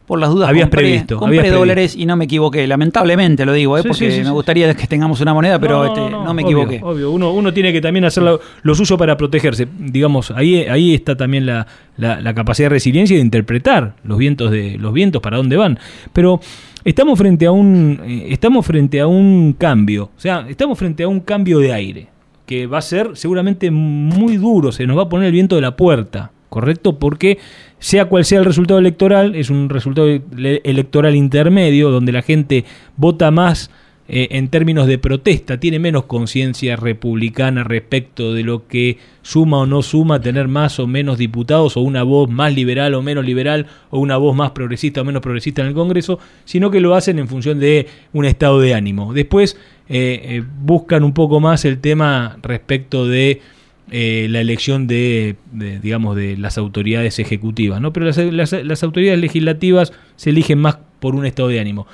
[0.09, 1.59] por las dudas Habías compré, previsto, compré habías previsto.
[1.61, 3.83] dólares y no me equivoqué, lamentablemente lo digo, ¿eh?
[3.83, 6.25] Sí, porque sí, sí, me gustaría que tengamos una moneda, pero No, este, no, no,
[6.25, 6.81] no, me obvio, equivoqué.
[6.83, 9.69] Obvio, uno, uno tiene que también hacer la- los usos para protegerse.
[9.79, 11.67] Digamos, ahí, ahí está también la,
[11.97, 15.57] la- la capacidad de resiliencia y de interpretar los vientos de los vientos para dónde
[15.57, 15.79] van.
[16.13, 16.41] Pero
[16.85, 21.09] estamos frente a un eh, estamos frente a un cambio, o sea, estamos frente a
[21.09, 22.09] un cambio de aire
[22.47, 25.61] que va a ser seguramente muy duro, se nos va a poner el viento de
[25.61, 26.99] la puerta, ¿correcto?
[26.99, 27.37] Porque
[27.79, 32.65] sea cual sea el resultado electoral, es un resultado ele- electoral intermedio donde la gente
[32.97, 33.71] vota más
[34.11, 39.67] eh, en términos de protesta, tiene menos conciencia republicana respecto de lo que suma o
[39.67, 43.67] no suma tener más o menos diputados o una voz más liberal o menos liberal
[43.91, 47.19] o una voz más progresista o menos progresista en el Congreso, sino que lo hacen
[47.19, 49.13] en función de un estado de ánimo.
[49.13, 49.59] Después
[49.91, 53.43] eh, eh, buscan un poco más el tema respecto de
[53.91, 55.37] eh, la elección de,
[55.83, 57.93] digamos, de las autoridades ejecutivas, ¿no?
[57.93, 61.87] Pero las, las- autoridades legislativas se eligen más por un estado de ánimo.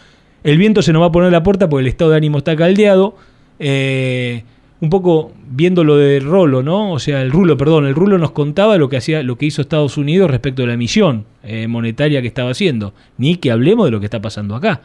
[0.42, 2.38] El viento se nos va a poner a la puerta porque el estado de ánimo
[2.38, 3.16] está caldeado.
[3.58, 4.42] eh,
[4.80, 6.92] un poco viendo lo de Rolo, ¿no?
[6.92, 9.62] O sea, el Rulo, perdón, el Rulo nos contaba lo que hacía, lo que hizo
[9.62, 12.92] Estados Unidos respecto a la emisión eh, monetaria que estaba haciendo.
[13.16, 14.82] Ni que hablemos de lo que está pasando acá.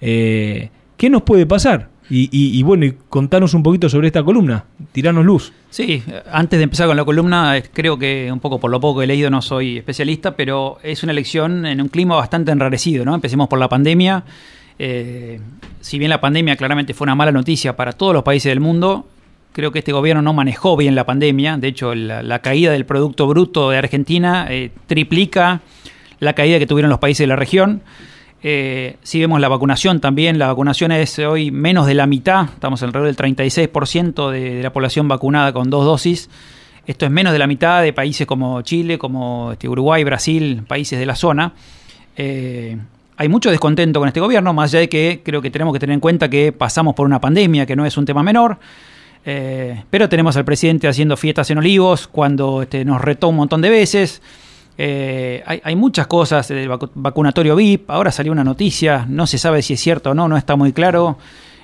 [0.00, 1.90] ¿Qué nos puede pasar?
[2.08, 5.52] Y, y- y bueno, y contanos un poquito sobre esta columna, tiranos luz.
[5.70, 8.78] Sí, eh, antes de empezar con la columna, eh, creo que un poco por lo
[8.80, 13.04] poco he leído, no soy especialista, pero es una elección en un clima bastante enrarecido,
[13.04, 13.14] ¿no?
[13.14, 14.22] Empecemos por la pandemia.
[14.78, 15.40] Eh,
[15.80, 19.08] si bien la pandemia claramente fue una mala noticia para todos los países del mundo,
[19.52, 21.56] creo que este gobierno no manejó bien la pandemia.
[21.56, 25.60] De hecho, la, la caída del Producto Bruto de Argentina eh, triplica
[26.20, 27.82] la caída que tuvieron los países de la región.
[28.42, 32.82] Eh, si vemos la vacunación también, la vacunación es hoy menos de la mitad, estamos
[32.82, 36.28] alrededor del 36% de, de la población vacunada con dos dosis.
[36.86, 40.98] Esto es menos de la mitad de países como Chile, como este, Uruguay, Brasil, países
[40.98, 41.52] de la zona.
[42.16, 42.76] Eh,
[43.16, 45.94] hay mucho descontento con este gobierno, más allá de que creo que tenemos que tener
[45.94, 48.58] en cuenta que pasamos por una pandemia, que no es un tema menor.
[49.24, 53.62] Eh, pero tenemos al presidente haciendo fiestas en Olivos cuando este, nos retó un montón
[53.62, 54.22] de veces.
[54.78, 57.90] Eh, hay, hay muchas cosas del vacu- vacunatorio VIP.
[57.90, 60.72] Ahora salió una noticia, no se sabe si es cierto o no, no está muy
[60.72, 61.16] claro,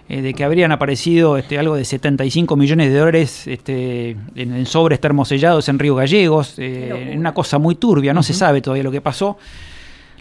[0.09, 4.67] eh, de que habrían aparecido este, algo de 75 millones de dólares este, en, en
[4.67, 6.59] sobres termosellados en Río Gallegos.
[6.59, 9.37] eh, en una cosa muy turbia, no se sabe todavía lo que pasó.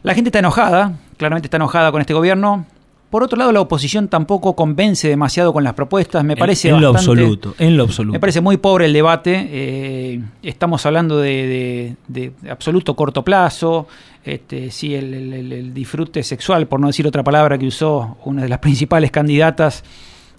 [0.03, 2.65] La gente está enojada, claramente está enojada con este gobierno.
[3.11, 6.23] Por otro lado, la oposición tampoco convence demasiado con las propuestas.
[6.23, 8.13] Me parece en, en lo absoluto, en lo absoluto.
[8.13, 9.47] me parece muy pobre el debate.
[9.51, 13.87] eh, estamos hablando de, de- de absoluto corto plazo.
[14.23, 15.13] Este, sí, el-
[15.51, 19.83] el disfrute sexual, por no decir otra palabra que usó una de las principales candidatas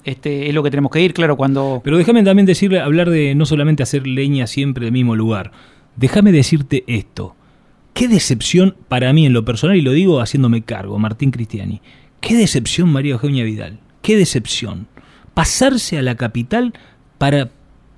[0.04, 1.80] este, es lo que tenemos que ir, claro, cuando...
[1.84, 5.52] Pero déjame también decirle, hablar de no solamente hacer leña siempre del mismo lugar.
[5.94, 7.36] Déjame decirte esto.
[7.94, 11.80] Qué decepción para mí en lo personal, y lo digo haciéndome cargo, Martín Cristiani.
[12.22, 13.80] Qué decepción María Eugenia Vidal.
[14.00, 14.86] Qué decepción.
[15.34, 16.72] Pasarse a la capital
[17.18, 17.50] para,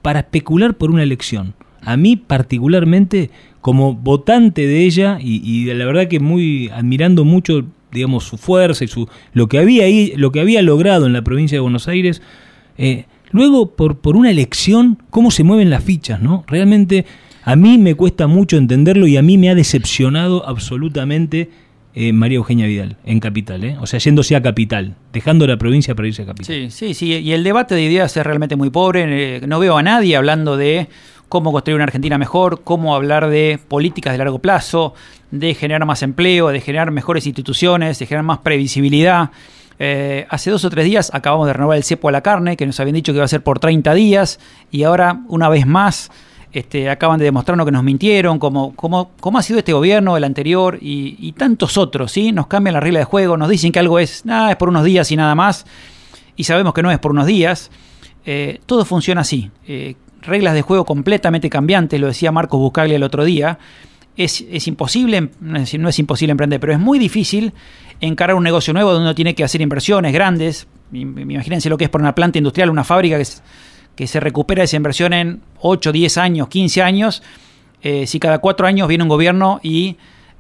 [0.02, 1.54] para especular por una elección.
[1.82, 3.30] A mí particularmente,
[3.60, 8.84] como votante de ella, y, y la verdad que muy admirando mucho digamos, su fuerza
[8.84, 11.86] y su, lo, que había ahí, lo que había logrado en la provincia de Buenos
[11.86, 12.20] Aires.
[12.76, 16.44] Eh, luego, por, por una elección, cómo se mueven las fichas, ¿no?
[16.48, 17.06] Realmente
[17.44, 21.50] a mí me cuesta mucho entenderlo y a mí me ha decepcionado absolutamente
[21.94, 23.76] eh, María Eugenia Vidal en Capital, ¿eh?
[23.80, 26.46] o sea, yéndose a Capital, dejando la provincia para irse a Capital.
[26.46, 29.82] Sí, sí, sí, y el debate de ideas es realmente muy pobre, no veo a
[29.82, 30.88] nadie hablando de
[31.28, 34.94] cómo construir una Argentina mejor, cómo hablar de políticas de largo plazo,
[35.30, 39.30] de generar más empleo, de generar mejores instituciones, de generar más previsibilidad.
[39.78, 42.66] Eh, hace dos o tres días acabamos de renovar el cepo a la carne, que
[42.66, 44.38] nos habían dicho que iba a ser por 30 días,
[44.70, 46.10] y ahora, una vez más,
[46.54, 50.22] este, acaban de demostrarnos que nos mintieron, como, como, como ha sido este gobierno, el
[50.22, 52.30] anterior y, tantos otros, ¿sí?
[52.30, 54.84] Nos cambian la regla de juego, nos dicen que algo es, nada, es por unos
[54.84, 55.66] días y nada más,
[56.36, 57.72] y sabemos que no es por unos días.
[58.24, 59.50] Eh, todo funciona así.
[59.66, 63.58] Eh, reglas de juego completamente cambiantes, lo decía Marcos Buscaglia el otro día.
[64.16, 67.52] Es, imposible, no es, no es, imposible emprender, pero es muy difícil
[68.00, 70.68] encarar un negocio nuevo donde uno tiene que hacer inversiones grandes.
[70.92, 73.24] Imagínense lo que es por una planta industrial, una fábrica que,
[73.96, 77.22] que se recupera esa inversión en 8, 10 años, 15 años.
[77.82, 79.96] Eh, si cada 4 años viene un gobierno y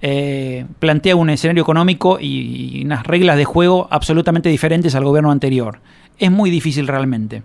[0.06, 5.80] eh, plantea un escenario económico y, unas reglas de juego absolutamente diferentes al gobierno anterior.
[6.18, 7.42] Es muy difícil realmente.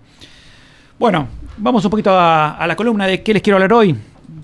[0.99, 3.95] Bueno, vamos un poquito a, la columna de qué les quiero hablar hoy.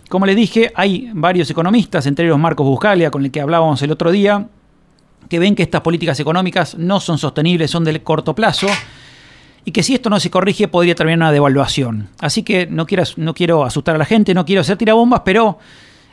[0.08, 3.92] Como les dije, hay varios economistas, entre ellos Marcos Buscalia, con el que hablábamos el
[3.92, 4.48] otro día,
[5.28, 8.68] que ven que estas políticas económicas no son sostenibles, son del corto plazo,
[9.66, 12.10] y que si esto no se corrige podría terminar una devaluación.
[12.20, 15.58] Así que no quiero, no quiero asustar a la gente, no quiero hacer tirabombas, pero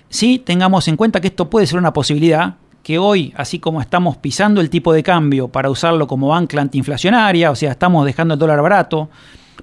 [0.09, 4.17] sí tengamos en cuenta que esto puede ser una posibilidad, que hoy, así como estamos
[4.17, 8.41] pisando el tipo de cambio para usarlo como ancla antiinflacionaria, o sea, estamos dejando el
[8.41, 9.11] dólar barato,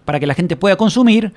[0.05, 1.33] para que la gente pueda consumir,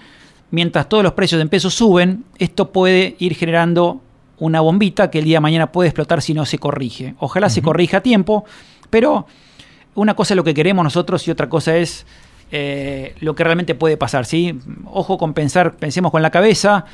[0.51, 4.03] mientras todos los precios en pesos suben, esto puede ir generando
[4.39, 7.15] una bombita que el día de mañana puede explotar si no se corrige.
[7.19, 8.45] Ojalá se corrija a tiempo,
[8.91, 9.27] pero
[9.95, 12.07] una cosa es lo que queremos nosotros y otra cosa es
[12.55, 14.27] eh, lo que realmente puede pasar.
[14.27, 14.61] ¿sí?
[14.85, 16.85] Ojo con pensar, pensemos con la cabeza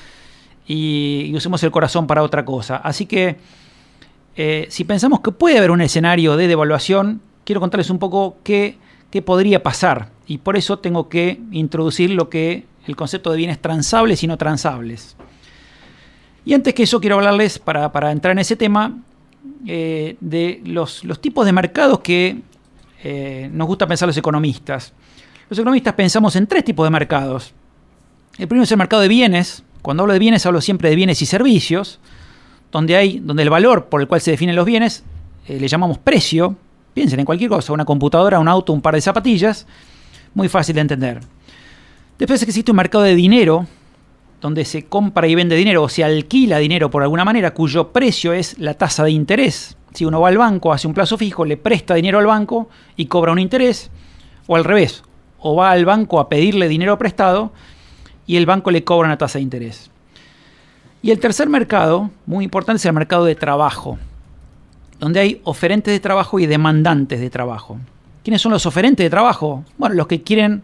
[0.68, 2.76] y, usemos el corazón para otra cosa.
[2.76, 3.36] Así que
[4.36, 8.78] eh, si pensamos que puede haber un escenario de devaluación, quiero contarles un poco qué,
[9.26, 14.22] podría pasar y por eso tengo que introducir lo que el concepto de bienes transables
[14.22, 15.16] y no transables.
[16.44, 18.97] Y antes que eso quiero hablarles, para, entrar en ese tema,
[19.66, 22.43] eh, de los, tipos de mercados que
[23.51, 24.93] nos gusta pensar los economistas.
[25.49, 27.55] Los economistas pensamos en tres tipos de mercados.
[28.39, 29.62] El primero es el mercado de bienes.
[29.83, 32.01] Cuando hablo de bienes hablo siempre de bienes y servicios,
[32.70, 35.05] donde, hay, donde el valor por el cual se definen los bienes
[35.49, 36.55] eh, le llamamos precio.
[36.93, 39.66] Piensen en cualquier cosa, una computadora, un auto, un par de zapatillas
[40.35, 41.20] muy fácil de entender.
[42.19, 43.66] Después existe un mercado de dinero,
[44.41, 48.33] donde se compra y vende dinero o se alquila dinero por alguna manera, cuyo precio
[48.33, 49.77] es la tasa de interés.
[49.95, 53.07] Si uno va al banco, hace un plazo fijo, le presta dinero al banco y
[53.07, 53.91] cobra un interés,
[54.47, 55.03] o al revés,
[55.40, 57.52] o va al banco a pedirle dinero prestado
[58.27, 59.90] y el banco le cobra una tasa de interés.
[61.01, 63.98] Y el tercer mercado, muy importante, es el mercado de trabajo,
[64.98, 67.78] donde hay oferentes de trabajo y demandantes de trabajo.
[68.24, 69.65] ¿Quiénes son los oferentes de trabajo?
[69.78, 70.62] Bueno, los que quieren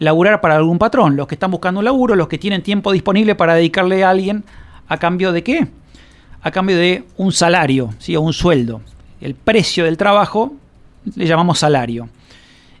[0.00, 3.36] laburar para algún patrón, los que están buscando un laburo, los que tienen tiempo disponible
[3.36, 4.44] para dedicarle a alguien
[4.88, 5.68] a cambio de qué?
[6.42, 8.16] A cambio de un salario, ¿sí?
[8.16, 8.80] o un sueldo.
[9.20, 10.52] El precio del trabajo
[11.14, 12.08] le llamamos salario.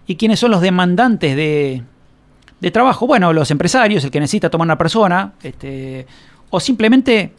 [0.06, 1.82] ¿Y quiénes son los demandantes de,
[2.72, 3.06] trabajo?
[3.06, 6.06] Bueno, los empresarios, el que necesita tomar una persona, este,
[6.50, 7.32] o simplemente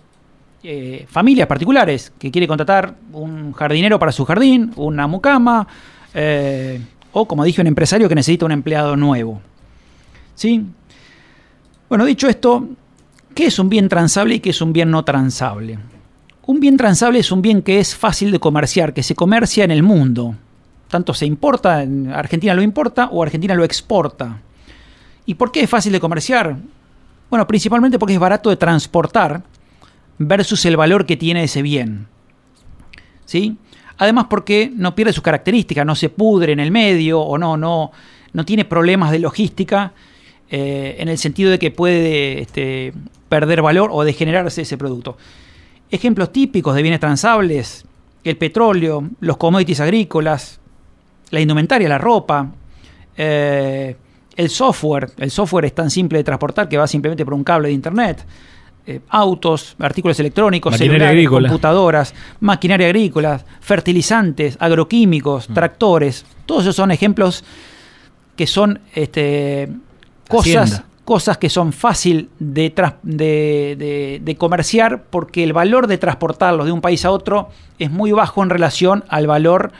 [0.64, 5.68] eh, familias particulares que quiere contratar un jardinero para su jardín, una mucama,
[6.14, 6.80] eh,
[7.14, 9.42] o, como dije, un empresario que necesita un empleado nuevo.
[10.36, 10.66] ¿Sí?
[11.90, 12.70] Bueno, dicho esto,
[13.36, 15.78] ¿qué es un bien transable y qué es un bien no transable?
[16.46, 19.72] Un bien transable es un bien que es fácil de comerciar, que se comercia en
[19.72, 20.36] el mundo.
[20.92, 24.42] Tanto se importa, Argentina lo importa o Argentina lo exporta.
[25.26, 26.58] ¿Y por qué es fácil de comerciar?
[27.30, 29.42] Bueno, principalmente porque es barato de transportar
[30.18, 32.08] versus el valor que tiene ese bien.
[33.24, 33.56] ¿Sí?
[34.00, 37.94] Además porque no pierde sus características, no se pudre en el medio o no, no,
[38.34, 39.94] no tiene problemas de logística
[40.50, 42.94] eh, en el sentido de que puede este,
[43.30, 45.18] perder valor o degenerarse ese producto.
[45.90, 47.86] Ejemplos típicos de bienes transables,
[48.26, 50.61] el petróleo, los commodities agrícolas,
[51.32, 52.48] la indumentaria, la ropa,
[53.18, 53.96] eh,
[54.36, 57.68] el software, el software es tan simple de transportar que va simplemente por un cable
[57.70, 58.26] de internet.
[58.88, 61.50] Eh, autos, artículos electrónicos, celulares, agrícola.
[61.50, 65.54] computadoras, maquinaria agrícola, fertilizantes, agroquímicos, Mm.
[65.54, 66.26] tractores.
[66.48, 67.44] Todos esos son ejemplos
[68.36, 69.70] que son este,
[70.28, 70.86] cosas, Hacienda.
[71.06, 76.72] cosas que son fácil de, de, de- de comerciar porque el valor de transportarlos de
[76.72, 79.74] un país a otro es muy bajo en relación al valor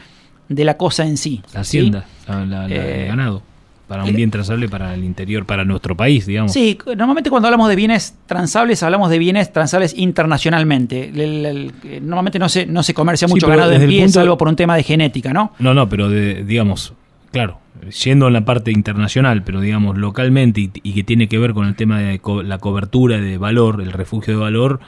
[0.56, 1.42] de la cosa en sí.
[1.54, 1.78] La ¿sí?
[1.80, 3.42] hacienda, la- la- la- Eh, el ganado.
[3.88, 6.54] Para un eh, bien transable para el interior, para nuestro país, digamos.
[6.54, 11.10] Sí, normalmente cuando hablamos de bienes transables, hablamos de bienes transables internacionalmente.
[11.10, 14.14] El- el- el- eh, normalmente no se, no se comercia mucho ganado en pie, punto-
[14.14, 15.52] salvo por un tema de genética, ¿no?
[15.60, 16.94] No, no, pero de, digamos,
[17.32, 17.60] claro,
[18.04, 21.68] yendo en la parte internacional, pero digamos localmente y, y que tiene que ver con
[21.68, 24.80] el tema de co- la cobertura de valor, el refugio de valor,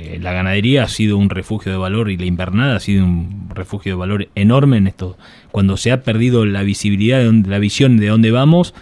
[0.00, 3.48] eh, la ganadería ha sido un refugio de valor y la invernada ha sido un
[3.52, 5.18] refugio de valor enorme en esto.
[5.50, 8.74] Cuando se ha perdido la visibilidad, la visión de dónde vamos,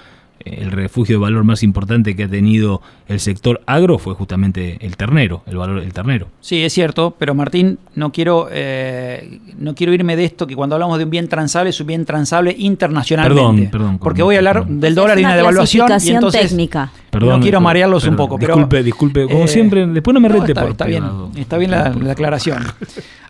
[0.46, 4.96] el refugio de valor más importante que ha tenido el sector agro fue justamente el
[4.96, 6.28] ternero, el valor del ternero.
[6.40, 10.74] Sí, es cierto, pero Martín, no quiero, eh, no quiero irme de esto, que cuando
[10.74, 13.40] hablamos de un bien transable es un bien transable internacionalmente.
[13.42, 14.80] Perdón, perdón, Porque voy a hablar perdón.
[14.80, 15.88] del dólar Es y una devaluación.
[16.02, 16.92] Y entonces técnica.
[17.12, 18.38] no quiero marearlos un poco.
[18.38, 21.04] Pero, disculpe, disculpe, como eh, siempre, después no me rete está, por está bien,
[21.36, 22.64] está bien la, la aclaración.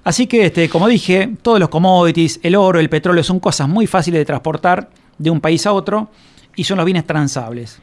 [0.04, 3.86] Así que, este, como dije, todos los commodities, el oro, el petróleo, son cosas muy
[3.86, 4.88] fáciles de transportar
[5.18, 6.08] de un país a otro
[6.56, 7.80] y son los bienes transables.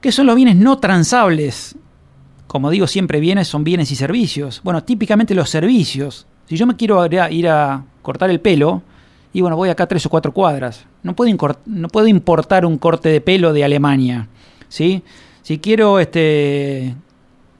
[0.00, 1.76] ¿Qué son los bienes no transables?
[2.46, 4.60] Como digo siempre, bienes son bienes y servicios.
[4.64, 6.26] Bueno, típicamente los servicios.
[6.46, 8.82] Si yo me quiero ir a, cortar el pelo,
[9.34, 10.86] y bueno, voy acá tres o cuatro cuadras.
[11.02, 11.30] No puedo,
[11.66, 14.28] no puedo importar un corte de pelo de Alemania.
[14.68, 15.02] ¿sí?
[15.42, 16.94] Si quiero este,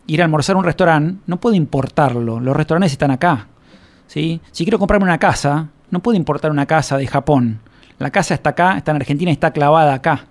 [0.06, 2.40] ir a almorzar a un restaurante, no puedo importarlo.
[2.40, 3.48] Los restaurantes están acá.
[4.06, 4.40] ¿sí?
[4.52, 7.60] Si quiero comprarme una casa, no puedo importar una casa de Japón.
[7.98, 10.26] La casa está acá, está en Argentina está clavada acá.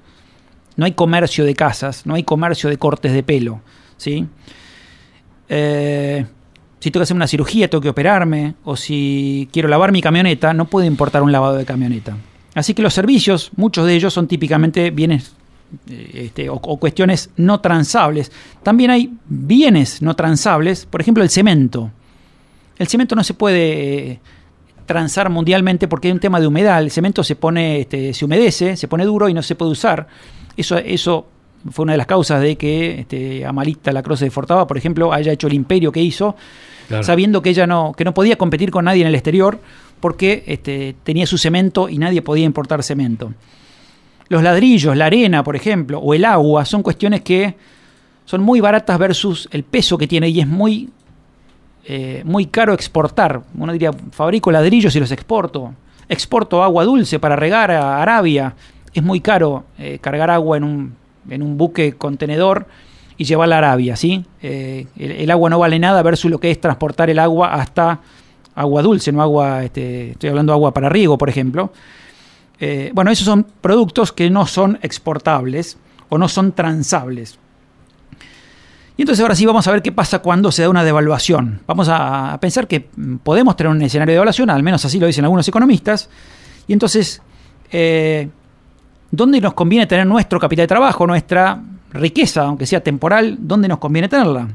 [0.76, 3.62] No hay comercio de casas, no hay comercio de cortes de pelo.
[3.98, 4.26] ¿sí?
[5.50, 6.26] Eh,
[6.80, 10.54] si tengo que hacer una cirugía, tengo que operarme, o si quiero lavar mi camioneta,
[10.54, 12.16] no puedo importar un lavado de camioneta.
[12.54, 15.36] Así que los servicios, muchos de ellos son típicamente bienes
[15.90, 18.32] eh, este, o, o cuestiones no transables.
[18.64, 21.92] También hay bienes no transables, por ejemplo el cemento.
[22.78, 24.20] El cemento no se puede
[24.88, 26.82] transar mundialmente porque hay un tema de humedad.
[26.82, 30.08] El cemento se pone, este, se humedece, se pone duro y no se puede usar.
[30.56, 31.28] Eso, eso
[31.70, 35.14] fue una de las causas de que este, Amalista la Croce de Fortava, por ejemplo,
[35.14, 36.36] haya hecho el imperio que hizo,
[36.88, 37.04] Claro.
[37.04, 39.60] sabiendo que ella no, que no podía competir con nadie en el exterior
[40.00, 43.34] porque este, tenía su cemento y nadie podía importar cemento.
[44.30, 47.56] Los ladrillos, la arena, por ejemplo, o el agua, son cuestiones que
[48.24, 50.90] son muy baratas versus el peso que tiene y es muy,
[51.86, 53.42] eh, muy caro exportar.
[53.58, 55.74] Uno diría, fabrico ladrillos y los exporto.
[56.10, 58.56] Exporto agua dulce para regar a Arabia.
[58.94, 60.96] Es muy caro eh, cargar agua en un,
[61.30, 62.68] en un buque contenedor
[63.18, 64.26] y llevarla a Arabia, ¿sí?
[64.42, 68.00] Eh, el, agua no vale nada versus lo que es transportar el agua hasta
[68.54, 71.72] agua dulce, no agua, este, estoy hablando de agua para riego, por ejemplo.
[72.94, 75.78] Bueno, esos son productos que no son exportables
[76.10, 77.38] o no son transables.
[78.98, 81.62] Y entonces ahora sí vamos a ver qué pasa cuando se da una devaluación.
[81.68, 85.06] Vamos a, pensar que mm, podemos tener un escenario de devaluación, al menos así lo
[85.06, 86.10] dicen algunos economistas.
[86.68, 87.22] Y entonces,
[87.72, 88.28] eh,
[89.12, 91.62] ¿dónde nos conviene tener nuestro capital de trabajo, nuestra
[91.92, 93.38] riqueza, aunque sea temporal?
[93.40, 94.48] ¿Dónde nos conviene tenerla?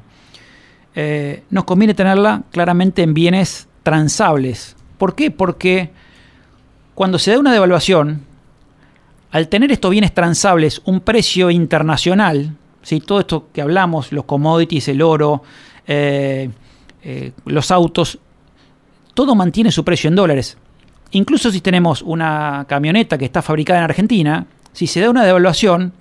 [0.95, 4.75] Eh, nos conviene tenerla claramente en bienes transables.
[4.99, 5.31] ¿Por qué?
[5.31, 5.91] Porque
[6.97, 8.23] cuando se da una devaluación,
[9.31, 13.01] al tener estos bienes transables un precio internacional, ¿sí?
[13.01, 15.43] todo esto que hablamos, los commodities, el oro,
[15.87, 16.51] eh,
[17.03, 18.19] eh, los autos,
[19.15, 20.57] todo mantiene su precio en dólares.
[21.13, 25.93] Incluso si tenemos una camioneta que está fabricada en Argentina, si se da una devaluación,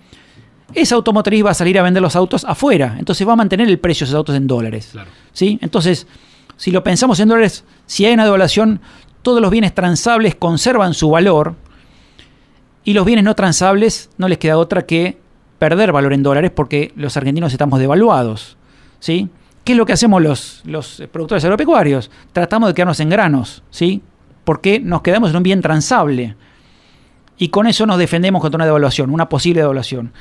[0.74, 3.80] esa automotriz va a salir a vender los autos afuera, entonces va a mantener el
[3.80, 4.94] precio de esos autos en dólares.
[5.34, 5.60] ¿sí?
[5.62, 6.08] Entonces,
[6.56, 8.80] si lo pensamos en dólares, si hay una devaluación,
[9.22, 11.56] todos los bienes transables conservan su valor
[12.84, 15.21] y los bienes no transables no les queda otra que
[15.62, 18.58] perder valor en dólares porque los argentinos estamos devaluados.
[19.00, 19.30] ¿sí?
[19.64, 22.10] ¿Qué es lo que hacemos los, los productores agropecuarios?
[22.34, 24.02] Tratamos de quedarnos en granos, ¿sí?
[24.44, 26.36] porque nos quedamos en un bien transable
[27.38, 30.12] y con eso nos defendemos contra una devaluación, una posible devaluación.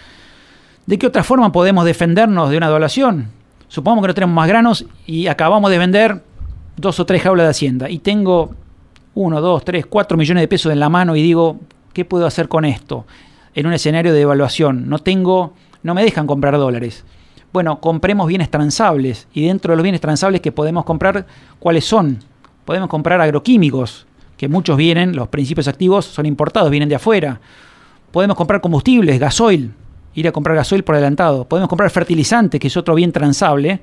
[0.84, 3.28] ¿De qué otra forma podemos defendernos de una devaluación?
[3.68, 6.22] Supongamos que no tenemos más granos y acabamos de vender
[6.76, 8.50] dos o tres jaulas de hacienda y tengo
[9.14, 11.60] uno, dos, tres, cuatro millones de pesos en la mano y digo,
[11.94, 13.06] ¿qué puedo hacer con esto?
[13.54, 14.88] En un escenario de devaluación.
[14.88, 17.04] No tengo, no me dejan comprar dólares.
[17.52, 21.26] Bueno, compremos bienes transables y dentro de los bienes transables que podemos comprar,
[21.58, 22.18] ¿cuáles son?
[22.64, 24.06] Podemos comprar agroquímicos,
[24.36, 27.40] que muchos vienen, los principios activos son importados, vienen de afuera.
[28.12, 29.72] Podemos comprar combustibles, gasoil,
[30.14, 31.44] ir a comprar gasoil por adelantado.
[31.44, 33.80] Podemos comprar fertilizante, que es otro bien transable,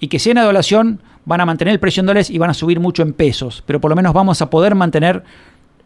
[0.00, 2.54] y que si una devaluación van a mantener el precio en dólares y van a
[2.54, 5.22] subir mucho en pesos, pero por lo menos vamos a poder mantener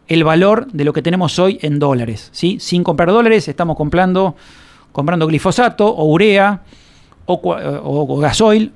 [0.07, 2.29] el valor de lo que tenemos hoy en dólares.
[2.31, 2.57] ¿sí?
[2.59, 4.35] Sin comprar dólares estamos comprando,
[4.91, 6.61] comprando glifosato o urea
[7.25, 8.71] o, o gasoil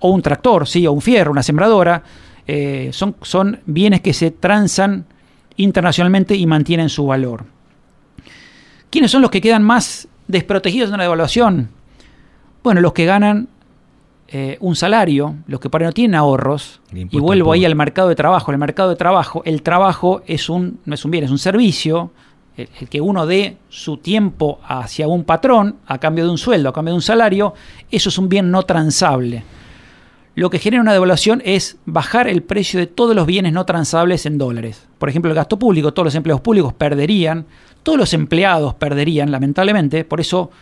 [0.00, 0.86] o un tractor, ¿sí?
[0.86, 2.02] o un fierro, una sembradora.
[2.46, 5.04] Eh, son, son bienes que se transan
[5.56, 7.44] internacionalmente y mantienen su valor.
[8.90, 11.68] ¿Quiénes son los que quedan más desprotegidos de una devaluación?
[12.62, 13.48] Bueno, los que ganan
[14.28, 18.08] eh, un salario, los que por ahí no tienen ahorros, y vuelvo ahí al mercado
[18.08, 18.52] de trabajo.
[18.52, 22.12] El mercado de trabajo, el trabajo es un, no es un bien, es un servicio,
[22.56, 26.68] el, el, que uno dé su tiempo hacia un patrón a cambio de un sueldo,
[26.68, 27.54] a cambio de un salario,
[27.90, 29.44] eso es un bien no transable
[30.38, 34.24] lo que genera una devaluación es bajar el precio de todos los bienes no transables
[34.24, 34.86] en dólares.
[34.96, 37.46] Por ejemplo, el gasto público, todos los empleados públicos perderían,
[37.82, 40.52] todos los empleados perderían, lamentablemente, por eso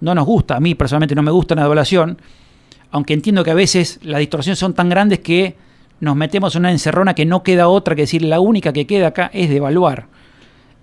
[0.00, 2.16] no nos gusta, a mí personalmente no me gusta una devaluación,
[2.96, 5.54] aunque entiendo que a veces las distorsiones son tan grandes que
[6.00, 9.08] nos metemos en una encerrona que no queda otra que decir la única que queda
[9.08, 10.06] acá es devaluar.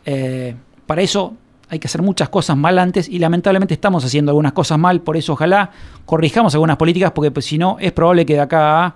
[0.06, 0.54] Eh,
[0.86, 1.34] para eso
[1.70, 5.18] hay que hacer muchas cosas mal antes y lamentablemente estamos haciendo algunas cosas mal, por
[5.18, 5.72] eso ojalá
[6.06, 8.96] corrijamos algunas políticas porque pues, si no es probable que de acá a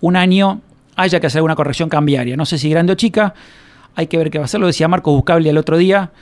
[0.00, 0.62] un año
[0.96, 2.34] haya que hacer alguna corrección cambiaria.
[2.34, 3.34] No sé si grande o chica,
[3.94, 4.58] hay que ver qué va a hacer.
[4.58, 6.12] Lo decía Marcos Buscable el otro día,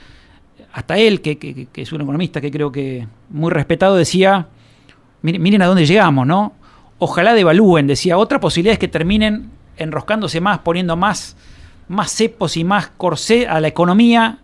[0.73, 4.47] hasta él, que, que, es un economista que creo que muy respetado, decía,
[5.21, 6.53] miren, a dónde llegamos, ¿no?
[6.99, 11.35] Ojalá devalúen, decía, otra posibilidad es que terminen enroscándose más, poniendo más,
[11.87, 14.39] más cepos y más corsé a la economía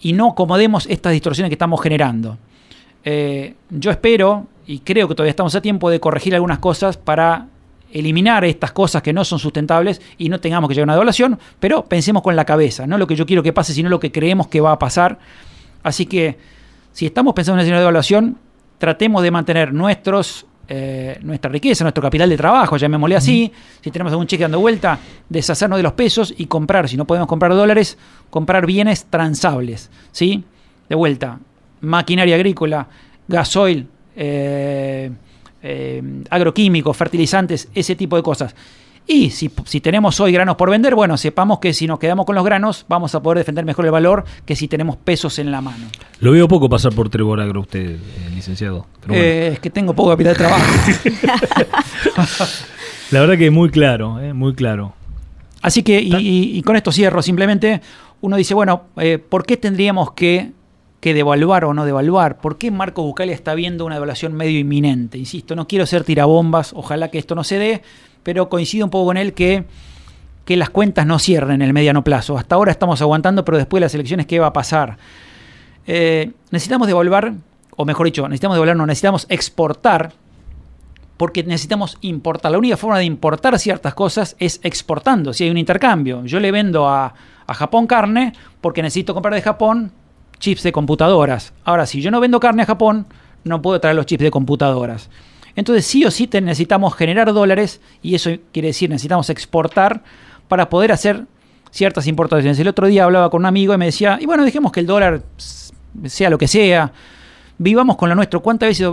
[0.00, 2.38] y no acomodemos estas distorsiones que estamos generando.
[3.04, 7.46] Eh, yo espero, y creo que todavía estamos a tiempo de corregir algunas cosas para
[7.92, 11.38] eliminar estas cosas que no son sustentables y no tengamos que llegar a una devaluación,
[11.60, 14.12] pero pensemos con la cabeza, no lo que yo quiero que pase, sino lo que
[14.12, 15.18] creemos que va a pasar.
[15.82, 16.36] Así que,
[16.92, 18.38] si estamos pensando en una devaluación,
[18.78, 23.52] tratemos de mantener nuestros eh, nuestra riqueza, nuestro capital de trabajo, llamémosle así.
[23.80, 24.98] Si tenemos algún cheque dando vuelta,
[25.28, 27.96] deshacernos de los pesos y comprar, si no podemos comprar dólares,
[28.30, 29.90] comprar bienes transables.
[30.10, 30.42] ¿sí?
[30.88, 31.38] De vuelta,
[31.82, 32.88] maquinaria agrícola,
[33.28, 33.86] gasoil,
[34.16, 35.12] eh,
[35.62, 38.56] eh, agroquímicos, fertilizantes, ese tipo de cosas.
[39.08, 42.34] Y si, si, tenemos hoy granos por vender, bueno, sepamos que si nos quedamos con
[42.34, 45.60] los granos, vamos a poder defender mejor el valor que si tenemos pesos en la
[45.60, 45.86] mano.
[46.18, 48.00] Lo veo poco pasar por Trevor Agro usted, eh,
[48.34, 48.86] licenciado.
[49.06, 49.22] Bueno.
[49.22, 50.64] Eh, es que tengo poco capital de trabajo.
[53.12, 54.94] la verdad que es muy claro, eh, muy claro.
[55.62, 56.12] Así que, y,
[56.58, 57.80] y, con esto cierro, simplemente
[58.20, 58.84] uno dice, bueno,
[59.28, 60.52] ¿por qué tendríamos que,
[61.00, 62.38] que devaluar o no devaluar?
[62.38, 65.18] ¿Por qué Marco Bucali está viendo una devaluación medio inminente?
[65.18, 67.82] Insisto, no quiero ser tirabombas, ojalá que esto no se dé
[68.26, 69.66] pero coincido un poco con él que,
[70.44, 72.36] que las cuentas no cierren en el mediano plazo.
[72.36, 74.96] Hasta ahora estamos aguantando, pero después de las elecciones, ¿qué va a pasar?
[75.86, 77.34] Eh, necesitamos devolver,
[77.76, 80.12] o mejor dicho, necesitamos devolver, no, necesitamos exportar,
[81.16, 82.50] porque necesitamos importar.
[82.50, 86.24] La única forma de importar ciertas cosas es exportando, si hay un intercambio.
[86.24, 87.14] Yo le vendo a,
[87.46, 89.92] a Japón carne porque necesito comprar de Japón
[90.40, 91.52] chips de computadoras.
[91.62, 93.06] Ahora, si yo no vendo carne a Japón,
[93.44, 95.10] no puedo traer los chips de computadoras.
[95.56, 100.02] Entonces sí o sí necesitamos generar dólares y eso quiere decir necesitamos exportar
[100.48, 101.24] para poder hacer
[101.70, 102.58] ciertas importaciones.
[102.58, 104.86] El otro día hablaba con un amigo y me decía, y bueno, dejemos que el
[104.86, 105.22] dólar
[106.04, 106.92] sea lo que sea,
[107.58, 108.40] vivamos con lo nuestro.
[108.40, 108.86] ¿Cuántas veces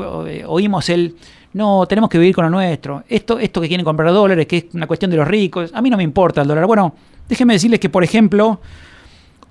[0.47, 1.15] oímos el,
[1.53, 3.03] no, tenemos que vivir con lo nuestro?
[3.07, 5.89] Esto, esto que quieren comprar dólares, que es una cuestión de los ricos, a mí
[5.89, 6.65] no me importa el dólar.
[6.65, 6.95] Bueno,
[7.27, 8.59] déjenme decirles que, por ejemplo,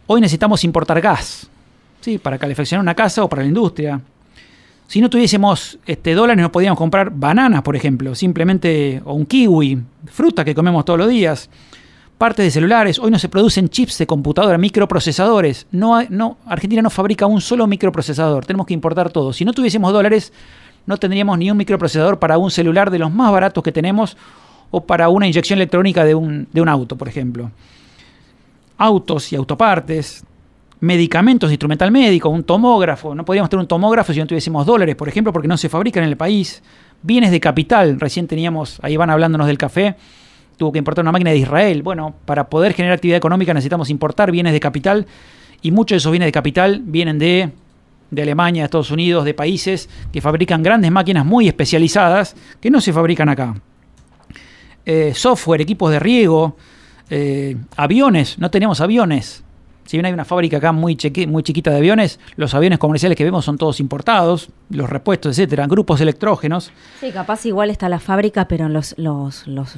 [0.07, 1.49] hoy necesitamos importar gas,
[2.01, 2.19] ¿sí?
[2.19, 4.01] Para calefaccionar una casa o para la industria.
[4.87, 9.83] Si no tuviésemos este, dólares, no podíamos comprar bananas, por ejemplo, simplemente, o un kiwi,
[10.07, 11.49] fruta que comemos todos los días,
[12.19, 12.99] partes de celulares.
[12.99, 15.67] Hoy no se producen chips de computadora, microprocesadores.
[15.73, 19.33] No, no, Argentina no fabrica un solo microprocesador, tenemos que importar todo.
[19.33, 20.33] Si no tuviésemos dólares,
[20.87, 24.17] no tendríamos ni un microprocesador para un celular de los más baratos que tenemos
[24.71, 27.51] o para una inyección electrónica de un, de un auto, por ejemplo.
[28.79, 30.25] Autos y autopartes,
[30.83, 33.15] medicamentos, instrumental médico, un tomógrafo.
[33.15, 36.03] No podríamos tener un tomógrafo si no tuviésemos dólares, por ejemplo, porque no se fabrican
[36.03, 36.61] en el país.
[37.03, 39.95] Bienes de capital, recién teníamos, ahí van hablándonos del café,
[40.57, 41.85] tuvo que importar una máquina de Israel.
[41.85, 45.07] Bueno, para poder generar actividad económica necesitamos importar bienes de capital
[45.63, 47.51] y muchos de esos bienes de capital vienen de,
[48.11, 52.81] de Alemania, de Estados Unidos, de países que fabrican grandes máquinas muy especializadas que no
[52.81, 53.55] se fabrican acá.
[54.85, 56.57] Eh, software, equipos de riego,
[57.09, 59.45] eh, aviones, no tenemos aviones
[59.85, 60.97] Si bien hay una fábrica acá muy,
[61.29, 65.67] muy chiquita de aviones, los aviones comerciales que vemos son todos importados, los repuestos, etcétera,
[65.67, 66.71] grupos electrógenos.
[67.01, 69.71] Sí, capaz igual está la fábrica, pero los, los- los-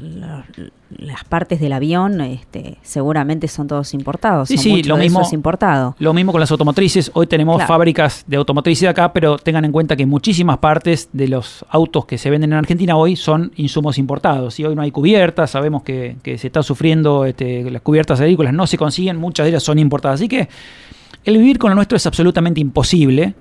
[0.91, 4.49] las partes del avión este, seguramente son todos importados.
[4.49, 5.97] Sí, sí, lo mismo, es importado.
[5.99, 7.11] Lo mismo con las automotrices.
[7.15, 7.69] Hoy tenemos Claro.
[7.69, 12.19] fábricas de automotrices acá, pero tengan en cuenta que muchísimas partes de los autos que
[12.19, 14.61] se venden en Argentina hoy son insumos importados.
[14.61, 18.53] Y hoy no hay cubiertas, sabemos que, que se está sufriendo, este, las cubiertas agrícolas
[18.53, 20.21] no se consiguen, muchas de ellas son importadas.
[20.21, 20.49] Así que
[21.25, 23.35] el vivir con lo nuestro es absolutamente imposible.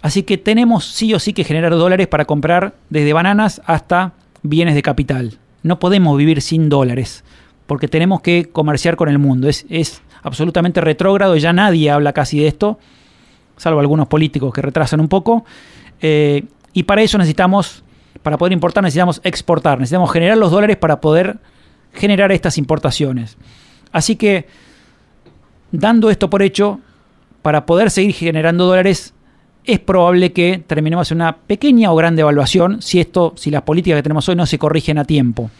[0.00, 4.12] Así que tenemos sí o sí que generar dólares para comprar desde bananas hasta
[4.42, 5.38] bienes de capital.
[5.64, 7.24] No podemos vivir sin dólares,
[7.66, 9.48] porque tenemos que comerciar con el mundo.
[9.48, 12.78] Es, es absolutamente retrógrado, ya nadie habla casi de esto,
[13.56, 15.44] salvo algunos políticos que retrasan un poco.
[16.00, 17.82] Eh, y para eso necesitamos,
[18.22, 21.38] para poder importar, necesitamos exportar, necesitamos generar los dólares para poder
[21.92, 23.36] generar estas importaciones.
[23.90, 24.46] Así que,
[25.72, 26.80] dando esto por hecho,
[27.42, 29.14] para poder seguir generando dólares,
[29.64, 33.98] es probable que terminemos en una pequeña o grande evaluación si esto, si las políticas
[33.98, 35.50] que tenemos hoy no se corrigen a tiempo.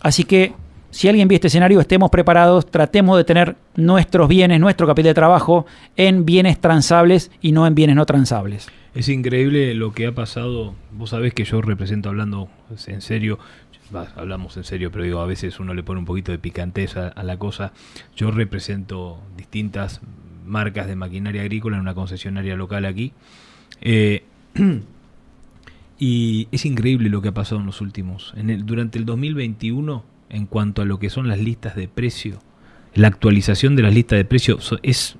[0.00, 0.52] Así que
[0.90, 5.14] si alguien ve este escenario, estemos preparados, tratemos de tener nuestros bienes, nuestro capital de
[5.14, 5.66] trabajo
[5.96, 8.68] en bienes transables y no en bienes no transables.
[8.94, 10.74] Es increíble lo que ha pasado.
[10.90, 12.48] Vos sabés que yo represento hablando
[12.86, 13.38] en serio,
[14.16, 17.22] hablamos en serio, pero digo, a veces uno le pone un poquito de picanteza a
[17.22, 17.72] la cosa.
[18.16, 20.00] Yo represento distintas
[20.44, 23.12] marcas de maquinaria agrícola en una concesionaria local aquí.
[23.80, 24.22] Eh,
[25.98, 28.32] y es increíble lo que ha pasado en los últimos.
[28.36, 32.38] En el, durante el 2021, en cuanto a lo que son las listas de precio,
[32.94, 35.16] la actualización de las listas de precio es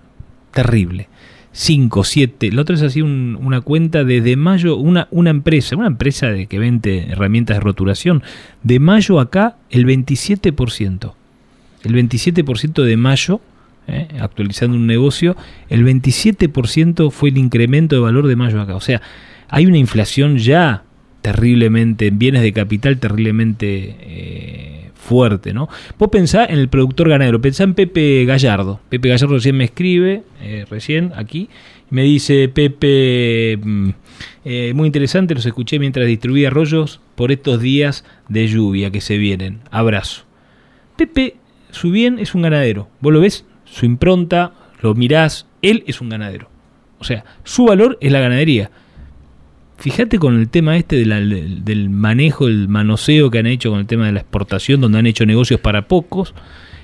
[0.53, 1.09] terrible.
[1.53, 2.53] 5, 7.
[2.53, 6.47] La otra es así un- una cuenta desde mayo, una, una empresa, una empresa de,
[6.47, 8.23] que vende herramientas de roturación.
[8.63, 11.13] De mayo acá, el 27%.
[11.83, 13.41] El 27% de mayo,
[13.87, 15.37] eh, actualizando un negocio,
[15.69, 18.77] el 27% fue el incremento de valor de mayo acá.
[18.77, 19.01] O sea,
[19.49, 20.85] hay una inflación ya
[21.23, 25.69] terriblemente, en bienes de capital terriblemente eh, fuerte, ¿no?
[25.99, 28.81] Vos pensá en el productor ganadero, pensá en Pepe Gallardo.
[28.89, 31.49] Pepe Gallardo recién me escribe, eh, recién aquí,
[31.91, 33.91] me dice Pepe, mm,
[34.45, 39.19] eh, muy interesante, los escuché mientras distribuía arroyos por estos días de lluvia que se
[39.19, 39.61] vienen.
[39.71, 40.25] Abrazo.
[40.97, 41.37] Pepe,
[41.71, 42.89] su bien es un ganadero.
[43.01, 44.53] Vos lo ves, su impronta,
[44.83, 46.49] lo mirás, él es un ganadero.
[46.99, 48.71] O sea, su valor es la ganadería.
[49.79, 54.07] Fíjate con el tema este del manejo, el manoseo que han hecho con el tema
[54.07, 56.35] de la exportación, donde han hecho negocios para pocos.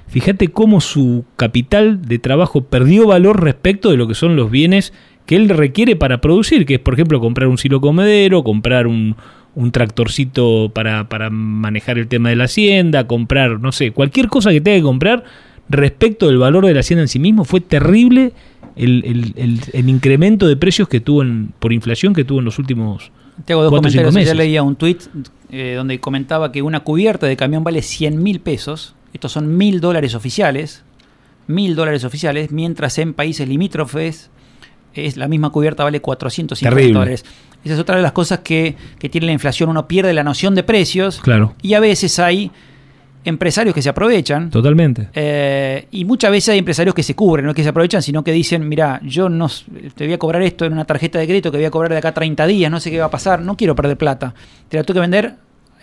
[0.09, 4.95] Fíjate cómo su capital de trabajo perdió valor respecto de lo que son los bienes
[5.27, 9.17] que él requiere para producir, que es, por ejemplo, comprar un silo comedero, comprar un,
[9.55, 14.53] un tractorcito para, para manejar el tema de la hacienda, comprar, no sé, cualquier cosa
[14.53, 15.25] que tenga que comprar
[15.69, 18.33] respecto del valor de la hacienda en sí mismo, fue terrible
[18.77, 22.45] el, el- el- el incremento de precios que tuvo en- por inflación que tuvo en
[22.45, 23.11] los últimos
[23.45, 24.15] Te hago dos cuatro comentarios.
[24.15, 24.29] meses.
[24.29, 24.99] Ya leía un tweet
[25.77, 28.95] donde comentaba que una cubierta de camión vale 100 mil pesos.
[29.13, 30.83] Estos son mil dólares oficiales.
[31.47, 32.51] Mil dólares oficiales.
[32.51, 34.31] Mientras en países limítrofes
[34.95, 36.93] es la misma cubierta vale 450 Terrible.
[36.99, 37.25] dólares.
[37.65, 39.69] Esa es otra de las cosas que, que tiene la inflación.
[39.71, 41.21] Uno pierde la noción de precios.
[41.21, 41.55] Claro.
[41.63, 42.51] Y a veces hay
[43.27, 44.51] empresarios que se aprovechan.
[44.51, 45.09] Totalmente.
[45.13, 48.33] Eh, y muchas veces hay empresarios que se cubren, no que se aprovechan, sino que
[48.33, 49.49] dicen, mira, yo no
[49.95, 51.99] te voy a cobrar esto en una tarjeta de crédito que voy a cobrar de
[51.99, 54.35] acá 30 días, no sé qué va a pasar, no quiero perder plata.
[54.69, 55.35] Te la tengo que vender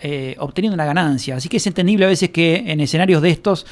[0.02, 1.36] eh, obteniendo una ganancia.
[1.36, 3.66] Así que es entendible a veces que en escenarios de estos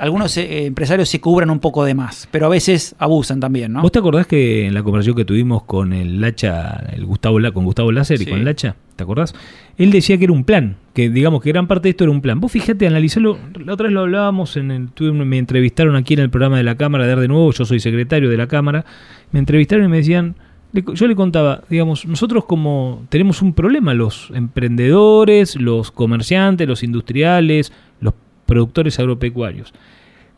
[0.00, 3.82] algunos eh, empresarios se cubran un poco de más, pero a veces abusan también, ¿no?
[3.82, 7.66] ¿Vos te acordás que en la conversación que tuvimos con el Lacha, el Gustavo con
[7.66, 9.34] Gustavo Láser y con Lacha, ¿te acordás?
[9.76, 12.20] Él decía que era un plan, que digamos que gran parte de esto era un
[12.20, 12.40] plan.
[12.40, 16.20] Vos fíjate, analizalo, la otra vez lo hablábamos, en el, tuve me entrevistaron aquí en
[16.20, 18.84] el programa de la Cámara de Ar de Nuevo, yo soy secretario de la Cámara,
[19.30, 20.34] me entrevistaron y me decían,
[20.72, 27.72] yo le contaba, digamos, nosotros como tenemos un problema, los emprendedores, los comerciantes, los industriales,
[28.00, 28.14] los
[28.46, 29.72] productores agropecuarios.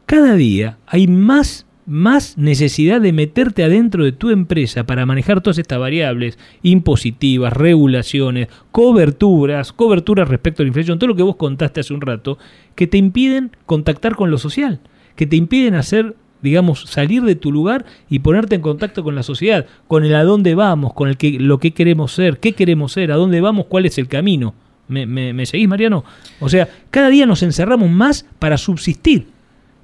[0.06, 5.59] Cada día hay más, más necesidad de meterte adentro de tu empresa para manejar todas
[5.59, 11.80] estas variables impositivas, regulaciones, coberturas, coberturas respecto a la inflación, todo lo que vos contaste
[11.80, 12.38] hace un rato,
[12.74, 14.80] que te impiden contactar con lo social,
[15.16, 19.22] que te impiden hacer digamos, salir de tu lugar y ponerte en contacto con la
[19.22, 22.92] sociedad, con el a dónde vamos, con el que, lo que queremos ser, qué queremos
[22.92, 24.54] ser, a dónde vamos, cuál es el camino.
[24.88, 26.04] ¿Me, me, me seguís, Mariano?
[26.40, 29.28] O sea, cada día nos encerramos más para subsistir,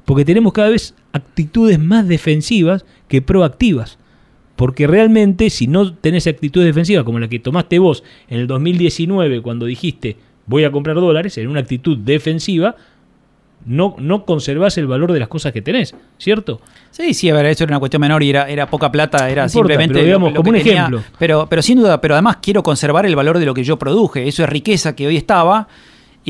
[0.05, 3.99] porque tenemos cada vez actitudes más defensivas que proactivas.
[4.57, 9.41] Porque realmente, si no tenés actitudes defensivas como la que tomaste vos en el 2019,
[9.43, 10.17] cuando dijiste
[10.47, 12.75] voy a comprar dólares, en una actitud defensiva,
[13.67, 16.61] no, no conservás el valor de las cosas que tenés, ¿cierto?
[16.91, 19.43] Sí, sí, a ver, eso era una cuestión menor y era, era poca plata, era
[19.43, 19.93] No importa, simplemente.
[19.95, 20.81] pero digamos, lo- lo como que un tenía.
[20.87, 21.03] ejemplo.
[21.19, 24.27] Pero, pero sin duda, pero además quiero conservar el valor de lo que yo produje.
[24.27, 25.69] Eso es riqueza que hoy estaba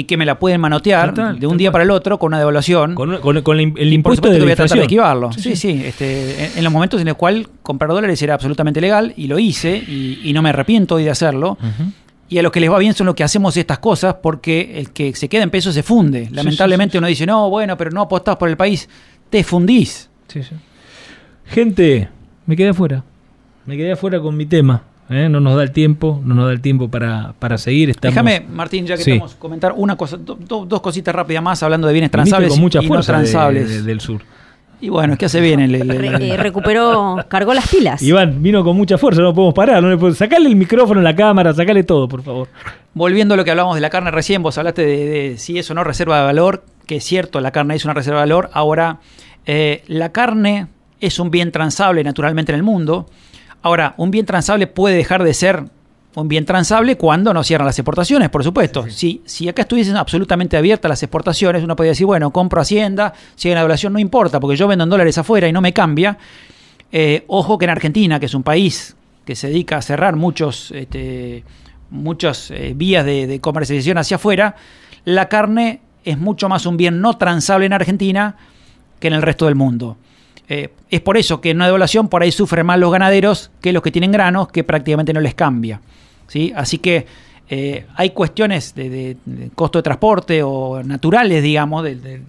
[0.00, 2.94] y que me la pueden manotear de un día para el otro con una devaluación.
[2.94, 5.32] Con, con- con el, el impuesto de que voy a tratar de esquivarlo.
[5.32, 5.82] Sí, sí.
[5.84, 9.38] este, en, en los momentos en los cuales comprar dólares era absolutamente legal y lo
[9.38, 11.58] hice y, y no me arrepiento hoy de hacerlo.
[12.30, 14.90] Y a los que les va bien son los que hacemos estas cosas porque el
[14.90, 16.28] que se queda en pesos se funde.
[16.30, 18.88] Lamentablemente uno dice, no, bueno, pero no apostás por el país.
[19.30, 20.10] Te fundís.
[21.46, 22.08] Gente,
[22.46, 23.02] me quedé afuera.
[23.66, 24.82] Me quedé afuera con mi tema.
[25.10, 25.28] ¿Eh?
[25.28, 27.90] No nos da el tiempo, no nos da el tiempo para, para seguir.
[27.90, 28.14] Estamos...
[28.14, 29.12] Déjame, Martín, ya que Sí.
[29.12, 32.60] estamos comentar una cosa, do- do- dos cositas rápidas más hablando de bienes transables con
[32.60, 33.68] mucha y no fuerza transables.
[33.68, 34.20] de- del sur.
[34.80, 35.90] Y bueno, es que hace bien el, el-
[36.22, 38.00] eh, recuperó, cargó las pilas.
[38.00, 39.82] Iván vino con mucha fuerza, no podemos parar.
[39.82, 40.18] No le podemos...
[40.18, 42.46] Sacarle el micrófono, la cámara, sacarle todo, por favor.
[42.94, 45.68] Volviendo a lo que hablábamos de la carne recién, vos hablaste de, de si es
[45.70, 48.50] o no reserva de valor, que es cierto, la carne es una reserva de valor.
[48.52, 48.98] Ahora,
[49.46, 50.68] eh, la carne
[51.00, 53.08] es un bien transable naturalmente en el mundo.
[53.62, 55.64] Ahora, un bien transable puede dejar de ser
[56.14, 58.88] un bien transable cuando no cierran las exportaciones, por supuesto.
[58.88, 63.48] Si, si acá estuviesen absolutamente abiertas las exportaciones, uno podría decir, bueno, compro Hacienda, si
[63.48, 66.18] hay una devaluación no importa, porque yo vendo en dólares afuera y no me cambia.
[66.90, 70.72] Eh, ojo que en Argentina, que es un país que se dedica a cerrar muchos,
[70.72, 71.44] este,
[71.90, 74.56] muchas eh, vías de, de comercialización hacia afuera,
[75.04, 78.36] la carne es mucho más un bien no transable en Argentina
[78.98, 79.98] que en el resto del mundo.
[80.48, 83.72] Eh, es por eso que en una devaluación por ahí sufren más los ganaderos que
[83.72, 85.80] los que tienen granos, que prácticamente no les cambia.
[86.26, 86.52] ¿sí?
[86.56, 87.06] Así que
[87.50, 89.16] eh, hay cuestiones de, de-
[89.54, 92.22] costo de transporte o naturales, digamos, de-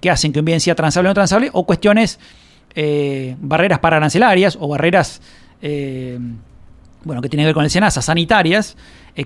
[0.00, 2.18] que hacen que un bien sea transable o no transable, o cuestiones,
[2.74, 5.20] eh, barreras pararancelarias o barreras,
[7.04, 8.76] bueno, que tienen que ver con el SENASA, sanitarias,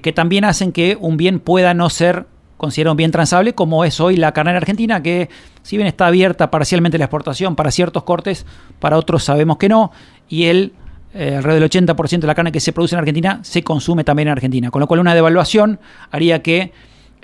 [0.02, 2.26] que también hacen que un bien pueda no ser
[2.60, 5.30] considerado un bien transable, como es hoy la carne en Argentina, que
[5.62, 8.44] si bien está abierta parcialmente la exportación para ciertos cortes,
[8.80, 9.92] para otros sabemos que no,
[10.28, 10.74] y el
[11.14, 14.28] eh, alrededor del 80% de la carne que se produce en Argentina se consume también
[14.28, 15.80] en Argentina, con lo cual una devaluación
[16.10, 16.72] haría que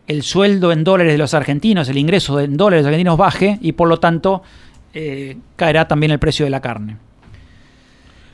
[0.06, 3.58] el sueldo en dólares de los argentinos, el ingreso en dólares de los argentinos baje
[3.60, 4.42] y por lo tanto
[4.94, 6.96] eh, caerá también el precio de la carne.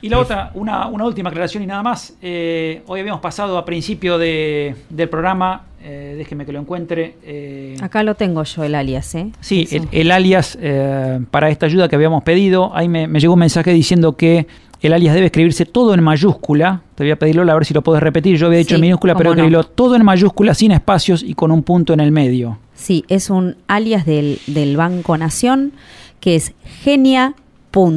[0.03, 2.13] Y la otra, una, una última aclaración y nada más.
[2.21, 7.15] Eh, hoy habíamos pasado a principio de- del programa, eh, déjeme que lo encuentre.
[7.23, 9.31] eh, Acá lo tengo yo, el alias, ¿eh?
[9.39, 13.33] Sí, el, el alias eh, para esta ayuda que habíamos pedido, ahí me, me llegó
[13.33, 14.45] un mensaje diciendo que
[14.81, 16.81] el alias debe escribirse todo en mayúscula.
[16.95, 18.35] Te voy a pedirlo a ver si lo puedes repetir.
[18.35, 19.35] Yo había dicho Sí, en minúscula, pero no.
[19.35, 22.57] escribirlo todo en mayúscula, sin espacios y con un punto en el medio.
[22.75, 25.71] Sí, es un alias del, del Banco Nación
[26.19, 26.51] que es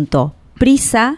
[0.07, 1.17] genia.prisa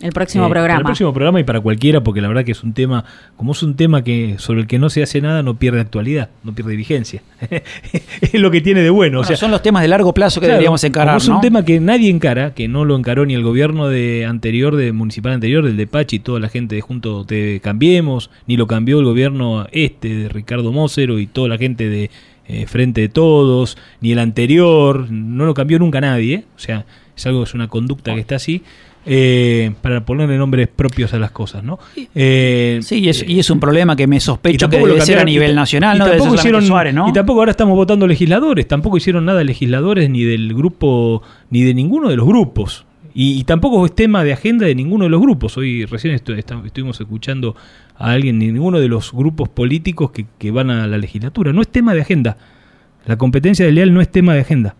[0.00, 0.78] El próximo eh, Para programa.
[0.80, 3.04] el próximo programa y para cualquiera, porque la verdad que es un tema,
[3.36, 6.30] como es un tema que sobre el que no se hace nada, no pierde actualidad,
[6.42, 7.22] no pierde vigencia.
[8.20, 9.18] es lo que tiene de bueno.
[9.18, 11.28] o Bueno, sea, son los temas de largo plazo que Claro, deberíamos encarar, como es
[11.28, 11.36] ¿no?
[11.36, 14.92] un tema que nadie encara, que no lo encaró ni el gobierno de anterior, de
[14.92, 18.98] municipal anterior, del de Pachi, toda la gente de Junto Te Cambiemos, ni lo cambió
[18.98, 22.10] el gobierno este de Ricardo Mosero y toda la gente de
[22.48, 26.44] eh, Frente de Todos, ni el anterior, no lo cambió nunca nadie, ¿eh?
[26.56, 26.84] o sea,
[27.16, 28.62] es algo, es una conducta que está así.
[29.06, 31.78] Eh, para ponerle nombres propios a las cosas, ¿no?
[32.14, 35.06] Eh, Sí, y es, y es un problema que me sospecho que tampoco lo debe
[35.06, 37.08] ser a nivel nacional, y no debe tampoco solamente hicieron, Suárez, ¿no?
[37.08, 41.74] Y tampoco ahora estamos votando legisladores, tampoco hicieron nada legisladores ni del grupo, ni de
[41.74, 42.86] ninguno de los grupos.
[43.16, 45.56] Y, y tampoco es tema de agenda de ninguno de los grupos.
[45.56, 46.36] Hoy recién estu-
[46.66, 47.54] estuvimos escuchando
[47.96, 51.52] a alguien, ni ninguno de los grupos políticos que, que van a la legislatura.
[51.52, 52.36] No es tema de agenda.
[53.06, 54.74] La competencia desleal no es tema de agenda.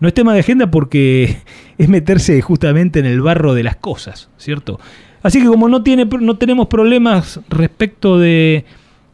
[0.00, 1.38] No es tema de agenda porque
[1.78, 4.78] es meterse justamente en el barro de las cosas, ¿cierto?
[5.22, 8.64] Así que como no, tiene, no tenemos problemas respecto de,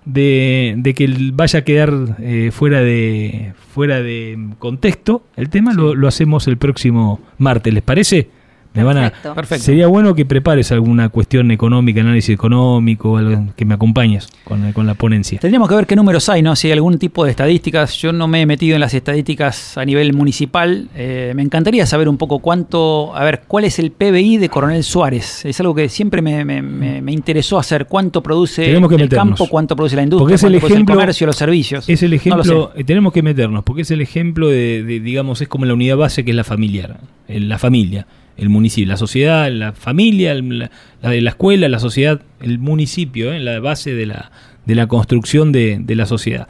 [0.05, 5.94] de, de que vaya a quedar eh, fuera, de, fuera de contexto, el tema lo,
[5.94, 8.28] lo hacemos el próximo martes, ¿les parece?
[8.74, 9.34] Me van a, Perfecto.
[9.34, 9.64] Perfecto.
[9.64, 14.84] Sería bueno que prepares alguna cuestión económica, análisis económico, algo, que me acompañes con, con
[14.86, 15.38] la ponencia.
[15.38, 16.56] Tendríamos que ver qué números hay, ¿no?
[16.56, 17.94] Si hay algún tipo de estadísticas.
[17.98, 20.88] Yo no me he metido en las estadísticas a nivel municipal.
[20.96, 24.82] Eh, me encantaría saber un poco cuánto, a ver, cuál es el PBI de Coronel
[24.82, 25.44] Suárez.
[25.44, 27.86] Es algo que siempre me, me- me- me interesó hacer.
[27.86, 29.38] ¿Cuánto produce Tenemos que el meternos.
[29.38, 31.88] campo, cuánto produce la industria, Porque es el cuánto produce ejemplo, el comercio, los servicios?
[31.88, 32.80] Es el No ejemplo, lo sé.
[32.80, 35.96] eh, tenemos que meternos, porque es el ejemplo de, de, digamos, es como la unidad
[35.96, 36.98] base que es la familiar,
[37.28, 38.06] eh, la familia,
[38.36, 40.70] el municipio, la sociedad, la familia, el- la,
[41.02, 44.31] la, la escuela, la sociedad, el municipio, eh, la base de la,
[44.66, 46.48] de la construcción de, de la sociedad.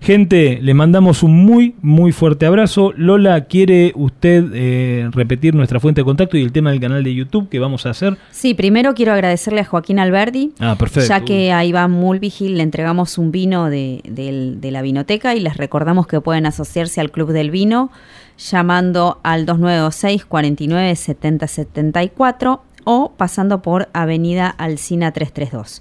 [0.00, 2.92] Gente, le mandamos un muy, muy fuerte abrazo.
[2.94, 7.14] Lola, ¿quiere usted eh, repetir nuestra fuente de contacto y el tema del canal de
[7.14, 8.18] YouTube que vamos a hacer?
[8.30, 11.08] Sí, primero quiero agradecerle a Joaquín Alberdi, Ah, perfecto.
[11.08, 15.40] ya que a Iván Mulvigil le entregamos un vino de, del- de la vinoteca y
[15.40, 17.90] les recordamos que pueden asociarse al Club del Vino
[18.38, 25.80] llamando al 2926 49 70 74 o pasando por Avenida Alcina 332.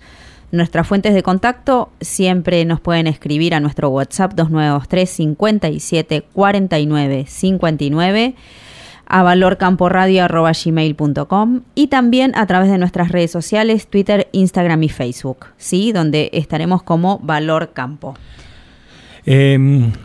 [0.52, 8.36] Nuestras fuentes de contacto siempre nos pueden escribir a nuestro WhatsApp 2923 57 49 59
[9.06, 15.92] a valorcamporadio.gmail.com y también a través de nuestras redes sociales, Twitter, Instagram y Facebook, ¿sí?
[15.92, 18.14] donde estaremos como Valor Campo.
[19.26, 19.58] Eh,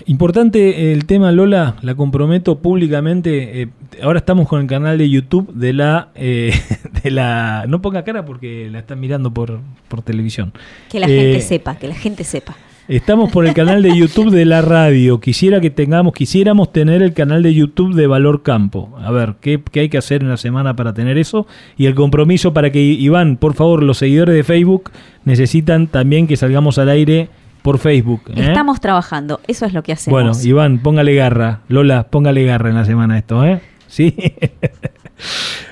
[0.06, 3.62] importante el tema, Lola, la comprometo públicamente.
[3.62, 3.68] eh,
[4.02, 6.08] ahora estamos con el canal de YouTube de la.
[6.14, 6.52] eh,
[7.02, 10.52] de la no ponga cara porque la están mirando por, por televisión.
[10.90, 12.56] Que la Eh, gente sepa, que la gente sepa.
[12.86, 15.20] Estamos por el canal de YouTube de la radio.
[15.20, 18.96] Quisiera que tengamos, quisiéramos tener el canal de YouTube de Valor Campo.
[19.02, 21.46] A ver, ¿qué, qué hay que hacer en la semana para tener eso?
[21.76, 24.90] Y el compromiso para que, Iván, por favor, los seguidores de Facebook
[25.26, 27.28] necesitan también que salgamos al aire
[27.68, 28.22] por Facebook.
[28.28, 28.46] ¿eh?
[28.46, 30.18] Estamos trabajando, eso es lo que hacemos.
[30.18, 31.60] Bueno, Iván, póngale garra.
[31.68, 33.60] Lola, póngale garra en la semana esto, ¿eh?
[33.88, 34.16] Sí.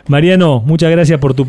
[0.09, 1.47] Mariano, muchas gracias por tu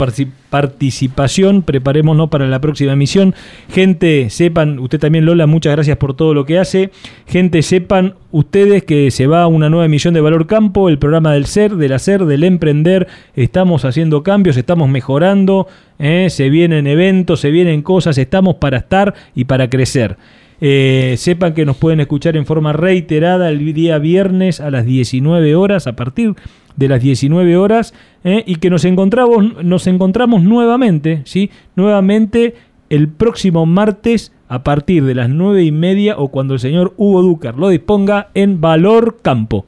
[0.49, 1.61] participación.
[1.61, 3.36] Preparémonos para la próxima emisión.
[3.69, 6.90] Gente, sepan, usted también, Lola, muchas gracias por todo lo que hace.
[7.28, 11.45] Gente, sepan ustedes que se va una nueva emisión de Valor Campo, el programa del
[11.45, 13.07] ser, del hacer, del emprender.
[13.36, 15.68] Estamos haciendo cambios, estamos mejorando.
[15.99, 16.30] ¿eh?
[16.32, 18.18] Se vienen eventos, se vienen cosas.
[18.18, 20.18] Estamos para estar y para crecer.
[20.60, 25.56] Eh, sepan que nos pueden escuchar en forma reiterada el día viernes a las 19
[25.56, 26.34] horas, a partir
[26.78, 27.94] de las 19 horas,
[28.24, 31.52] eh, y que nos encontramos, nos encontramos nuevamente, ¿sí?
[31.76, 32.56] Nuevamente
[32.90, 37.22] el próximo martes a partir de las 9 y media o cuando el señor Hugo
[37.22, 39.66] Dúcar lo disponga en Valor Campo.